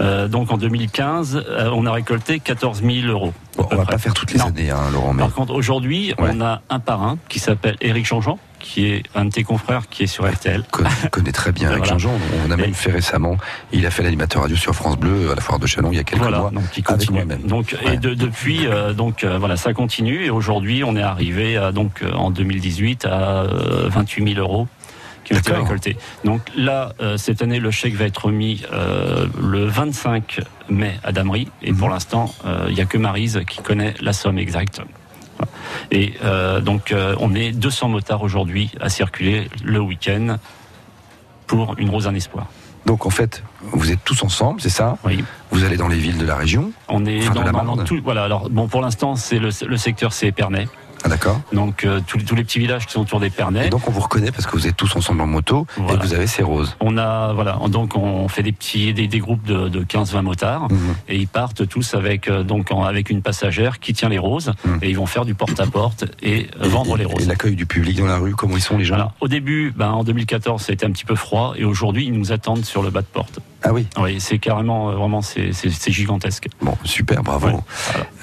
Donc 0.00 0.50
en 0.50 0.56
2015, 0.56 1.44
euh, 1.48 1.70
on 1.72 1.86
a 1.86 1.92
récolté 1.92 2.40
14 2.40 2.82
000 2.82 3.06
euros. 3.06 3.32
Bon, 3.56 3.68
on 3.70 3.76
va 3.76 3.84
pas 3.84 3.98
faire 3.98 4.12
toutes 4.12 4.32
les 4.32 4.40
années, 4.40 4.70
hein, 4.70 4.90
Laurent. 4.92 5.14
Mais... 5.14 5.22
Par 5.22 5.32
contre, 5.32 5.54
aujourd'hui, 5.54 6.14
on 6.18 6.40
a 6.40 6.62
un 6.68 6.80
parrain 6.80 7.16
qui 7.28 7.38
s'appelle 7.38 7.76
Éric 7.80 8.06
Changeant, 8.06 8.38
qui 8.64 8.86
est 8.86 9.02
un 9.14 9.26
de 9.26 9.30
tes 9.30 9.44
confrères 9.44 9.88
qui 9.90 10.04
est 10.04 10.06
sur 10.06 10.26
RTL. 10.28 10.64
Je 11.02 11.08
connais 11.08 11.32
très 11.32 11.52
bien 11.52 11.68
Voilà. 11.76 11.84
Changeant. 11.84 12.14
On 12.46 12.50
a 12.50 12.56
même 12.56 12.72
fait 12.74 12.90
récemment. 12.90 13.36
Il 13.72 13.84
a 13.86 13.90
fait 13.90 14.02
l'animateur 14.02 14.40
radio 14.42 14.56
sur 14.56 14.74
France 14.74 14.96
Bleu 14.98 15.30
à 15.30 15.34
la 15.34 15.40
foire 15.42 15.58
de 15.58 15.66
Chalon 15.66 15.90
il 15.92 15.96
y 15.96 16.00
a 16.00 16.04
quelques 16.04 16.22
Voilà, 16.22 16.38
mois. 16.40 16.50
donc 16.50 16.64
il 16.76 16.82
avec 16.86 16.86
continue. 16.86 17.18
moi-même. 17.18 17.42
Donc 17.42 17.76
et 17.84 17.98
de- 17.98 18.14
depuis 18.14 18.66
euh, 18.66 18.94
donc 18.94 19.22
euh, 19.22 19.36
voilà 19.38 19.56
ça 19.56 19.74
continue 19.74 20.24
et 20.24 20.30
aujourd'hui 20.30 20.82
on 20.82 20.96
est 20.96 21.02
arrivé 21.02 21.56
à, 21.58 21.72
donc 21.72 22.02
euh, 22.02 22.10
en 22.12 22.30
2018 22.30 23.04
à 23.04 23.42
euh, 23.42 23.88
28 23.90 24.34
000 24.34 24.40
euros 24.40 24.66
qui 25.24 25.34
ont 25.34 25.38
été 25.38 25.52
récoltés. 25.52 25.96
Donc 26.24 26.40
là 26.56 26.92
euh, 27.00 27.16
cette 27.18 27.42
année 27.42 27.60
le 27.60 27.70
chèque 27.70 27.94
va 27.94 28.06
être 28.06 28.24
remis 28.26 28.62
euh, 28.72 29.26
le 29.40 29.66
25 29.66 30.40
mai 30.70 30.94
à 31.04 31.12
Damery 31.12 31.48
et 31.62 31.70
Mhm. 31.72 31.78
pour 31.78 31.90
l'instant 31.90 32.34
euh, 32.46 32.66
il 32.70 32.76
y 32.76 32.80
a 32.80 32.86
que 32.86 32.96
Marise 32.98 33.42
qui 33.46 33.60
connaît 33.60 33.94
la 34.00 34.12
somme 34.14 34.38
exacte. 34.38 34.80
Et 35.90 36.14
euh, 36.24 36.60
donc 36.60 36.92
euh, 36.92 37.14
on 37.20 37.34
est 37.34 37.52
200 37.52 37.88
motards 37.88 38.22
aujourd'hui 38.22 38.70
à 38.80 38.88
circuler 38.88 39.48
le 39.64 39.80
week-end 39.80 40.36
pour 41.46 41.74
une 41.78 41.90
rose 41.90 42.06
un 42.06 42.14
espoir. 42.14 42.46
Donc 42.86 43.06
en 43.06 43.10
fait, 43.10 43.42
vous 43.62 43.90
êtes 43.92 44.04
tous 44.04 44.22
ensemble, 44.22 44.60
c'est 44.60 44.68
ça? 44.68 44.98
Oui. 45.04 45.24
Vous 45.50 45.64
allez 45.64 45.76
dans 45.78 45.88
les 45.88 45.96
villes 45.96 46.18
de 46.18 46.26
la 46.26 46.36
région? 46.36 46.70
On 46.88 47.06
est 47.06 47.20
Enfin, 47.22 47.30
de 47.30 47.34
dans, 47.36 47.42
la 47.42 47.52
dans- 47.52 47.64
Marne. 47.64 47.78
dans 47.78 47.84
tout. 47.84 47.98
Voilà. 48.04 48.24
Alors 48.24 48.50
bon, 48.50 48.68
pour 48.68 48.82
l'instant, 48.82 49.16
c'est 49.16 49.38
le, 49.38 49.48
le 49.66 49.76
secteur 49.78 50.12
c'est 50.12 50.26
Épernay. 50.28 50.68
Ah 51.04 51.08
d'accord. 51.08 51.38
Donc 51.52 51.84
euh, 51.84 52.00
tous, 52.06 52.16
les- 52.18 52.24
tous 52.24 52.34
les 52.34 52.44
petits 52.44 52.58
villages 52.58 52.86
qui 52.86 52.92
sont 52.92 53.02
autour 53.02 53.20
d'Épernay. 53.20 53.66
Et 53.66 53.70
donc 53.70 53.86
on 53.86 53.90
vous 53.90 54.00
reconnaît 54.00 54.32
parce 54.32 54.46
que 54.46 54.52
vous 54.52 54.66
êtes 54.66 54.76
tous 54.76 54.96
ensemble 54.96 55.20
en 55.20 55.26
moto 55.26 55.66
et 55.78 55.96
que 55.98 56.02
vous 56.02 56.14
avez 56.14 56.26
ces 56.26 56.42
roses. 56.42 56.76
On 56.80 56.96
a 56.96 57.32
voilà, 57.34 57.58
donc 57.68 57.94
on 57.96 58.26
fait 58.28 58.42
des 58.42 58.52
petits 58.52 58.94
des, 58.94 59.06
des 59.06 59.18
groupes 59.18 59.44
de, 59.46 59.68
de 59.68 59.84
15-20 59.84 60.22
motards 60.22 60.62
Mhm. 60.70 60.94
et 61.08 61.16
ils 61.16 61.28
partent 61.28 61.68
tous 61.68 61.94
avec 61.94 62.28
euh, 62.28 62.42
donc 62.42 62.70
en- 62.70 62.84
avec 62.84 63.10
une 63.10 63.20
passagère 63.22 63.80
qui 63.80 63.92
tient 63.92 64.08
les 64.08 64.18
roses 64.18 64.52
et 64.82 64.88
ils 64.88 64.96
vont 64.96 65.04
faire 65.06 65.24
du 65.26 65.34
porte-à-porte 65.34 66.06
et 66.22 66.48
euh, 66.62 66.68
vendre 66.68 66.96
les 66.96 67.04
Mhm. 67.04 67.10
Et 67.10 67.14
roses. 67.14 67.28
l'accueil 67.28 67.54
du 67.54 67.66
public 67.66 67.98
dans 67.98 68.06
la 68.06 68.16
rue, 68.16 68.34
comment 68.34 68.56
ils 68.56 68.62
sont 68.62 68.78
les 68.78 68.84
gens 68.84 68.94
Voilà. 68.96 69.12
Au 69.20 69.28
début, 69.28 69.72
ben, 69.76 69.90
en 69.90 70.04
2014, 70.04 70.62
ça 70.62 70.70
a 70.70 70.74
été 70.74 70.86
un 70.86 70.90
petit 70.90 71.04
peu 71.04 71.16
froid 71.16 71.52
et 71.56 71.64
aujourd'hui, 71.64 72.06
ils 72.06 72.12
nous 72.12 72.32
attendent 72.32 72.64
sur 72.64 72.82
le 72.82 72.88
bas 72.90 73.02
de 73.02 73.06
porte. 73.06 73.40
Ah 73.62 73.72
oui. 73.72 73.86
Oui, 74.00 74.16
c'est 74.20 74.38
carrément, 74.38 74.90
euh, 74.90 74.94
vraiment, 74.94 75.20
c'est 75.22 75.52
gigantesque. 75.90 76.48
Bon, 76.62 76.76
super, 76.84 77.22
bravo. 77.22 77.62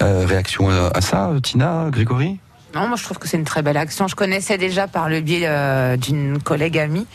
Euh, 0.00 0.24
réaction 0.26 0.68
à, 0.70 0.90
à 0.94 1.00
ça, 1.00 1.30
Tina, 1.42 1.86
Grégory? 1.90 2.38
Non, 2.74 2.88
moi 2.88 2.96
je 2.96 3.04
trouve 3.04 3.18
que 3.18 3.28
c'est 3.28 3.36
une 3.36 3.44
très 3.44 3.62
belle 3.62 3.76
action. 3.76 4.08
Je 4.08 4.14
connaissais 4.14 4.56
déjà 4.58 4.88
par 4.88 5.08
le 5.08 5.20
biais 5.20 5.42
euh, 5.44 5.96
d'une 5.96 6.38
collègue 6.42 6.78
amie, 6.78 7.06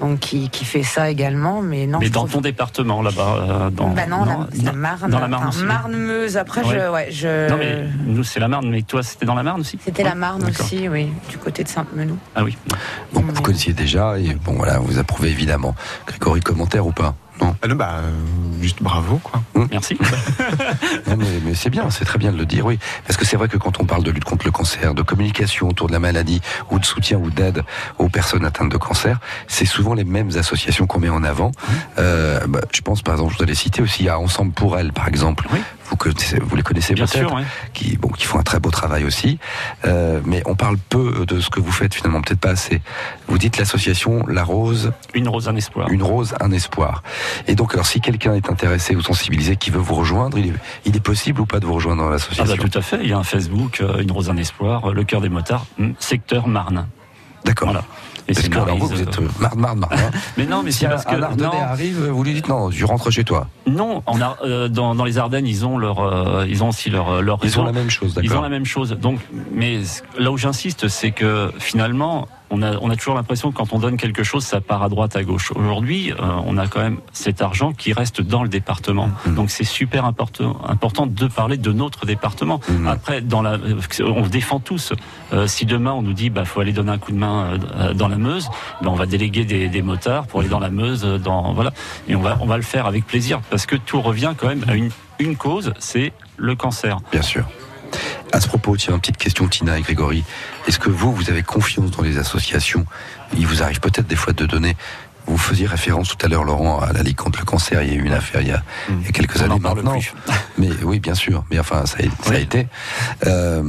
donc 0.00 0.18
qui, 0.20 0.50
qui 0.50 0.64
fait 0.64 0.82
ça 0.82 1.10
également, 1.10 1.62
mais 1.62 1.86
non. 1.86 1.98
Mais 2.00 2.10
dans 2.10 2.20
trouve- 2.20 2.32
ton 2.32 2.40
département 2.40 3.02
là-bas, 3.02 3.36
euh, 3.38 3.70
dans 3.70 3.88
Bah 3.90 4.06
non, 4.06 4.24
la, 4.24 4.46
la 4.64 4.72
Marne. 4.72 5.10
dans 5.10 5.20
la 5.20 5.28
Marne 5.28 5.44
enfin, 5.48 5.56
aussi. 5.58 5.64
Marne-Meuse. 5.64 6.36
Après, 6.36 6.62
Ouais. 6.64 6.74
je, 6.80 6.90
ouais, 6.92 7.08
je. 7.10 7.48
Non 7.50 7.56
mais 7.56 7.84
nous 8.06 8.24
c'est 8.24 8.40
la 8.40 8.48
Marne, 8.48 8.68
mais 8.68 8.82
toi 8.82 9.02
c'était 9.02 9.26
dans 9.26 9.34
la 9.34 9.42
Marne 9.42 9.60
aussi 9.60 9.78
C'était 9.84 10.02
la 10.02 10.14
Marne 10.14 10.44
aussi, 10.44 10.88
oui, 10.88 11.08
du 11.28 11.38
côté 11.38 11.62
de 11.62 11.68
Sainte-Menou. 11.68 12.18
Ah 12.34 12.42
oui. 12.44 12.56
Bon, 13.12 13.22
vous 13.22 13.42
connaissiez 13.42 13.72
déjà 13.72 14.18
et 14.18 14.34
bon 14.34 14.54
voilà, 14.54 14.78
vous 14.78 14.98
approuvez 14.98 15.30
évidemment. 15.30 15.74
Grégory, 16.06 16.40
commentaire 16.40 16.86
ou 16.86 16.92
pas? 16.92 17.14
Non 17.40 17.54
Ah 17.62 17.68
non, 17.68 17.74
bah, 17.76 17.90
euh, 18.02 18.10
juste 18.62 18.82
bravo, 18.82 19.18
quoi. 19.18 19.42
Merci. 19.70 19.98
Non, 21.08 21.16
mais, 21.16 21.26
mais 21.44 21.54
c'est 21.54 21.70
bien, 21.70 21.88
c'est 21.90 22.04
très 22.04 22.18
bien 22.18 22.32
de 22.32 22.36
le 22.36 22.46
dire, 22.46 22.66
oui. 22.66 22.78
Parce 23.06 23.16
que 23.16 23.24
c'est 23.24 23.36
vrai 23.36 23.48
que 23.48 23.56
quand 23.56 23.80
on 23.80 23.84
parle 23.84 24.02
de 24.02 24.10
lutte 24.10 24.24
contre 24.24 24.44
le 24.44 24.50
cancer, 24.50 24.92
de 24.92 25.02
communication 25.02 25.68
autour 25.68 25.86
de 25.86 25.92
la 25.92 26.00
maladie, 26.00 26.40
ou 26.70 26.78
de 26.78 26.84
soutien 26.84 27.18
ou 27.18 27.30
d'aide 27.30 27.62
aux 27.98 28.08
personnes 28.08 28.44
atteintes 28.44 28.70
de 28.72 28.76
cancer, 28.76 29.18
c'est 29.46 29.66
souvent 29.66 29.94
les 29.94 30.04
mêmes 30.04 30.30
associations 30.36 30.86
qu'on 30.86 30.98
met 30.98 31.08
en 31.08 31.22
avant. 31.22 31.52
Euh, 31.98 32.40
bah, 32.48 32.60
je 32.72 32.80
pense, 32.80 33.02
par 33.02 33.14
exemple, 33.14 33.32
je 33.34 33.38
dois 33.38 33.46
les 33.46 33.54
citer 33.54 33.82
aussi, 33.82 34.02
il 34.02 34.06
y 34.06 34.08
a 34.08 34.18
Ensemble 34.18 34.52
pour 34.52 34.78
elle, 34.78 34.92
par 34.92 35.06
exemple. 35.06 35.46
Vous, 35.88 35.96
connaissez- 35.96 36.38
vous 36.40 36.56
les 36.56 36.62
connaissez 36.62 36.94
Bien 36.94 37.06
peut-être, 37.06 37.28
sûr, 37.28 37.36
oui. 37.36 37.42
qui, 37.72 37.96
bon, 37.96 38.08
qui 38.08 38.24
font 38.24 38.38
un 38.38 38.42
très 38.42 38.58
beau 38.60 38.70
travail 38.70 39.04
aussi. 39.04 39.38
Euh, 39.84 40.20
mais 40.24 40.42
on 40.46 40.54
parle 40.54 40.76
peu 40.78 41.24
de 41.26 41.40
ce 41.40 41.48
que 41.50 41.60
vous 41.60 41.70
faites 41.72 41.94
finalement, 41.94 42.20
peut-être 42.22 42.40
pas 42.40 42.50
assez. 42.50 42.80
Vous 43.28 43.38
dites 43.38 43.56
l'association 43.58 44.26
La 44.26 44.44
Rose. 44.44 44.92
Une 45.14 45.28
rose, 45.28 45.48
un 45.48 45.56
espoir. 45.56 45.88
Une 45.90 46.02
rose, 46.02 46.34
un 46.40 46.50
espoir. 46.50 47.02
Et 47.46 47.54
donc, 47.54 47.74
alors, 47.74 47.86
si 47.86 48.00
quelqu'un 48.00 48.34
est 48.34 48.50
intéressé 48.50 48.96
ou 48.96 49.00
sensibilisé, 49.02 49.56
qui 49.56 49.70
veut 49.70 49.78
vous 49.80 49.94
rejoindre, 49.94 50.38
il 50.38 50.48
est, 50.48 50.52
il 50.84 50.96
est 50.96 51.00
possible 51.00 51.40
ou 51.40 51.46
pas 51.46 51.60
de 51.60 51.66
vous 51.66 51.74
rejoindre 51.74 52.02
dans 52.02 52.08
Ah 52.08 52.12
l'association? 52.12 52.56
bah 52.56 52.62
tout 52.70 52.78
à 52.78 52.82
fait, 52.82 52.98
il 53.02 53.08
y 53.08 53.12
a 53.12 53.18
un 53.18 53.24
Facebook, 53.24 53.80
euh, 53.80 53.98
une 54.02 54.10
rose 54.12 54.28
un 54.30 54.36
espoir, 54.36 54.92
le 54.92 55.04
cœur 55.04 55.20
des 55.20 55.28
motards, 55.28 55.66
hum, 55.78 55.94
secteur 55.98 56.48
Marne. 56.48 56.88
D'accord. 57.44 57.68
Voilà. 57.68 57.84
Et 58.28 58.34
Parce 58.34 58.48
que 58.48 58.58
alors, 58.58 58.76
vous, 58.76 58.88
vous 58.88 59.00
êtes 59.02 59.18
euh, 59.20 59.22
euh, 59.22 59.28
marre, 59.38 59.56
marre, 59.56 59.76
marre. 59.76 59.92
hein. 59.92 60.10
Mais 60.36 60.46
non, 60.46 60.62
mais 60.64 60.72
si 60.72 60.78
c'est 60.80 60.88
parce 60.88 61.04
que 61.04 61.14
un 61.14 61.22
Ardennais 61.22 61.60
arrive, 61.60 62.06
vous 62.08 62.24
lui 62.24 62.34
dites 62.34 62.48
non, 62.48 62.70
tu 62.70 62.84
rentres 62.84 63.10
chez 63.12 63.22
toi. 63.22 63.46
Non, 63.68 64.02
on 64.06 64.20
a 64.20 64.36
euh, 64.44 64.68
dans, 64.68 64.94
dans 64.96 65.04
les 65.04 65.18
Ardennes, 65.18 65.46
ils 65.46 65.64
ont 65.64 65.78
leur, 65.78 66.00
euh, 66.00 66.44
ils 66.48 66.64
ont 66.64 66.70
aussi 66.70 66.90
leur 66.90 67.22
leur 67.22 67.38
Ils 67.42 67.46
réseau. 67.46 67.60
ont 67.60 67.64
la 67.66 67.72
même 67.72 67.88
chose, 67.90 68.14
d'accord. 68.14 68.30
Ils 68.32 68.36
ont 68.36 68.42
la 68.42 68.48
même 68.48 68.64
chose. 68.66 68.90
Donc, 69.00 69.20
mais 69.52 69.78
là 70.18 70.32
où 70.32 70.36
j'insiste, 70.36 70.88
c'est 70.88 71.12
que 71.12 71.52
finalement, 71.58 72.26
on 72.50 72.62
a 72.62 72.76
on 72.78 72.90
a 72.90 72.96
toujours 72.96 73.14
l'impression 73.14 73.50
que 73.50 73.56
quand 73.56 73.72
on 73.72 73.78
donne 73.78 73.96
quelque 73.96 74.22
chose, 74.22 74.44
ça 74.44 74.60
part 74.60 74.82
à 74.82 74.88
droite, 74.88 75.16
à 75.16 75.24
gauche. 75.24 75.52
Aujourd'hui, 75.54 76.12
euh, 76.12 76.14
on 76.46 76.56
a 76.58 76.66
quand 76.66 76.80
même 76.80 76.98
cet 77.12 77.42
argent 77.42 77.72
qui 77.72 77.92
reste 77.92 78.20
dans 78.20 78.42
le 78.42 78.48
département. 78.48 79.08
Mmh. 79.26 79.34
Donc, 79.34 79.50
c'est 79.50 79.64
super 79.64 80.04
important 80.04 80.58
important 80.66 81.06
de 81.06 81.26
parler 81.26 81.56
de 81.56 81.72
notre 81.72 82.06
département. 82.06 82.60
Mmh. 82.68 82.86
Après, 82.86 83.20
dans 83.20 83.42
la, 83.42 83.58
on 84.00 84.26
défend 84.26 84.60
tous. 84.60 84.92
Euh, 85.32 85.46
si 85.46 85.66
demain 85.66 85.92
on 85.92 86.02
nous 86.02 86.12
dit, 86.12 86.30
bah, 86.30 86.44
faut 86.44 86.60
aller 86.60 86.72
donner 86.72 86.92
un 86.92 86.98
coup 86.98 87.12
de 87.12 87.18
main 87.18 87.58
euh, 87.76 87.94
dans 87.94 88.08
la 88.08 88.16
Meuse, 88.16 88.48
ben, 88.82 88.90
on 88.90 88.94
va 88.94 89.06
déléguer 89.06 89.44
des, 89.44 89.68
des 89.68 89.82
motards 89.82 90.26
pour 90.26 90.40
aller 90.40 90.48
dans 90.48 90.60
la 90.60 90.70
Meuse, 90.70 91.04
dans 91.04 91.52
voilà, 91.52 91.72
et 92.08 92.14
on 92.14 92.20
va 92.20 92.38
on 92.40 92.46
va 92.46 92.56
le 92.56 92.62
faire 92.62 92.86
avec 92.86 93.06
plaisir 93.06 93.40
parce 93.50 93.66
que 93.66 93.76
tout 93.76 94.00
revient 94.00 94.34
quand 94.36 94.48
même 94.48 94.64
à 94.68 94.74
une 94.74 94.90
une 95.18 95.36
cause, 95.36 95.72
c'est 95.78 96.12
le 96.36 96.54
cancer. 96.54 96.98
Bien 97.10 97.22
sûr. 97.22 97.44
À 98.32 98.40
ce 98.40 98.48
propos, 98.48 98.76
tiens, 98.76 98.94
une 98.94 99.00
petite 99.00 99.16
question, 99.16 99.48
Tina 99.48 99.78
et 99.78 99.82
Grégory. 99.82 100.24
Est-ce 100.66 100.78
que 100.78 100.90
vous, 100.90 101.14
vous 101.14 101.30
avez 101.30 101.42
confiance 101.42 101.90
dans 101.90 102.02
les 102.02 102.18
associations? 102.18 102.84
Il 103.36 103.46
vous 103.46 103.62
arrive 103.62 103.80
peut-être 103.80 104.06
des 104.06 104.16
fois 104.16 104.32
de 104.32 104.46
donner 104.46 104.76
Vous 105.26 105.38
faisiez 105.38 105.66
référence 105.66 106.08
tout 106.16 106.24
à 106.24 106.28
l'heure, 106.28 106.44
Laurent, 106.44 106.80
à 106.80 106.92
la 106.92 107.02
Ligue 107.02 107.16
contre 107.16 107.40
le 107.40 107.44
cancer. 107.44 107.82
Il 107.82 107.88
y 107.88 107.92
a 107.92 107.94
eu 107.94 108.04
une 108.04 108.12
affaire 108.12 108.40
il 108.42 108.48
y 108.48 108.52
a, 108.52 108.62
il 108.88 109.04
y 109.04 109.08
a 109.08 109.12
quelques 109.12 109.38
On 109.40 109.44
années 109.44 109.54
en 109.54 109.58
parle 109.60 109.76
maintenant. 109.82 109.92
plus. 109.98 110.12
Mais 110.58 110.68
oui, 110.84 111.00
bien 111.00 111.14
sûr. 111.14 111.44
Mais 111.50 111.58
enfin, 111.58 111.84
ça 111.86 111.98
a, 111.98 112.24
ça 112.24 112.34
a 112.34 112.38
été. 112.38 112.66
Euh, 113.26 113.62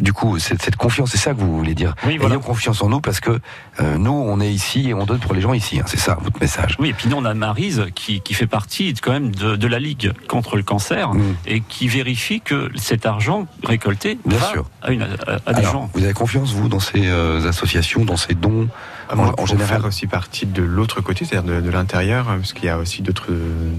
du 0.00 0.12
coup, 0.12 0.38
cette, 0.38 0.62
cette 0.62 0.76
confiance, 0.76 1.10
c'est 1.12 1.18
ça 1.18 1.32
que 1.32 1.40
vous 1.40 1.56
voulez 1.56 1.74
dire. 1.74 1.94
Oui, 2.06 2.16
voilà. 2.18 2.34
Ayons 2.34 2.42
confiance 2.42 2.82
en 2.82 2.88
nous 2.88 3.00
parce 3.00 3.20
que 3.20 3.40
euh, 3.80 3.96
nous, 3.98 4.10
on 4.12 4.40
est 4.40 4.52
ici 4.52 4.90
et 4.90 4.94
on 4.94 5.04
donne 5.06 5.18
pour 5.20 5.34
les 5.34 5.40
gens 5.40 5.52
ici. 5.54 5.78
hein. 5.80 5.84
C'est 5.86 5.98
ça 5.98 6.18
votre 6.22 6.40
message. 6.40 6.76
Oui, 6.78 6.90
et 6.90 6.92
puis 6.92 7.08
nous, 7.08 7.16
on 7.16 7.24
a 7.24 7.34
Marise 7.34 7.86
qui, 7.94 8.20
qui 8.20 8.34
fait 8.34 8.46
partie 8.46 8.92
quand 8.94 9.12
même 9.12 9.34
de, 9.34 9.56
de 9.56 9.66
la 9.66 9.78
Ligue 9.78 10.12
contre 10.28 10.56
le 10.56 10.62
cancer 10.62 11.10
et 11.46 11.60
qui 11.60 11.88
vérifie 11.88 12.40
que 12.40 12.70
cet 12.76 13.06
argent 13.06 13.46
récolté 13.64 14.18
Bien 14.26 14.38
va 14.38 14.46
sûr. 14.50 14.66
à, 14.82 14.90
une, 14.92 15.02
à, 15.02 15.06
à 15.46 15.52
des 15.52 15.60
Alors, 15.60 15.72
gens. 15.72 15.90
vous 15.94 16.04
avez 16.04 16.12
confiance, 16.12 16.52
vous, 16.52 16.68
dans 16.68 16.80
ces 16.80 17.06
euh, 17.06 17.48
associations, 17.48 18.04
dans 18.04 18.16
ces 18.16 18.34
dons 18.34 18.68
Ah, 19.08 19.12
en, 19.12 19.16
moi, 19.16 19.34
en 19.38 19.46
général 19.46 19.68
faire 19.68 19.84
aussi 19.84 20.06
partie 20.06 20.46
de 20.46 20.62
l'autre 20.62 21.00
côté, 21.00 21.24
c'est-à-dire 21.24 21.54
de, 21.54 21.60
de 21.60 21.70
l'intérieur, 21.70 22.28
euh, 22.28 22.36
parce 22.36 22.52
qu'il 22.52 22.64
y 22.64 22.68
a 22.68 22.78
aussi 22.78 23.02
d'autres 23.02 23.30
euh, 23.30 23.70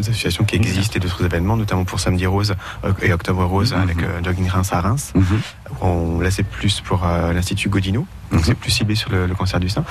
associations 0.00 0.44
qui 0.44 0.56
existent 0.56 0.96
et 0.96 1.00
d'autres 1.00 1.24
événements, 1.24 1.56
notamment 1.56 1.84
pour 1.84 2.00
Samedi 2.00 2.26
Rose 2.26 2.54
euh, 2.84 2.92
et 3.02 3.12
Octobre 3.12 3.44
Rose 3.44 3.72
avec 3.74 4.02
euh, 4.02 4.20
Jogging 4.24 4.48
Reims 4.48 4.72
à 4.72 4.80
Reims. 4.80 5.12
Mhm. 5.14 5.40
On, 5.80 6.20
là, 6.20 6.30
c'est 6.30 6.42
plus 6.42 6.80
pour 6.80 7.06
euh, 7.06 7.32
l'Institut 7.32 7.68
Godino, 7.68 8.06
donc 8.32 8.44
c'est 8.44 8.54
plus 8.54 8.70
ciblé 8.70 8.94
sur 8.94 9.10
le, 9.10 9.26
le 9.26 9.34
cancer 9.34 9.60
du 9.60 9.68
sein. 9.68 9.84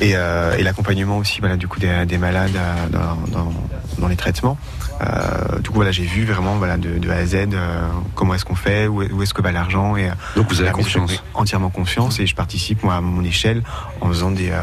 Et, 0.00 0.10
et 0.10 0.62
l'accompagnement 0.62 1.18
aussi 1.18 1.40
voilà, 1.40 1.56
du 1.56 1.68
coup, 1.68 1.78
des, 1.78 2.06
des 2.06 2.18
malades 2.18 2.58
dans, 2.90 3.16
dans, 3.30 3.52
dans 3.98 4.08
les 4.08 4.16
traitements. 4.16 4.58
Euh, 5.00 5.58
du 5.60 5.68
coup, 5.70 5.76
voilà, 5.76 5.90
j'ai 5.92 6.04
vu 6.04 6.24
vraiment 6.24 6.56
voilà, 6.56 6.76
de, 6.76 6.98
de 6.98 7.10
A 7.10 7.14
à 7.16 7.26
Z 7.26 7.34
euh, 7.52 7.86
comment 8.14 8.34
est-ce 8.34 8.44
qu'on 8.44 8.54
fait, 8.54 8.86
où, 8.86 9.02
où 9.02 9.22
est-ce 9.22 9.32
que 9.34 9.42
va 9.42 9.52
l'argent. 9.52 9.96
Et, 9.96 10.08
euh, 10.08 10.12
Donc 10.36 10.48
vous 10.50 10.60
avez 10.60 10.70
confiance. 10.72 11.22
entièrement 11.34 11.70
confiance 11.70 12.20
et 12.20 12.26
je 12.26 12.34
participe 12.34 12.82
moi 12.82 12.94
à 12.96 13.00
mon 13.00 13.24
échelle 13.24 13.62
en 14.00 14.08
faisant 14.08 14.30
des, 14.30 14.50
euh, 14.50 14.58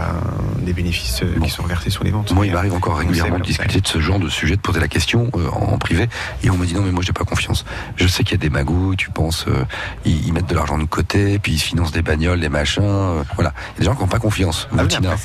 des 0.62 0.74
bénéfices 0.74 1.22
qui 1.44 1.50
sont 1.50 1.64
reversés 1.64 1.90
sur 1.90 2.04
les 2.04 2.12
ventes. 2.12 2.32
Moi, 2.34 2.46
il 2.46 2.54
m'arrive 2.54 2.74
encore 2.74 2.98
régulièrement 2.98 3.40
de 3.40 3.44
discuter 3.44 3.82
de 3.82 3.88
ce 3.88 4.00
genre 4.00 4.20
de 4.20 4.30
sujet, 4.30 4.56
de 4.56 4.62
poser 4.62 4.80
la 4.80 4.88
question 4.88 5.30
euh, 5.36 5.50
en, 5.50 5.74
en 5.74 5.78
privé, 5.78 6.08
et 6.44 6.50
on 6.50 6.58
me 6.58 6.66
dit 6.66 6.74
non, 6.76 6.82
mais 6.82 6.92
moi, 6.92 7.04
j'ai 7.06 7.14
pas 7.14 7.26
confiance. 7.26 7.66
Je 7.96 8.08
sais 8.08 8.24
qu'il 8.24 8.34
y 8.34 8.36
a 8.36 8.38
des 8.42 8.50
magouilles, 8.50 8.98
tu 8.98 9.10
penses, 9.10 9.46
euh, 9.48 9.64
ils, 10.06 10.28
ils 10.28 10.34
mettent 10.34 10.50
de 10.50 10.56
l'argent 10.56 10.78
de 10.78 10.84
côté, 10.86 11.40
puis 11.40 11.54
ils 11.54 11.60
se 11.60 11.66
financent 11.66 11.92
des 11.92 12.02
bagnoles, 12.02 12.40
des 12.40 12.50
machins, 12.50 12.84
euh, 12.84 13.24
voilà. 13.36 13.54
Il 13.56 13.74
y 13.74 13.78
a 13.78 13.80
des 13.80 13.86
gens 13.86 13.96
qui 13.96 14.02
n'ont 14.02 14.08
pas 14.08 14.20
confiance. 14.20 14.68
Tina 14.88 15.16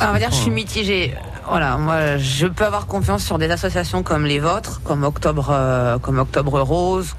Ah, 0.00 0.08
on 0.08 0.12
va 0.12 0.18
dire, 0.18 0.30
je 0.30 0.36
suis 0.36 0.50
mitigée. 0.50 1.14
Voilà, 1.48 1.76
moi, 1.76 2.16
je 2.16 2.46
peux 2.46 2.64
avoir 2.64 2.86
confiance 2.86 3.24
sur 3.24 3.38
des 3.38 3.50
associations 3.50 4.02
comme 4.02 4.24
les 4.24 4.38
vôtres, 4.40 4.80
comme 4.82 5.04
Octobre, 5.04 5.48
euh, 5.50 5.98
comme 5.98 6.18
Octobre 6.18 6.60
Rose, 6.60 7.14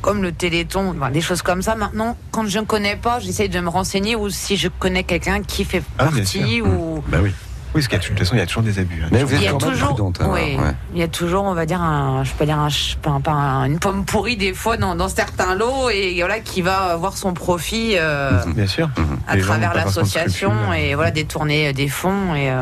comme 0.00 0.22
le 0.22 0.32
Téléthon, 0.32 0.94
enfin, 0.96 1.10
des 1.10 1.20
choses 1.20 1.42
comme 1.42 1.60
ça. 1.62 1.74
Maintenant, 1.74 2.16
quand 2.30 2.46
je 2.46 2.58
ne 2.58 2.64
connais 2.64 2.96
pas, 2.96 3.20
j'essaye 3.20 3.48
de 3.50 3.60
me 3.60 3.68
renseigner 3.68 4.16
ou 4.16 4.30
si 4.30 4.56
je 4.56 4.68
connais 4.68 5.04
quelqu'un 5.04 5.42
qui 5.42 5.64
fait 5.64 5.82
Ah, 5.98 6.06
bien 6.06 6.16
partie 6.22 6.56
sûr. 6.56 6.66
ou. 6.66 7.04
Bah 7.08 7.18
oui. 7.22 7.32
Oui, 7.72 7.82
parce 7.82 7.86
qu'il 7.86 7.98
y 7.98 8.00
a, 8.00 8.02
de 8.02 8.08
toute 8.08 8.18
façon, 8.18 8.34
il 8.34 8.38
y 8.38 8.42
a 8.42 8.46
toujours 8.46 8.64
des 8.64 8.80
abus. 8.80 9.00
hein. 9.04 9.08
Mais 9.12 9.22
vous 9.22 9.32
Il 9.36 9.42
y 9.42 9.44
êtes 9.44 9.50
a 9.50 9.52
quand 9.52 9.60
même 9.66 9.70
toujours, 9.74 9.88
prudente. 9.90 10.20
hein, 10.22 10.28
oui, 10.32 10.56
ouais. 10.56 10.74
il 10.92 10.98
y 10.98 11.04
a 11.04 11.08
toujours, 11.08 11.44
on 11.44 11.54
va 11.54 11.66
dire 11.66 11.80
un, 11.80 12.24
je 12.24 12.32
peux 12.32 12.44
dire 12.44 12.58
un, 12.58 12.68
ch- 12.68 12.98
pas, 13.00 13.30
un- 13.30 13.64
une 13.66 13.78
pomme 13.78 14.04
pourrie 14.04 14.36
des 14.36 14.54
fois 14.54 14.76
dans, 14.76 14.96
dans 14.96 15.08
certains 15.08 15.54
lots 15.54 15.88
et 15.88 16.16
voilà 16.16 16.40
qui 16.40 16.62
va 16.62 16.78
avoir 16.94 17.16
son 17.16 17.32
profit 17.32 17.92
euh, 17.96 18.42
Bien 18.56 18.66
sûr. 18.66 18.90
à 19.28 19.36
Les 19.36 19.42
travers 19.42 19.72
l'association 19.72 20.50
scrupules. 20.50 20.80
et 20.82 20.94
voilà 20.96 21.12
détourner 21.12 21.72
des 21.72 21.86
fonds 21.88 22.34
et 22.34 22.50
euh, 22.50 22.60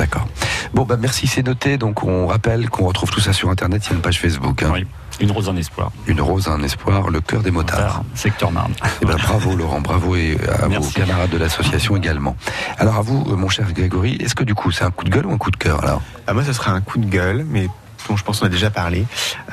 D'accord. 0.00 0.26
Bon, 0.72 0.84
bah 0.84 0.96
merci, 0.98 1.26
c'est 1.26 1.42
noté. 1.42 1.76
Donc 1.76 2.04
on 2.04 2.26
rappelle 2.26 2.70
qu'on 2.70 2.86
retrouve 2.86 3.10
tout 3.10 3.20
ça 3.20 3.34
sur 3.34 3.50
Internet. 3.50 3.82
Il 3.84 3.90
y 3.90 3.92
a 3.92 3.96
une 3.96 4.00
page 4.00 4.18
Facebook. 4.18 4.62
hein. 4.62 4.70
Oui, 4.72 4.86
une 5.20 5.30
rose 5.30 5.50
en 5.50 5.56
espoir. 5.56 5.92
Une 6.06 6.22
rose, 6.22 6.48
un 6.48 6.62
espoir, 6.62 7.10
le 7.10 7.20
cœur 7.20 7.42
des 7.42 7.50
motards. 7.50 8.02
Secteur 8.14 8.50
Marne. 8.50 8.72
Eh 9.02 9.04
ben, 9.04 9.16
bravo 9.16 9.54
Laurent, 9.54 9.82
bravo 9.82 10.16
et 10.16 10.38
à 10.62 10.68
vos 10.68 10.80
camarades 10.88 11.28
de 11.28 11.36
l'association 11.36 11.96
également. 11.98 12.34
Alors 12.78 12.96
à 12.96 13.02
vous, 13.02 13.24
mon 13.36 13.50
cher 13.50 13.70
Grégory, 13.74 14.16
est-ce 14.20 14.34
que 14.34 14.44
du 14.44 14.54
coup 14.54 14.70
c'est 14.70 14.84
un 14.84 14.90
coup 14.90 15.04
de 15.04 15.10
gueule 15.10 15.26
ou 15.26 15.32
un 15.32 15.38
coup 15.38 15.50
de 15.50 15.58
cœur 15.58 15.84
alors? 15.84 16.00
Ah, 16.26 16.32
moi, 16.32 16.44
ça 16.44 16.54
serait 16.54 16.70
un 16.70 16.80
coup 16.80 16.98
de 16.98 17.06
gueule, 17.06 17.44
mais 17.46 17.68
dont 18.08 18.16
je 18.16 18.24
pense 18.24 18.40
qu'on 18.40 18.46
a 18.46 18.50
déjà 18.50 18.70
parlé, 18.70 19.06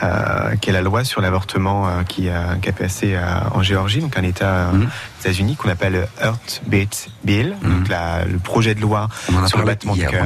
euh, 0.04 0.56
qui 0.56 0.70
est 0.70 0.74
la 0.74 0.82
loi 0.82 1.04
sur 1.04 1.22
l'avortement 1.22 1.88
euh, 1.88 2.04
qui, 2.04 2.30
a, 2.30 2.56
qui 2.62 2.70
a 2.70 2.74
passé 2.74 3.14
euh, 3.16 3.24
en 3.54 3.62
Géorgie, 3.62 4.00
donc 4.02 4.18
un 4.18 4.24
État 4.24 4.46
euh, 4.46 4.72
Mhm. 4.74 4.80
des 4.82 4.88
États-Unis 5.22 5.56
qu'on 5.56 5.70
appelle 5.70 6.08
Heartbeat 6.22 7.10
Bill, 7.24 7.56
donc 7.64 7.88
la- 7.90 8.26
le 8.26 8.38
projet 8.40 8.76
de 8.76 8.82
loi 8.82 9.08
On 9.34 9.46
sur 9.48 9.58
le 9.60 9.66
battement 9.66 9.96
dans 9.96 10.06
cœur. 10.12 10.26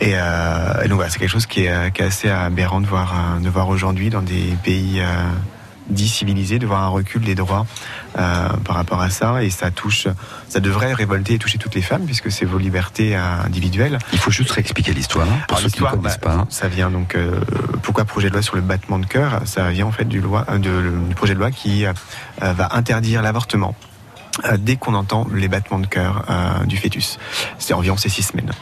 Et, 0.00 0.14
euh, 0.16 0.82
et 0.84 0.88
donc 0.88 0.96
voilà, 0.96 1.10
c'est 1.10 1.18
quelque 1.20 1.30
chose 1.30 1.46
qui 1.46 1.64
est, 1.64 1.70
euh, 1.72 1.90
qui 1.90 2.02
est 2.02 2.06
assez 2.06 2.28
aberrant 2.28 2.80
de 2.80 2.86
voir, 2.86 3.14
euh, 3.14 3.40
de 3.40 3.48
voir 3.48 3.68
aujourd'hui 3.68 4.10
dans 4.10 4.22
des 4.22 4.56
pays 4.64 5.00
dits 5.88 6.08
civilisés, 6.08 6.58
de 6.58 6.66
voir 6.66 6.82
un 6.82 6.88
recul 6.88 7.22
des 7.22 7.34
droits 7.34 7.66
euh, 8.18 8.48
par 8.64 8.76
rapport 8.76 9.00
à 9.00 9.10
ça. 9.10 9.42
Et 9.42 9.50
ça 9.50 9.70
touche, 9.70 10.06
ça 10.48 10.60
devrait 10.60 10.92
révolter 10.94 11.34
et 11.34 11.38
toucher 11.38 11.58
toutes 11.58 11.74
les 11.74 11.82
femmes 11.82 12.04
puisque 12.04 12.30
c'est 12.30 12.44
vos 12.44 12.58
libertés 12.58 13.16
euh, 13.16 13.20
individuelles. 13.44 13.98
Il 14.12 14.18
faut 14.18 14.30
juste 14.30 14.50
réexpliquer 14.52 14.92
l'histoire 14.92 15.26
hein, 15.28 15.38
pour 15.48 15.58
Alors, 15.58 15.70
ceux 15.70 15.76
qui 15.76 15.82
ne 15.82 15.88
connaissent 15.88 16.20
bah, 16.20 16.30
pas. 16.30 16.34
hein. 16.34 16.46
Ça 16.50 16.68
vient 16.68 16.90
donc. 16.90 17.14
euh, 17.14 17.40
pourquoi 17.82 18.04
projet 18.04 18.28
de 18.28 18.32
loi 18.34 18.42
sur 18.42 18.54
le 18.56 18.62
battement 18.62 18.98
de 18.98 19.06
cœur 19.06 19.40
Ça 19.44 19.70
vient 19.70 19.86
en 19.86 19.92
fait 19.92 20.04
du, 20.04 20.20
loi, 20.20 20.44
euh, 20.48 20.58
de- 20.58 21.06
du 21.08 21.14
projet 21.14 21.34
de 21.34 21.38
loi 21.38 21.50
qui 21.50 21.84
euh, 21.86 21.92
va 22.40 22.68
interdire 22.76 23.22
l'avortement 23.22 23.74
euh, 24.44 24.56
dès 24.58 24.76
qu'on 24.76 24.94
entend 24.94 25.26
les 25.34 25.48
battements 25.48 25.78
de 25.80 25.86
cœur 25.86 26.24
euh, 26.30 26.64
du 26.64 26.76
fœtus. 26.76 27.18
C'est 27.58 27.74
environ 27.74 27.96
ces 27.96 28.08
six 28.08 28.22
semaines. 28.22 28.52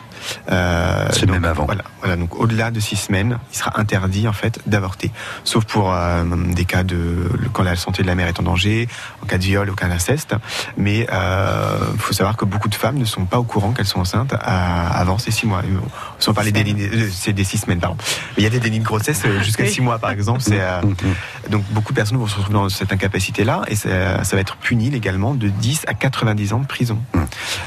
Euh, 0.51 1.09
C'est 1.13 1.29
même 1.29 1.45
avant. 1.45 1.65
Voilà, 1.67 1.85
voilà, 2.01 2.17
donc 2.17 2.39
au-delà 2.39 2.71
de 2.71 2.81
six 2.81 2.97
semaines, 2.97 3.39
il 3.53 3.57
sera 3.59 3.79
interdit 3.79 4.27
en 4.29 4.33
fait 4.33 4.61
d'avorter, 4.67 5.11
sauf 5.45 5.65
pour 5.65 5.93
euh, 5.93 6.25
des 6.55 6.65
cas 6.65 6.83
de 6.83 7.31
quand 7.53 7.63
la 7.63 7.77
santé 7.77 8.03
de 8.03 8.07
la 8.07 8.15
mère 8.15 8.29
est 8.29 8.39
en 8.41 8.43
danger, 8.43 8.89
en 9.23 9.27
cas 9.27 9.39
de 9.39 9.43
viol 9.45 9.69
ou 9.71 9.75
cas 9.75 9.89
d'inceste. 9.89 10.35
Mais 10.77 11.01
il 11.11 11.99
faut 11.99 12.13
savoir 12.13 12.37
que 12.37 12.45
beaucoup 12.45 12.69
de 12.69 12.75
femmes 12.75 12.97
ne 12.99 13.05
sont 13.05 13.25
pas 13.25 13.39
au 13.39 13.45
courant 13.45 13.73
qu'elles 13.73 13.87
sont 13.87 14.01
enceintes 14.01 14.33
à- 14.35 14.89
avant 14.99 15.19
ces 15.19 15.31
six 15.31 15.47
mois. 15.47 15.63
Sans 16.19 16.35
parler 16.35 16.53
des, 16.53 16.65
lignes- 16.65 16.83
euh, 16.93 17.09
c'est 17.13 17.33
des 17.33 17.45
six 17.45 17.59
semaines, 17.59 17.81
pardon. 17.81 17.97
Mais 18.37 18.39
il 18.39 18.45
y 18.45 18.47
a 18.47 18.51
des 18.51 18.61
dénis 18.61 18.79
de 18.81 18.85
grossesse 18.85 19.23
euh, 19.25 19.41
jusqu'à 19.43 19.67
six 19.67 19.81
mois, 19.81 19.99
par 19.99 20.11
exemple. 20.11 20.41
C'est 20.41 20.61
euh, 20.61 20.81
donc 21.49 21.65
beaucoup 21.71 21.93
de 21.93 21.97
personnes 21.97 22.19
vont 22.19 22.27
se 22.27 22.37
retrouver 22.37 22.55
dans 22.59 22.69
cette 22.69 22.93
incapacité-là 22.93 23.63
et 23.69 23.75
ça, 23.77 24.25
ça 24.25 24.37
va 24.37 24.41
être 24.43 24.57
puni 24.57 24.91
légalement 24.91 25.35
de 25.35 25.49
10 25.49 25.83
à 25.87 25.95
90 25.95 26.53
ans 26.53 26.59
de 26.61 26.67
prison. 26.67 26.99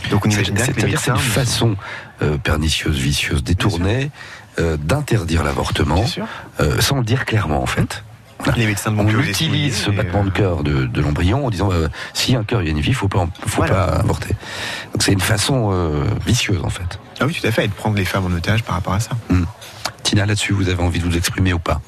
Donc 0.09 0.25
on 0.25 0.29
C'est- 0.29 0.35
imagine 0.37 0.53
bien 0.55 0.65
que 0.67 0.71
les 0.71 0.73
que 0.75 0.81
c'est 0.81 0.87
médecins 0.87 1.15
une 1.15 1.19
façon 1.21 1.75
euh, 2.21 2.37
pernicieuse, 2.43 2.97
vicieuse, 2.97 3.43
détournée 3.43 4.11
euh, 4.59 4.77
d'interdire 4.77 5.43
l'avortement 5.43 6.05
euh, 6.59 6.79
sans 6.81 6.97
le 6.97 7.03
dire 7.03 7.25
clairement 7.25 7.61
en 7.63 7.65
fait. 7.65 8.03
Voilà. 8.39 8.57
Les 8.59 8.67
médecins 8.67 8.93
On 8.97 9.07
utilise 9.07 9.77
ce 9.77 9.89
battement 9.89 10.25
de 10.25 10.29
cœur 10.29 10.63
de, 10.63 10.85
de 10.85 11.01
l'embryon 11.01 11.45
en 11.45 11.49
disant 11.49 11.71
euh, 11.71 11.87
si 12.13 12.35
un 12.35 12.43
cœur 12.43 12.61
il 12.61 12.65
y 12.65 12.67
a 12.67 12.71
une 12.71 12.81
vie, 12.81 12.89
il 12.89 12.95
faut 12.95 13.07
pas, 13.07 13.25
faut 13.47 13.61
Voilà. 13.61 13.73
pas 13.73 13.83
avorter. 13.99 14.35
Donc 14.91 15.01
c'est 15.01 15.13
une 15.13 15.21
façon 15.21 15.69
euh, 15.71 16.03
vicieuse 16.25 16.61
en 16.63 16.69
fait. 16.69 16.99
Ah 17.21 17.25
oui, 17.25 17.33
tout 17.39 17.47
à 17.47 17.51
fait, 17.51 17.63
et 17.65 17.67
de 17.69 17.73
prendre 17.73 17.95
les 17.95 18.03
femmes 18.05 18.25
en 18.25 18.35
otage 18.35 18.63
par 18.63 18.75
rapport 18.75 18.93
à 18.93 18.99
ça. 18.99 19.11
Tina, 20.03 20.25
là-dessus, 20.25 20.51
vous 20.51 20.67
avez 20.67 20.83
envie 20.83 20.99
de 20.99 21.05
vous 21.05 21.15
exprimer 21.15 21.53
ou 21.53 21.59
pas? 21.59 21.79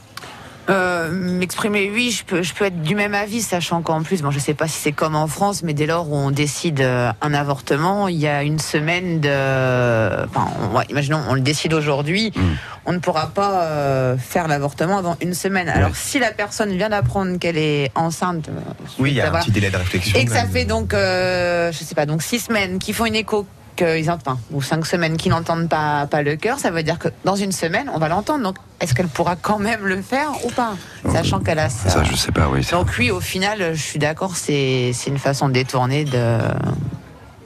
Euh, 0.69 1.11
M'exprimer, 1.11 1.91
oui, 1.93 2.11
je 2.11 2.23
peux, 2.25 2.41
je 2.41 2.53
peux 2.53 2.65
être 2.65 2.81
du 2.81 2.95
même 2.95 3.13
avis, 3.13 3.41
sachant 3.41 3.81
qu'en 3.83 4.01
plus, 4.01 4.21
bon, 4.21 4.31
je 4.31 4.39
sais 4.39 4.53
pas 4.55 4.67
si 4.67 4.79
c'est 4.79 4.91
comme 4.91 5.15
en 5.15 5.27
France, 5.27 5.61
mais 5.63 5.73
dès 5.73 5.85
lors 5.85 6.09
où 6.09 6.15
on 6.15 6.31
décide 6.31 6.81
euh, 6.81 7.11
un 7.21 7.33
avortement, 7.35 8.07
il 8.07 8.17
y 8.17 8.27
a 8.27 8.41
une 8.43 8.57
semaine 8.59 9.19
de. 9.19 10.25
Enfin, 10.25 10.47
on- 10.61 10.75
ouais, 10.77 10.85
imaginons, 10.89 11.21
on 11.29 11.35
le 11.35 11.41
décide 11.41 11.73
aujourd'hui, 11.73 12.31
Hmm. 12.35 12.55
on 12.87 12.93
ne 12.93 12.99
pourra 12.99 13.27
pas 13.27 13.61
euh, 13.63 14.17
faire 14.17 14.47
l'avortement 14.47 14.97
avant 14.97 15.17
une 15.21 15.33
semaine. 15.35 15.69
Alors, 15.69 15.95
si 15.95 16.17
la 16.19 16.31
personne 16.31 16.75
vient 16.75 16.89
d'apprendre 16.89 17.37
qu'elle 17.37 17.57
est 17.57 17.91
enceinte, 17.95 18.49
euh, 18.49 18.53
Oui, 18.97 19.11
il 19.11 19.17
y 19.17 19.21
a 19.21 19.31
un 19.33 19.39
petit 19.39 19.51
délai 19.51 19.69
de 19.69 19.77
réflexion. 19.77 20.17
Et 20.19 20.25
que 20.25 20.31
ça 20.31 20.45
fait 20.45 20.65
donc, 20.65 20.93
euh, 20.93 21.71
je 21.71 21.77
sais 21.83 21.95
pas, 21.95 22.05
donc 22.07 22.23
six 22.23 22.39
semaines 22.39 22.79
qu'ils 22.79 22.95
font 22.95 23.05
une 23.05 23.15
écho, 23.15 23.45
qu'ils 23.75 24.09
entendent, 24.09 24.39
ou 24.51 24.61
cinq 24.61 24.85
semaines 24.85 25.17
qu'ils 25.17 25.31
n'entendent 25.31 25.69
pas, 25.69 26.07
pas 26.07 26.21
le 26.21 26.35
cœur, 26.35 26.59
ça 26.59 26.71
veut 26.71 26.83
dire 26.83 26.99
que 26.99 27.09
dans 27.23 27.35
une 27.35 27.51
semaine, 27.51 27.89
on 27.93 27.99
va 27.99 28.09
l'entendre. 28.09 28.43
Donc, 28.43 28.55
est-ce 28.79 28.93
qu'elle 28.93 29.07
pourra 29.07 29.35
quand 29.35 29.59
même 29.59 29.85
le 29.85 30.01
faire 30.01 30.31
ou 30.45 30.49
pas 30.49 30.73
Sachant 31.11 31.39
qu'elle 31.39 31.59
a 31.59 31.69
ça. 31.69 31.89
Ça, 31.89 32.03
je 32.03 32.15
sais 32.15 32.31
pas, 32.31 32.47
oui. 32.49 32.65
Donc, 32.71 32.87
oui, 32.97 33.11
au 33.11 33.21
final, 33.21 33.73
je 33.73 33.81
suis 33.81 33.99
d'accord, 33.99 34.35
c'est 34.35 34.91
c'est 34.93 35.09
une 35.09 35.19
façon 35.19 35.49
détournée 35.49 36.05
de, 36.05 36.39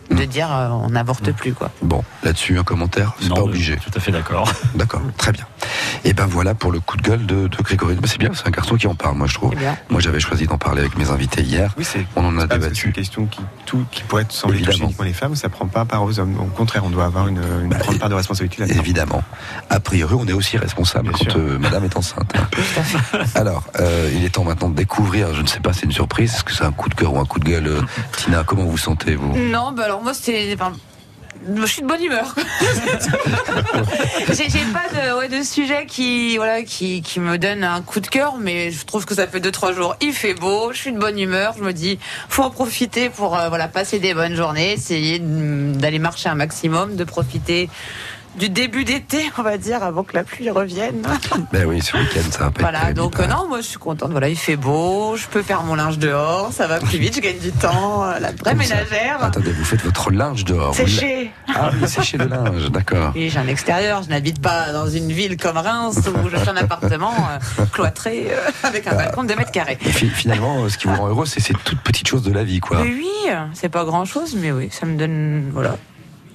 de 0.10 0.26
dire 0.26 0.49
euh, 0.51 0.70
on 0.70 0.89
n'avorte 0.89 1.32
plus, 1.32 1.53
quoi. 1.53 1.72
Bon, 1.82 2.03
là-dessus, 2.24 2.57
un 2.57 2.64
commentaire 2.64 3.14
C'est 3.22 3.30
pas 3.30 3.41
obligé. 3.41 3.78
Tout 3.78 3.91
à 3.95 3.99
fait 3.99 4.12
d'accord. 4.12 4.51
D'accord, 4.76 5.01
très 5.18 5.32
bien. 5.32 5.45
Et 6.05 6.14
ben 6.14 6.26
voilà 6.26 6.55
pour 6.55 6.72
le 6.72 6.80
coup 6.80 6.95
de 6.97 7.01
gueule 7.01 7.26
de, 7.26 7.47
de 7.47 7.57
Grégory. 7.62 7.95
Ben, 7.95 8.07
c'est 8.07 8.18
bien, 8.18 8.30
c'est 8.34 8.47
un 8.47 8.51
garçon 8.51 8.76
qui 8.78 8.88
en 8.88 8.95
parle, 8.95 9.16
moi 9.18 9.28
je 9.28 9.34
trouve. 9.34 9.53
Moi 9.89 9.99
j'avais 9.99 10.20
choisi 10.20 10.47
d'en 10.47 10.57
parler 10.57 10.82
avec 10.82 10.97
mes 10.97 11.10
invités 11.10 11.41
hier. 11.41 11.74
Oui, 11.78 11.84
c'est 11.84 12.05
On 12.16 12.26
en 12.26 12.38
a 12.39 12.47
que 12.47 12.53
c'est 12.53 12.60
débattu. 12.60 12.88
une 12.88 12.93
question 12.93 13.26
qui, 13.26 13.41
tout, 13.66 13.84
qui 13.91 14.03
pourrait 14.03 14.26
sembler 14.30 14.60
toucher 14.60 14.70
Évidemment. 14.70 14.88
uniquement 14.89 15.05
les 15.05 15.14
femmes, 15.14 15.36
ça 15.36 15.49
prend 15.49 15.68
pas 15.68 15.86
part 15.86 16.03
aux 16.03 16.20
hommes. 16.20 16.38
Au 16.39 16.45
contraire, 16.45 16.84
on 16.86 16.89
doit 16.89 17.05
avoir 17.05 17.28
une, 17.28 17.41
une 17.64 17.74
grande 17.74 17.99
part 17.99 18.10
de 18.10 18.16
responsabilité 18.16 18.62
là-dedans. 18.62 18.80
Évidemment. 18.82 19.24
A 19.70 19.80
priori, 19.80 20.16
on 20.18 20.26
est 20.28 20.34
aussi 20.34 20.57
responsable 20.57 21.10
Bien 21.14 21.28
quand 21.34 21.38
euh, 21.39 21.60
madame 21.60 21.84
est 21.84 21.97
enceinte. 21.97 22.34
Alors, 23.36 23.64
euh, 23.80 24.10
il 24.16 24.24
est 24.24 24.30
temps 24.30 24.43
maintenant 24.43 24.70
de 24.70 24.76
découvrir, 24.76 25.34
je 25.34 25.41
ne 25.41 25.47
sais 25.47 25.60
pas, 25.60 25.74
c'est 25.74 25.84
une 25.86 25.91
surprise, 25.91 26.34
est-ce 26.34 26.43
que 26.43 26.53
c'est 26.53 26.64
un 26.64 26.72
coup 26.72 26.89
de 26.89 26.95
cœur 26.95 27.14
ou 27.14 27.20
un 27.20 27.26
coup 27.26 27.39
de 27.39 27.45
gueule 27.45 27.82
Tina, 28.18 28.43
comment 28.45 28.64
vous 28.64 28.78
sentez, 28.78 29.16
vous 29.16 29.36
Non, 29.38 29.72
bah 29.74 29.84
alors 29.86 29.99
moi, 30.02 30.14
enfin, 30.54 30.74
je 31.56 31.66
suis 31.66 31.82
de 31.82 31.88
bonne 31.88 32.04
humeur. 32.04 32.36
j'ai 34.30 34.47
pas 34.74 35.28
de, 35.28 35.43
sujet 35.43 35.86
qui, 35.86 36.38
voilà, 36.38 36.64
qui, 36.64 37.04
me 37.18 37.38
donne 37.38 37.64
un 37.64 37.82
coup 37.82 38.00
de 38.00 38.08
cœur, 38.08 38.38
mais 38.39 38.72
je 38.72 38.86
trouve 38.86 39.06
que 39.06 39.16
ça 39.16 39.28
fait 39.28 39.39
deux 39.39 39.52
trois 39.52 39.74
jours. 39.74 39.95
Il 40.02 40.14
fait 40.14 40.34
beau, 40.34 40.72
je 40.74 40.78
suis 40.78 40.91
de 40.91 41.00
bonne 41.00 41.18
humeur. 41.18 41.56
Je 41.58 41.64
me 41.64 41.74
dis, 41.74 42.00
faut 42.28 42.43
en 42.43 42.50
profiter 42.50 43.10
pour 43.10 43.38
euh, 43.38 43.50
voilà 43.50 43.68
passer 43.68 44.00
des 44.00 44.14
bonnes 44.14 44.36
journées, 44.36 44.74
essayer 44.74 45.20
d'aller 45.20 46.00
marcher 46.00 46.30
un 46.30 46.36
maximum, 46.36 46.95
de 46.95 47.04
profiter 47.04 47.70
du 48.40 48.50
début 48.50 48.86
d'été, 48.86 49.30
on 49.38 49.42
va 49.44 49.58
dire, 49.58 49.84
avant 49.84 50.04
que 50.04 50.16
la 50.16 50.24
pluie 50.24 50.50
revienne. 50.50 51.02
Ben 51.52 51.66
oui, 51.66 51.82
ce 51.82 51.96
week-end, 51.98 52.22
ça 52.32 52.46
va 52.46 52.52
pas 52.52 52.62
Voilà, 52.62 52.94
donc 52.94 53.20
euh, 53.20 53.28
non, 53.28 53.48
moi 53.48 53.62
je 53.62 53.68
suis 53.68 53.78
contente. 53.78 54.12
Voilà, 54.12 54.30
il 54.30 54.38
fait 54.38 54.56
beau, 54.56 55.16
je 55.16 55.28
peux 55.28 55.42
faire 55.42 55.64
mon 55.64 55.76
linge 55.76 55.98
dehors, 56.00 56.52
ça 56.54 56.68
va 56.68 56.80
plus 56.80 56.98
vite, 56.98 57.16
je 57.16 57.22
gagne 57.22 57.38
du 57.40 57.52
temps. 57.52 58.04
euh, 58.06 58.20
La 58.20 58.32
vraie 58.32 58.52
Comme 58.56 58.64
ça. 58.64 58.76
ménagère. 58.76 59.24
Attendez, 59.24 59.52
vous 59.52 59.64
faites 59.66 59.82
votre 59.84 60.12
linge 60.12 60.46
dehors. 60.46 60.74
vous 60.74 60.86
Sécher. 60.88 61.32
la- 61.48 61.54
Ah 61.56 61.70
oui, 61.74 61.88
sécher 61.88 62.18
le 62.18 62.26
linge, 62.26 62.70
d'accord. 62.72 63.12
Oui, 63.16 63.30
j'ai 63.30 63.40
un 63.40 63.48
extérieur, 63.48 64.04
je 64.04 64.10
n'habite 64.10 64.42
pas 64.42 64.72
dans 64.72 64.88
une 64.88 65.12
ville 65.12 65.38
comme 65.38 65.58
Reims 65.58 66.00
où 66.08 66.30
je 66.30 66.38
suis 66.38 66.50
un 66.50 66.58
appartement 66.58 67.14
euh, 67.60 67.66
cloîtré 67.74 68.28
euh, 68.32 68.50
avec 68.64 68.88
un 68.88 68.96
balcon 68.96 69.24
de 69.24 69.30
2 69.30 69.36
mètres 69.36 69.52
carrés. 69.52 69.78
Et 69.86 69.92
fi- 69.92 70.10
finalement, 70.10 70.68
ce 70.70 70.78
qui 70.78 70.88
vous 70.88 70.96
rend 70.96 71.08
heureux, 71.08 71.26
c'est 71.26 71.40
ces 71.42 71.54
toutes 71.54 71.82
petites 71.82 72.08
choses 72.08 72.24
de 72.24 72.32
la 72.32 72.44
vie, 72.44 72.60
quoi. 72.60 72.78
Mais 72.84 72.90
oui, 72.94 73.08
c'est 73.54 73.70
pas 73.70 73.84
grand 73.86 74.06
chose, 74.06 74.36
mais 74.40 74.52
oui, 74.52 74.70
ça 74.72 74.86
me 74.86 74.98
donne. 74.98 75.50
Voilà. 75.54 75.76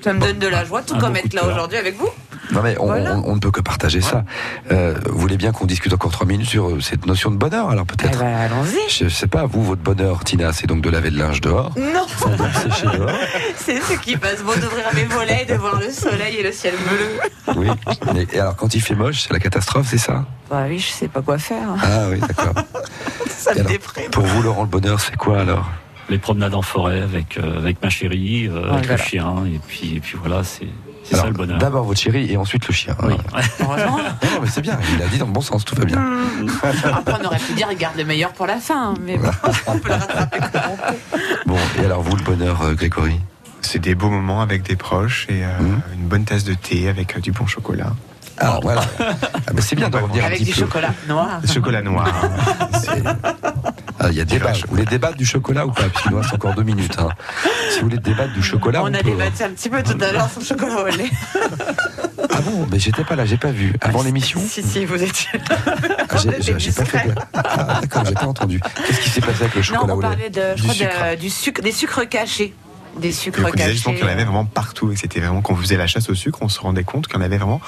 Ça 0.05 0.13
me 0.13 0.21
donne 0.21 0.39
de 0.39 0.47
la 0.49 0.67
joie, 0.67 0.83
tout 0.83 0.95
un 0.97 0.99
comme 0.99 1.15
bon 1.15 1.19
être 1.25 1.33
là 1.33 1.47
aujourd'hui 1.47 1.79
avec 1.79 1.97
vous. 1.97 2.11
Non 2.53 2.61
mais 2.63 2.77
on, 2.79 2.85
Voilà. 2.87 3.17
on- 3.17 3.31
on 3.31 3.35
ne 3.37 3.41
peut 3.41 3.51
que 3.51 3.63
partager 3.63 4.03
ça. 4.03 4.23
Euh, 4.71 4.95
vous 5.09 5.19
voulez 5.19 5.39
bien 5.39 5.51
qu'on 5.51 5.65
discute 5.65 5.95
encore 5.95 6.13
trois 6.13 6.27
minutes 6.27 6.47
sur 6.51 6.69
euh, 6.69 6.81
cette 6.83 7.07
notion 7.07 7.31
de 7.31 7.37
bonheur 7.37 7.71
Alors 7.71 7.87
peut-être. 7.87 8.19
Eh 8.21 8.23
ben, 8.23 8.37
allons-y. 8.37 8.91
Je 8.91 9.09
sais 9.09 9.27
pas, 9.29 9.47
vous, 9.47 9.65
votre 9.65 9.81
bonheur, 9.81 10.23
Tina, 10.25 10.53
c'est 10.53 10.67
donc 10.67 10.83
de 10.83 10.91
laver 10.91 11.09
le 11.09 11.17
linge 11.17 11.41
dehors. 11.41 11.73
Non, 11.79 12.05
c'est 13.57 13.81
ce 13.81 13.99
qui 13.99 14.19
passe 14.19 14.43
beau 14.43 14.55
d'ouvrir 14.55 14.85
mes 14.95 15.05
volets, 15.05 15.47
de 15.49 15.55
voir 15.55 15.81
le 15.81 15.91
soleil 15.91 16.37
et 16.37 16.43
le 16.43 16.53
ciel 16.53 16.75
bleu. 16.87 17.55
Oui. 17.57 17.69
Mais, 18.15 18.27
et 18.31 18.41
alors 18.41 18.57
quand 18.57 18.75
il 18.75 18.83
fait 18.83 18.95
moche, 18.95 19.23
c'est 19.23 19.33
la 19.33 19.39
catastrophe, 19.41 19.87
c'est 19.89 19.97
ça? 19.99 20.27
Bah 20.51 20.65
oui, 20.69 20.79
je 20.79 20.89
sais 20.93 21.09
pas 21.09 21.23
quoi 21.23 21.39
faire. 21.39 21.69
Ah 21.83 22.09
oui, 22.11 22.21
d'accord. 22.21 22.53
Ça 23.29 23.53
Et 23.53 23.55
me 23.55 23.61
alors, 23.61 23.73
déprime. 23.73 24.11
Pour 24.11 24.25
vous, 24.25 24.43
Laurent, 24.43 24.63
le 24.63 24.69
bonheur, 24.69 25.01
c'est 25.01 25.17
quoi 25.17 25.41
alors? 25.41 25.71
Les 26.11 26.19
promenades 26.19 26.55
en 26.55 26.63
forêt 26.63 27.01
avec, 27.01 27.39
euh, 27.39 27.59
avec 27.59 27.83
ma 27.83 27.89
chérie, 27.89 28.47
euh, 28.49 28.71
avec 28.73 28.87
voilà. 28.87 29.03
le 29.03 29.09
chien, 29.09 29.35
et 29.47 29.59
puis, 29.67 29.97
et 29.97 30.01
puis 30.01 30.17
voilà, 30.21 30.45
c'est 30.45 30.69
c'est 31.03 31.17
ça 31.17 31.27
le 31.27 31.33
bonheur. 31.33 31.59
D'abord 31.59 31.85
votre 31.85 32.01
chérie 32.01 32.31
et 32.33 32.37
ensuite 32.39 32.67
le 32.67 32.73
chien. 32.75 32.97
hein. 33.03 33.09
Heureusement. 33.61 33.99
Non, 33.99 34.41
mais 34.43 34.49
c'est 34.49 34.63
bien, 34.63 34.79
il 34.97 35.03
a 35.03 35.07
dit 35.07 35.19
dans 35.19 35.27
le 35.27 35.33
bon 35.33 35.41
sens, 35.43 35.65
tout 35.65 35.75
va 35.75 35.85
bien. 35.85 35.99
Après, 36.63 37.15
on 37.21 37.25
aurait 37.27 37.39
pu 37.39 37.53
dire, 37.53 37.69
garde 37.79 37.97
le 37.99 38.05
meilleur 38.05 38.33
pour 38.33 38.47
la 38.47 38.57
fin. 38.57 38.95
Mais 39.03 39.19
bon, 39.19 39.29
on 39.67 39.79
peut 39.79 39.89
le 39.91 39.95
rattraper 39.97 40.39
comme 40.39 40.61
on 40.73 40.77
peut. 40.77 41.19
Bon, 41.47 41.57
et 41.81 41.85
alors 41.85 42.01
vous, 42.03 42.17
le 42.17 42.23
bonheur, 42.23 42.63
euh, 42.63 42.75
Grégory? 42.75 43.21
C'est 43.61 43.79
des 43.81 43.95
beaux 43.95 44.11
moments 44.11 44.41
avec 44.43 44.63
des 44.63 44.77
proches 44.77 45.27
et 45.31 45.45
euh, 45.45 45.49
Mmh. 45.61 45.83
une 45.95 46.09
bonne 46.09 46.25
tasse 46.25 46.45
de 46.45 46.55
thé 46.55 46.89
avec 46.89 47.17
euh, 47.17 47.21
du 47.21 47.33
bon 47.33 47.47
chocolat. 47.47 47.93
Alors 48.39 48.61
voilà. 48.63 48.81
Ah, 48.99 49.53
mais 49.55 49.61
c'est 49.61 49.77
bien 49.77 49.89
de 49.91 49.97
revenir 49.97 50.25
un 50.25 50.27
Avec 50.27 50.39
petit 50.39 50.47
du 50.47 50.53
peu. 50.53 50.61
chocolat 50.67 50.91
noir. 51.07 51.41
Chocolat 51.47 51.83
noir. 51.83 52.09
Ah, 54.05 54.09
Il 54.11 54.17
y 54.17 54.21
a 54.21 54.25
débat. 54.25 54.53
Vous 54.53 54.61
voulez 54.71 54.85
débattre 54.85 55.17
du 55.17 55.25
chocolat 55.25 55.67
ou 55.67 55.71
pas 55.73 55.85
Parce 55.85 56.03
qu'il 56.03 56.11
nous 56.13 56.19
reste 56.19 56.35
encore 56.35 56.55
deux 56.55 56.63
minutes. 56.63 56.97
hein. 56.99 57.09
Si 57.71 57.77
vous 57.81 57.87
voulez 57.87 57.99
débattre 57.99 58.33
du 58.35 58.43
chocolat, 58.43 58.83
on, 58.83 58.87
On 58.91 58.95
a 58.95 58.99
peut. 58.99 59.05
débattu 59.05 59.43
un 59.43 59.51
petit 59.51 59.71
peu 59.71 59.83
tout 59.83 59.97
à 60.01 60.13
l'heure 60.13 60.29
sur 60.31 60.41
le 60.41 60.47
chocolat 60.47 60.83
au 60.83 60.87
lait. 60.89 61.11
Ah 62.31 62.41
bon 62.43 62.67
Mais 62.71 62.79
j'étais 62.79 63.05
pas 63.05 63.17
là, 63.17 63.25
j'ai 63.25 63.37
pas 63.37 63.51
vu. 63.51 63.73
Avant 63.81 64.03
l'émission 64.03 64.41
Si, 64.47 64.63
si, 64.63 64.85
vous 64.85 65.03
étiez 65.03 65.31
là. 65.49 65.57
Ah, 66.11 66.17
j'ai- 66.41 66.73
pas 66.73 66.85
fait. 66.85 67.09
de- 67.09 67.15
Ah, 67.33 67.79
d'accord, 67.81 68.05
j'ai 68.05 68.15
pas 68.15 68.27
entendu. 68.27 68.61
Qu'est-ce 68.87 69.01
qui 69.01 69.09
s'est 69.11 69.21
passé 69.21 69.43
avec 69.45 69.55
le 69.55 69.61
Non, 69.61 69.65
chocolat 69.67 69.95
on 69.95 69.97
au 69.97 70.01
lait 70.03 70.09
parlait 70.09 70.31
de, 70.31 70.43
je 70.51 70.55
Du 70.57 70.63
crois, 70.63 70.75
sucre. 70.75 71.11
de- 71.13 71.17
du 71.21 71.31
sucre, 71.31 71.63
des 71.63 71.73
sucres 71.73 72.09
cachés. 72.09 72.55
Des 72.99 73.11
sucres 73.13 73.41
Donc 73.41 73.49
on 73.49 73.51
disait 73.53 73.63
cachés. 73.65 73.73
justement 73.75 73.95
qu'il 73.97 74.05
y 74.05 74.09
en 74.09 74.13
avait 74.13 74.25
vraiment 74.25 74.45
partout 74.45 74.93
et 74.93 74.97
c'était 74.97 75.19
vraiment 75.21 75.41
quand 75.43 75.55
on 75.55 75.57
faisait 75.57 75.77
la 75.77 75.87
chasse 75.89 76.09
au 76.11 76.15
sucre, 76.15 76.39
on 76.43 76.49
se 76.49 76.61
rendait 76.61 76.85
compte 76.85 77.07
qu'il 77.09 77.17
y 77.17 77.19
en 77.19 77.23
avait 77.25 77.39
vraiment 77.39 77.61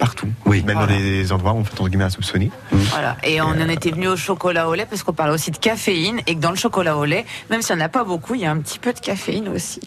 partout. 0.00 0.26
Oui. 0.46 0.64
Même 0.66 0.78
dans 0.78 0.86
des 0.86 1.30
endroits 1.30 1.52
où 1.52 1.58
on 1.58 1.64
fait 1.64 1.72
entre 1.74 1.88
guillemets 1.88 2.04
à 2.04 2.10
soupçonner. 2.10 2.50
Voilà. 2.72 3.16
Et 3.22 3.40
on 3.40 3.46
en 3.46 3.68
était 3.68 3.92
venu 3.92 4.08
au 4.08 4.16
chocolat 4.16 4.68
au 4.68 4.74
lait 4.74 4.86
parce 4.90 5.04
qu'on 5.04 5.12
parle 5.12 5.30
aussi 5.30 5.52
de 5.52 5.58
caféine 5.58 6.20
et 6.26 6.34
que 6.34 6.40
dans 6.40 6.50
le 6.50 6.56
chocolat 6.56 6.96
au 6.96 7.04
lait, 7.04 7.24
même 7.50 7.62
s'il 7.62 7.76
n'y 7.76 7.82
en 7.82 7.84
a 7.84 7.88
pas 7.88 8.02
beaucoup, 8.02 8.34
il 8.34 8.40
y 8.40 8.46
a 8.46 8.50
un 8.50 8.58
petit 8.58 8.78
peu 8.80 8.92
de 8.92 8.98
caféine 8.98 9.48
aussi. 9.48 9.80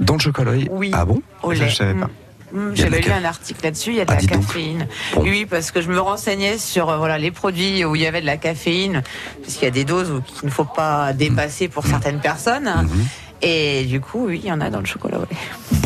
Dans 0.00 0.14
le 0.14 0.20
chocolat 0.20 0.50
au 0.50 0.54
lait 0.54 0.68
Oui. 0.70 0.90
Ah 0.92 1.04
bon? 1.04 1.22
Au 1.44 1.54
Ça, 1.54 1.60
lait. 1.64 1.68
je 1.70 1.76
savais 1.76 1.94
pas. 1.94 2.08
Mm, 2.52 2.70
de 2.70 2.74
J'avais 2.76 3.00
lu 3.00 3.10
un 3.12 3.24
article 3.24 3.60
là-dessus, 3.62 3.90
il 3.90 3.96
y 3.96 4.00
a 4.00 4.06
de 4.06 4.10
Ah, 4.12 4.18
la 4.20 4.26
caféine. 4.26 4.86
Bon. 5.14 5.22
Oui, 5.22 5.44
parce 5.44 5.70
que 5.70 5.82
je 5.82 5.90
me 5.90 6.00
renseignais 6.00 6.56
sur 6.56 6.88
euh, 6.88 6.96
voilà, 6.96 7.18
les 7.18 7.30
produits 7.30 7.84
où 7.84 7.94
il 7.94 8.00
y 8.02 8.06
avait 8.06 8.22
de 8.22 8.26
la 8.26 8.38
caféine, 8.38 9.02
puisqu'il 9.42 9.66
y 9.66 9.68
a 9.68 9.70
des 9.70 9.84
doses 9.84 10.22
qu'il 10.26 10.46
ne 10.46 10.50
faut 10.50 10.64
pas 10.64 11.12
dépasser 11.12 11.68
pour 11.68 11.84
certaines 11.86 12.20
personnes. 12.20 12.72
Mhm. 12.84 13.04
Et 13.42 13.84
du 13.84 14.00
coup, 14.00 14.26
oui, 14.26 14.40
il 14.42 14.48
y 14.48 14.52
en 14.52 14.60
a 14.60 14.68
dans 14.70 14.80
le 14.80 14.86
chocolat 14.86 15.18
au 15.18 15.22
lait. 15.22 15.36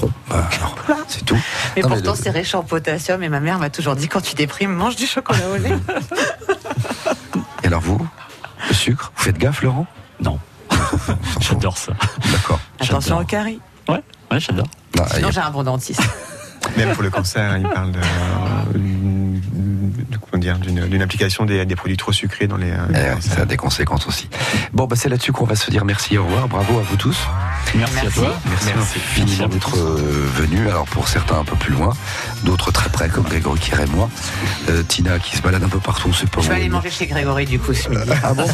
Bon, 0.00 0.11
bah, 0.28 0.48
alors, 0.88 0.98
c'est 1.09 1.24
tout. 1.24 1.36
Mais 1.76 1.82
Non, 1.82 1.88
mais 1.90 1.96
pourtant, 1.96 2.14
c'est 2.20 2.30
riche 2.30 2.55
en 2.55 2.62
potassium 2.62 3.22
et 3.22 3.28
ma 3.28 3.40
mère 3.40 3.59
m'a 3.59 3.68
toujours 3.70 3.94
dit 3.96 4.09
quand 4.09 4.20
tu 4.22 4.34
déprimes, 4.34 4.72
mange 4.72 4.96
du 4.96 5.07
chocolat 5.07 5.48
au 5.55 5.57
lait. 5.59 5.76
Et 7.62 7.66
alors 7.66 7.80
vous 7.80 8.05
Le 8.68 8.74
sucre 8.74 9.12
Vous 9.16 9.24
faites 9.24 9.38
gaffe, 9.38 9.62
Laurent? 9.62 9.86
Non. 10.20 10.38
J'adore 11.40 11.76
ça. 11.76 11.92
D'accord. 12.32 12.59
Attention 12.80 13.18
au 13.18 13.24
carie. 13.24 13.61
Ouais, 13.88 14.03
ouais, 14.30 14.40
j'adore. 14.40 14.66
Y 14.96 15.03
Sinon, 15.16 15.28
a- 15.28 15.30
j'ai 15.30 15.40
un 15.40 15.50
bon 15.50 15.62
dentiste. 15.62 16.03
Même 16.76 16.92
pour 16.94 17.03
le 17.03 17.11
cancer, 17.11 17.57
il 17.59 17.68
parle 17.68 17.92
de, 17.92 17.98
euh, 17.98 18.78
dire, 20.39 20.59
d'une 20.59 21.03
application 21.03 21.45
des, 21.45 21.64
des 21.64 21.76
produits 21.76 21.97
trop 21.97 22.12
sucrés 22.12 22.47
dans 22.47 22.57
les. 22.57 22.70
euh, 22.70 22.76
Eh 22.91 22.93
ouais, 22.95 23.20
ça 23.20 23.43
a 23.43 23.45
des 23.45 23.57
conséquences 23.57 24.07
aussi. 24.07 24.28
Bon, 24.72 24.87
bah, 24.87 24.97
c'est 24.97 25.09
là-dessus 25.09 25.33
qu'on 25.33 25.45
va 25.45 25.57
se 25.57 25.70
dire 25.70 25.85
merci, 25.85 26.16
au 26.18 26.24
revoir, 26.24 26.49
bravo 26.49 26.78
à 26.78 26.83
vous 26.83 26.97
tous. 26.97 27.18
Merci, 27.74 28.07
à 28.07 28.11
toi. 28.11 28.35
Merci, 28.51 28.70
infiniment 28.78 29.49
d'être 29.49 29.76
euh, 29.78 30.28
venus. 30.37 30.68
Alors 30.68 30.85
pour 30.87 31.09
certains 31.09 31.39
un 31.39 31.45
peu 31.45 31.57
plus 31.57 31.72
loin, 31.72 31.93
d'autres 32.45 32.70
très 32.72 32.88
près 32.90 33.09
comme 33.09 33.24
Grégory 33.24 33.59
qui 33.61 33.70
et 33.72 33.86
moi. 33.95 34.09
Euh, 34.68 34.82
Tina 34.82 35.18
qui 35.18 35.36
se 35.36 35.43
balade 35.43 35.62
un 35.64 35.68
peu 35.68 35.78
partout, 35.78 36.09
on 36.09 36.12
sait 36.12 36.26
pas 36.26 36.40
Je 36.40 36.49
vais 36.49 36.55
aller 36.57 36.68
manger 36.68 36.90
chez 36.90 37.07
Grégory 37.07 37.47
du 37.47 37.59
coup 37.59 37.72
ce 37.74 37.88
midi. 37.88 38.11
Ah 38.22 38.34
bon 38.34 38.45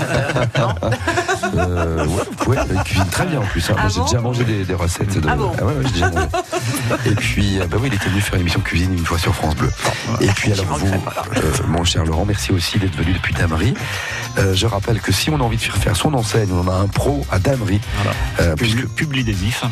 euh, 1.55 2.07
ouais, 2.07 2.23
vous 2.29 2.37
pouvez, 2.37 2.59
il 2.75 2.83
cuisine 2.83 3.07
très 3.11 3.27
bien 3.27 3.41
en 3.41 3.45
plus. 3.47 3.69
hein. 3.71 3.75
Ah 3.79 3.89
j'ai 3.89 4.01
déjà 4.03 4.21
mangé 4.21 4.45
des, 4.45 4.65
des 4.65 4.75
recettes. 4.75 5.19
De... 5.21 5.29
Ah 5.29 5.37
bon 5.37 5.51
ouais, 5.51 5.91
déjà 5.93 6.11
mangé. 6.11 6.27
Et 7.07 7.15
puis, 7.15 7.61
euh, 7.61 7.67
bah 7.67 7.77
oui, 7.81 7.89
il 7.91 7.95
était 7.95 8.09
venu 8.09 8.21
faire 8.21 8.35
une 8.35 8.43
émission 8.43 8.61
cuisine 8.61 8.93
une 8.93 9.05
fois 9.05 9.19
sur 9.19 9.35
France 9.35 9.55
Bleu. 9.57 9.71
Et 10.21 10.29
puis 10.29 10.53
alors 10.53 10.65
vous, 10.67 10.87
euh, 10.87 11.53
mon 11.69 11.85
cher 11.85 12.05
Laurent, 12.05 12.25
merci 12.27 12.53
aussi 12.53 12.79
d'être 12.79 12.97
venu 12.97 13.13
depuis 13.13 13.35
Damery. 13.35 13.75
Euh, 14.39 14.55
je 14.55 14.67
rappelle 14.67 15.01
que 15.01 15.13
si 15.13 15.31
on 15.31 15.37
a 15.37 15.43
envie 15.43 15.57
de 15.57 15.63
faire 15.63 15.77
faire 15.77 15.97
son 15.97 16.15
enseigne, 16.15 16.51
on 16.53 16.69
a 16.69 16.75
un 16.75 16.87
pro 16.87 17.27
à 17.31 17.39
Damery. 17.39 17.81
Euh, 18.41 18.55
puisque 18.57 18.87
Publie 18.89 19.25
des 19.25 19.45
ifs. 19.45 19.65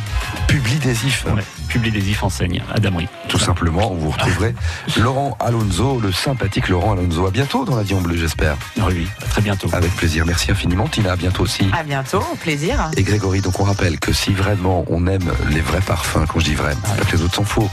Publie 0.49 0.77
des 0.77 1.07
ifs. 1.07 1.25
Ouais, 1.27 1.43
Publie 1.69 1.91
des 1.91 2.11
ifs 2.11 2.23
enseigne 2.23 2.62
à 2.75 2.81
Damery. 2.81 3.09
Tout 3.29 3.39
simplement, 3.39 3.95
vous 3.95 4.11
retrouverez 4.11 4.55
Laurent 4.99 5.37
Alonso, 5.41 6.01
le 6.01 6.12
sympathique 6.12 6.69
Laurent 6.69 6.93
Alonso. 6.93 7.27
À 7.27 7.31
bientôt 7.31 7.64
dans 7.64 7.77
l'avion 7.77 8.01
bleu, 8.01 8.17
j'espère. 8.17 8.57
Oui, 8.79 9.07
à 9.23 9.27
très 9.27 9.43
bientôt. 9.43 9.69
Avec 9.73 9.95
plaisir. 9.95 10.25
Merci 10.27 10.51
infiniment. 10.51 10.89
Tina, 10.89 11.12
à 11.12 11.17
bientôt 11.17 11.43
aussi. 11.45 11.69
À 11.73 11.83
bientôt, 11.83 12.23
au 12.33 12.37
plaisir. 12.37 12.91
Et 12.97 13.03
Grégory, 13.03 13.41
donc 13.41 13.61
on 13.61 13.64
rappelle 13.64 13.99
que 13.99 14.12
si 14.12 14.33
vraiment 14.33 14.85
on 14.89 15.07
aime 15.07 15.31
les 15.51 15.61
vrais 15.61 15.81
parfums, 15.81 16.27
quand 16.29 16.41
je 16.41 16.47
dis 16.47 16.55
vrai, 16.55 16.75
c'est 16.85 16.97
pas 16.97 17.05
que 17.05 17.17
les 17.17 17.23
autres 17.23 17.35
sont 17.35 17.45
faux, 17.45 17.71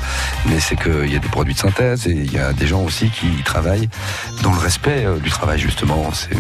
mais 0.48 0.60
c'est 0.60 0.76
qu'il 0.76 1.12
y 1.12 1.16
a 1.16 1.20
des 1.20 1.30
produits 1.30 1.54
de 1.54 1.60
synthèse 1.60 2.08
et 2.08 2.12
il 2.12 2.32
y 2.32 2.38
a 2.38 2.54
des 2.54 2.68
gens 2.68 2.82
aussi 2.82 3.10
qui 3.10 3.44
travaillent 3.44 3.90
dans 4.42 4.52
le 4.52 4.60
respect 4.60 5.06
euh, 5.06 5.18
du 5.18 5.30
travail 5.30 5.60
justement. 5.60 6.12
C'est 6.14 6.38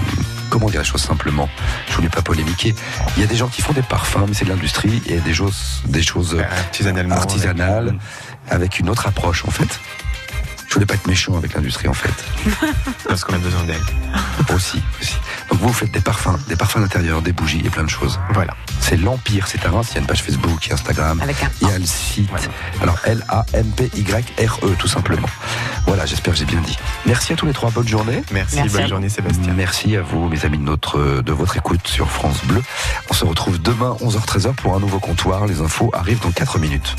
comment 0.53 0.69
dire 0.69 0.81
les 0.81 0.85
choses 0.85 1.01
simplement? 1.01 1.49
Je 1.89 1.95
voulais 1.95 2.09
pas 2.09 2.21
polémiquer. 2.21 2.75
Il 3.17 3.21
y 3.21 3.23
a 3.23 3.27
des 3.27 3.35
gens 3.35 3.47
qui 3.47 3.63
font 3.63 3.73
des 3.73 3.81
parfums, 3.81 4.25
mais 4.27 4.35
c'est 4.35 4.45
de 4.45 4.51
l'industrie 4.51 5.01
et 5.07 5.17
des 5.17 5.33
choses, 5.33 5.81
des 5.85 6.03
choses 6.03 6.35
euh, 6.35 6.43
Artisanalement, 6.43 7.15
artisanales 7.15 7.95
avec 8.51 8.77
une 8.77 8.87
autre 8.87 9.07
approche 9.07 9.43
en 9.47 9.51
fait. 9.51 9.79
Je 10.67 10.75
voulais 10.75 10.85
pas 10.85 10.93
être 10.93 11.07
méchant 11.07 11.35
avec 11.35 11.55
l'industrie 11.55 11.87
en 11.87 11.93
fait. 11.93 12.13
Parce 13.07 13.23
qu'on 13.23 13.33
a 13.33 13.39
besoin 13.39 13.63
d'elle. 13.63 13.81
Aussi, 14.55 14.79
aussi. 15.01 15.15
Donc 15.49 15.59
vous 15.59 15.73
faites 15.73 15.91
des 15.91 15.99
parfums, 15.99 16.37
des 16.47 16.55
parfums 16.55 16.79
d'intérieur, 16.79 17.21
des 17.21 17.33
bougies 17.33 17.61
et 17.65 17.69
plein 17.69 17.83
de 17.83 17.89
choses. 17.89 18.19
Voilà. 18.33 18.53
C'est 18.79 18.97
l'Empire, 18.97 19.47
c'est 19.47 19.65
à 19.65 19.71
Reims, 19.71 19.87
il 19.91 19.95
y 19.95 19.97
a 19.97 20.01
une 20.01 20.07
page 20.07 20.23
Facebook, 20.23 20.65
il 20.65 20.69
y 20.69 20.71
a 20.71 20.75
Instagram, 20.75 21.19
Avec 21.21 21.43
un 21.43 21.49
il 21.61 21.67
y 21.67 21.71
a 21.71 21.79
le 21.79 21.85
site. 21.85 22.29
Alors 22.81 22.97
L-A-M-P-Y-R-E 23.05 24.65
E, 24.65 24.75
tout 24.77 24.87
simplement. 24.87 25.27
Voilà, 25.85 26.05
j'espère 26.05 26.33
que 26.33 26.39
j'ai 26.39 26.45
bien 26.45 26.61
dit. 26.61 26.77
Merci 27.05 27.33
à 27.33 27.35
tous 27.35 27.45
les 27.45 27.53
trois, 27.53 27.69
bonne 27.71 27.87
journée. 27.87 28.23
Merci, 28.31 28.57
bonne 28.57 28.83
vous. 28.83 28.87
journée 28.87 29.09
Sébastien. 29.09 29.53
Merci 29.53 29.95
à 29.95 30.01
vous, 30.01 30.27
mes 30.29 30.45
amis, 30.45 30.57
de, 30.57 30.63
notre, 30.63 31.21
de 31.21 31.31
votre 31.31 31.57
écoute 31.57 31.87
sur 31.87 32.09
France 32.09 32.43
Bleu. 32.45 32.61
On 33.09 33.13
se 33.13 33.25
retrouve 33.25 33.61
demain, 33.61 33.95
11h-13h, 34.01 34.53
pour 34.55 34.75
un 34.75 34.79
nouveau 34.79 34.99
comptoir. 34.99 35.45
Les 35.47 35.61
infos 35.61 35.91
arrivent 35.93 36.21
dans 36.21 36.31
4 36.31 36.59
minutes. 36.59 36.95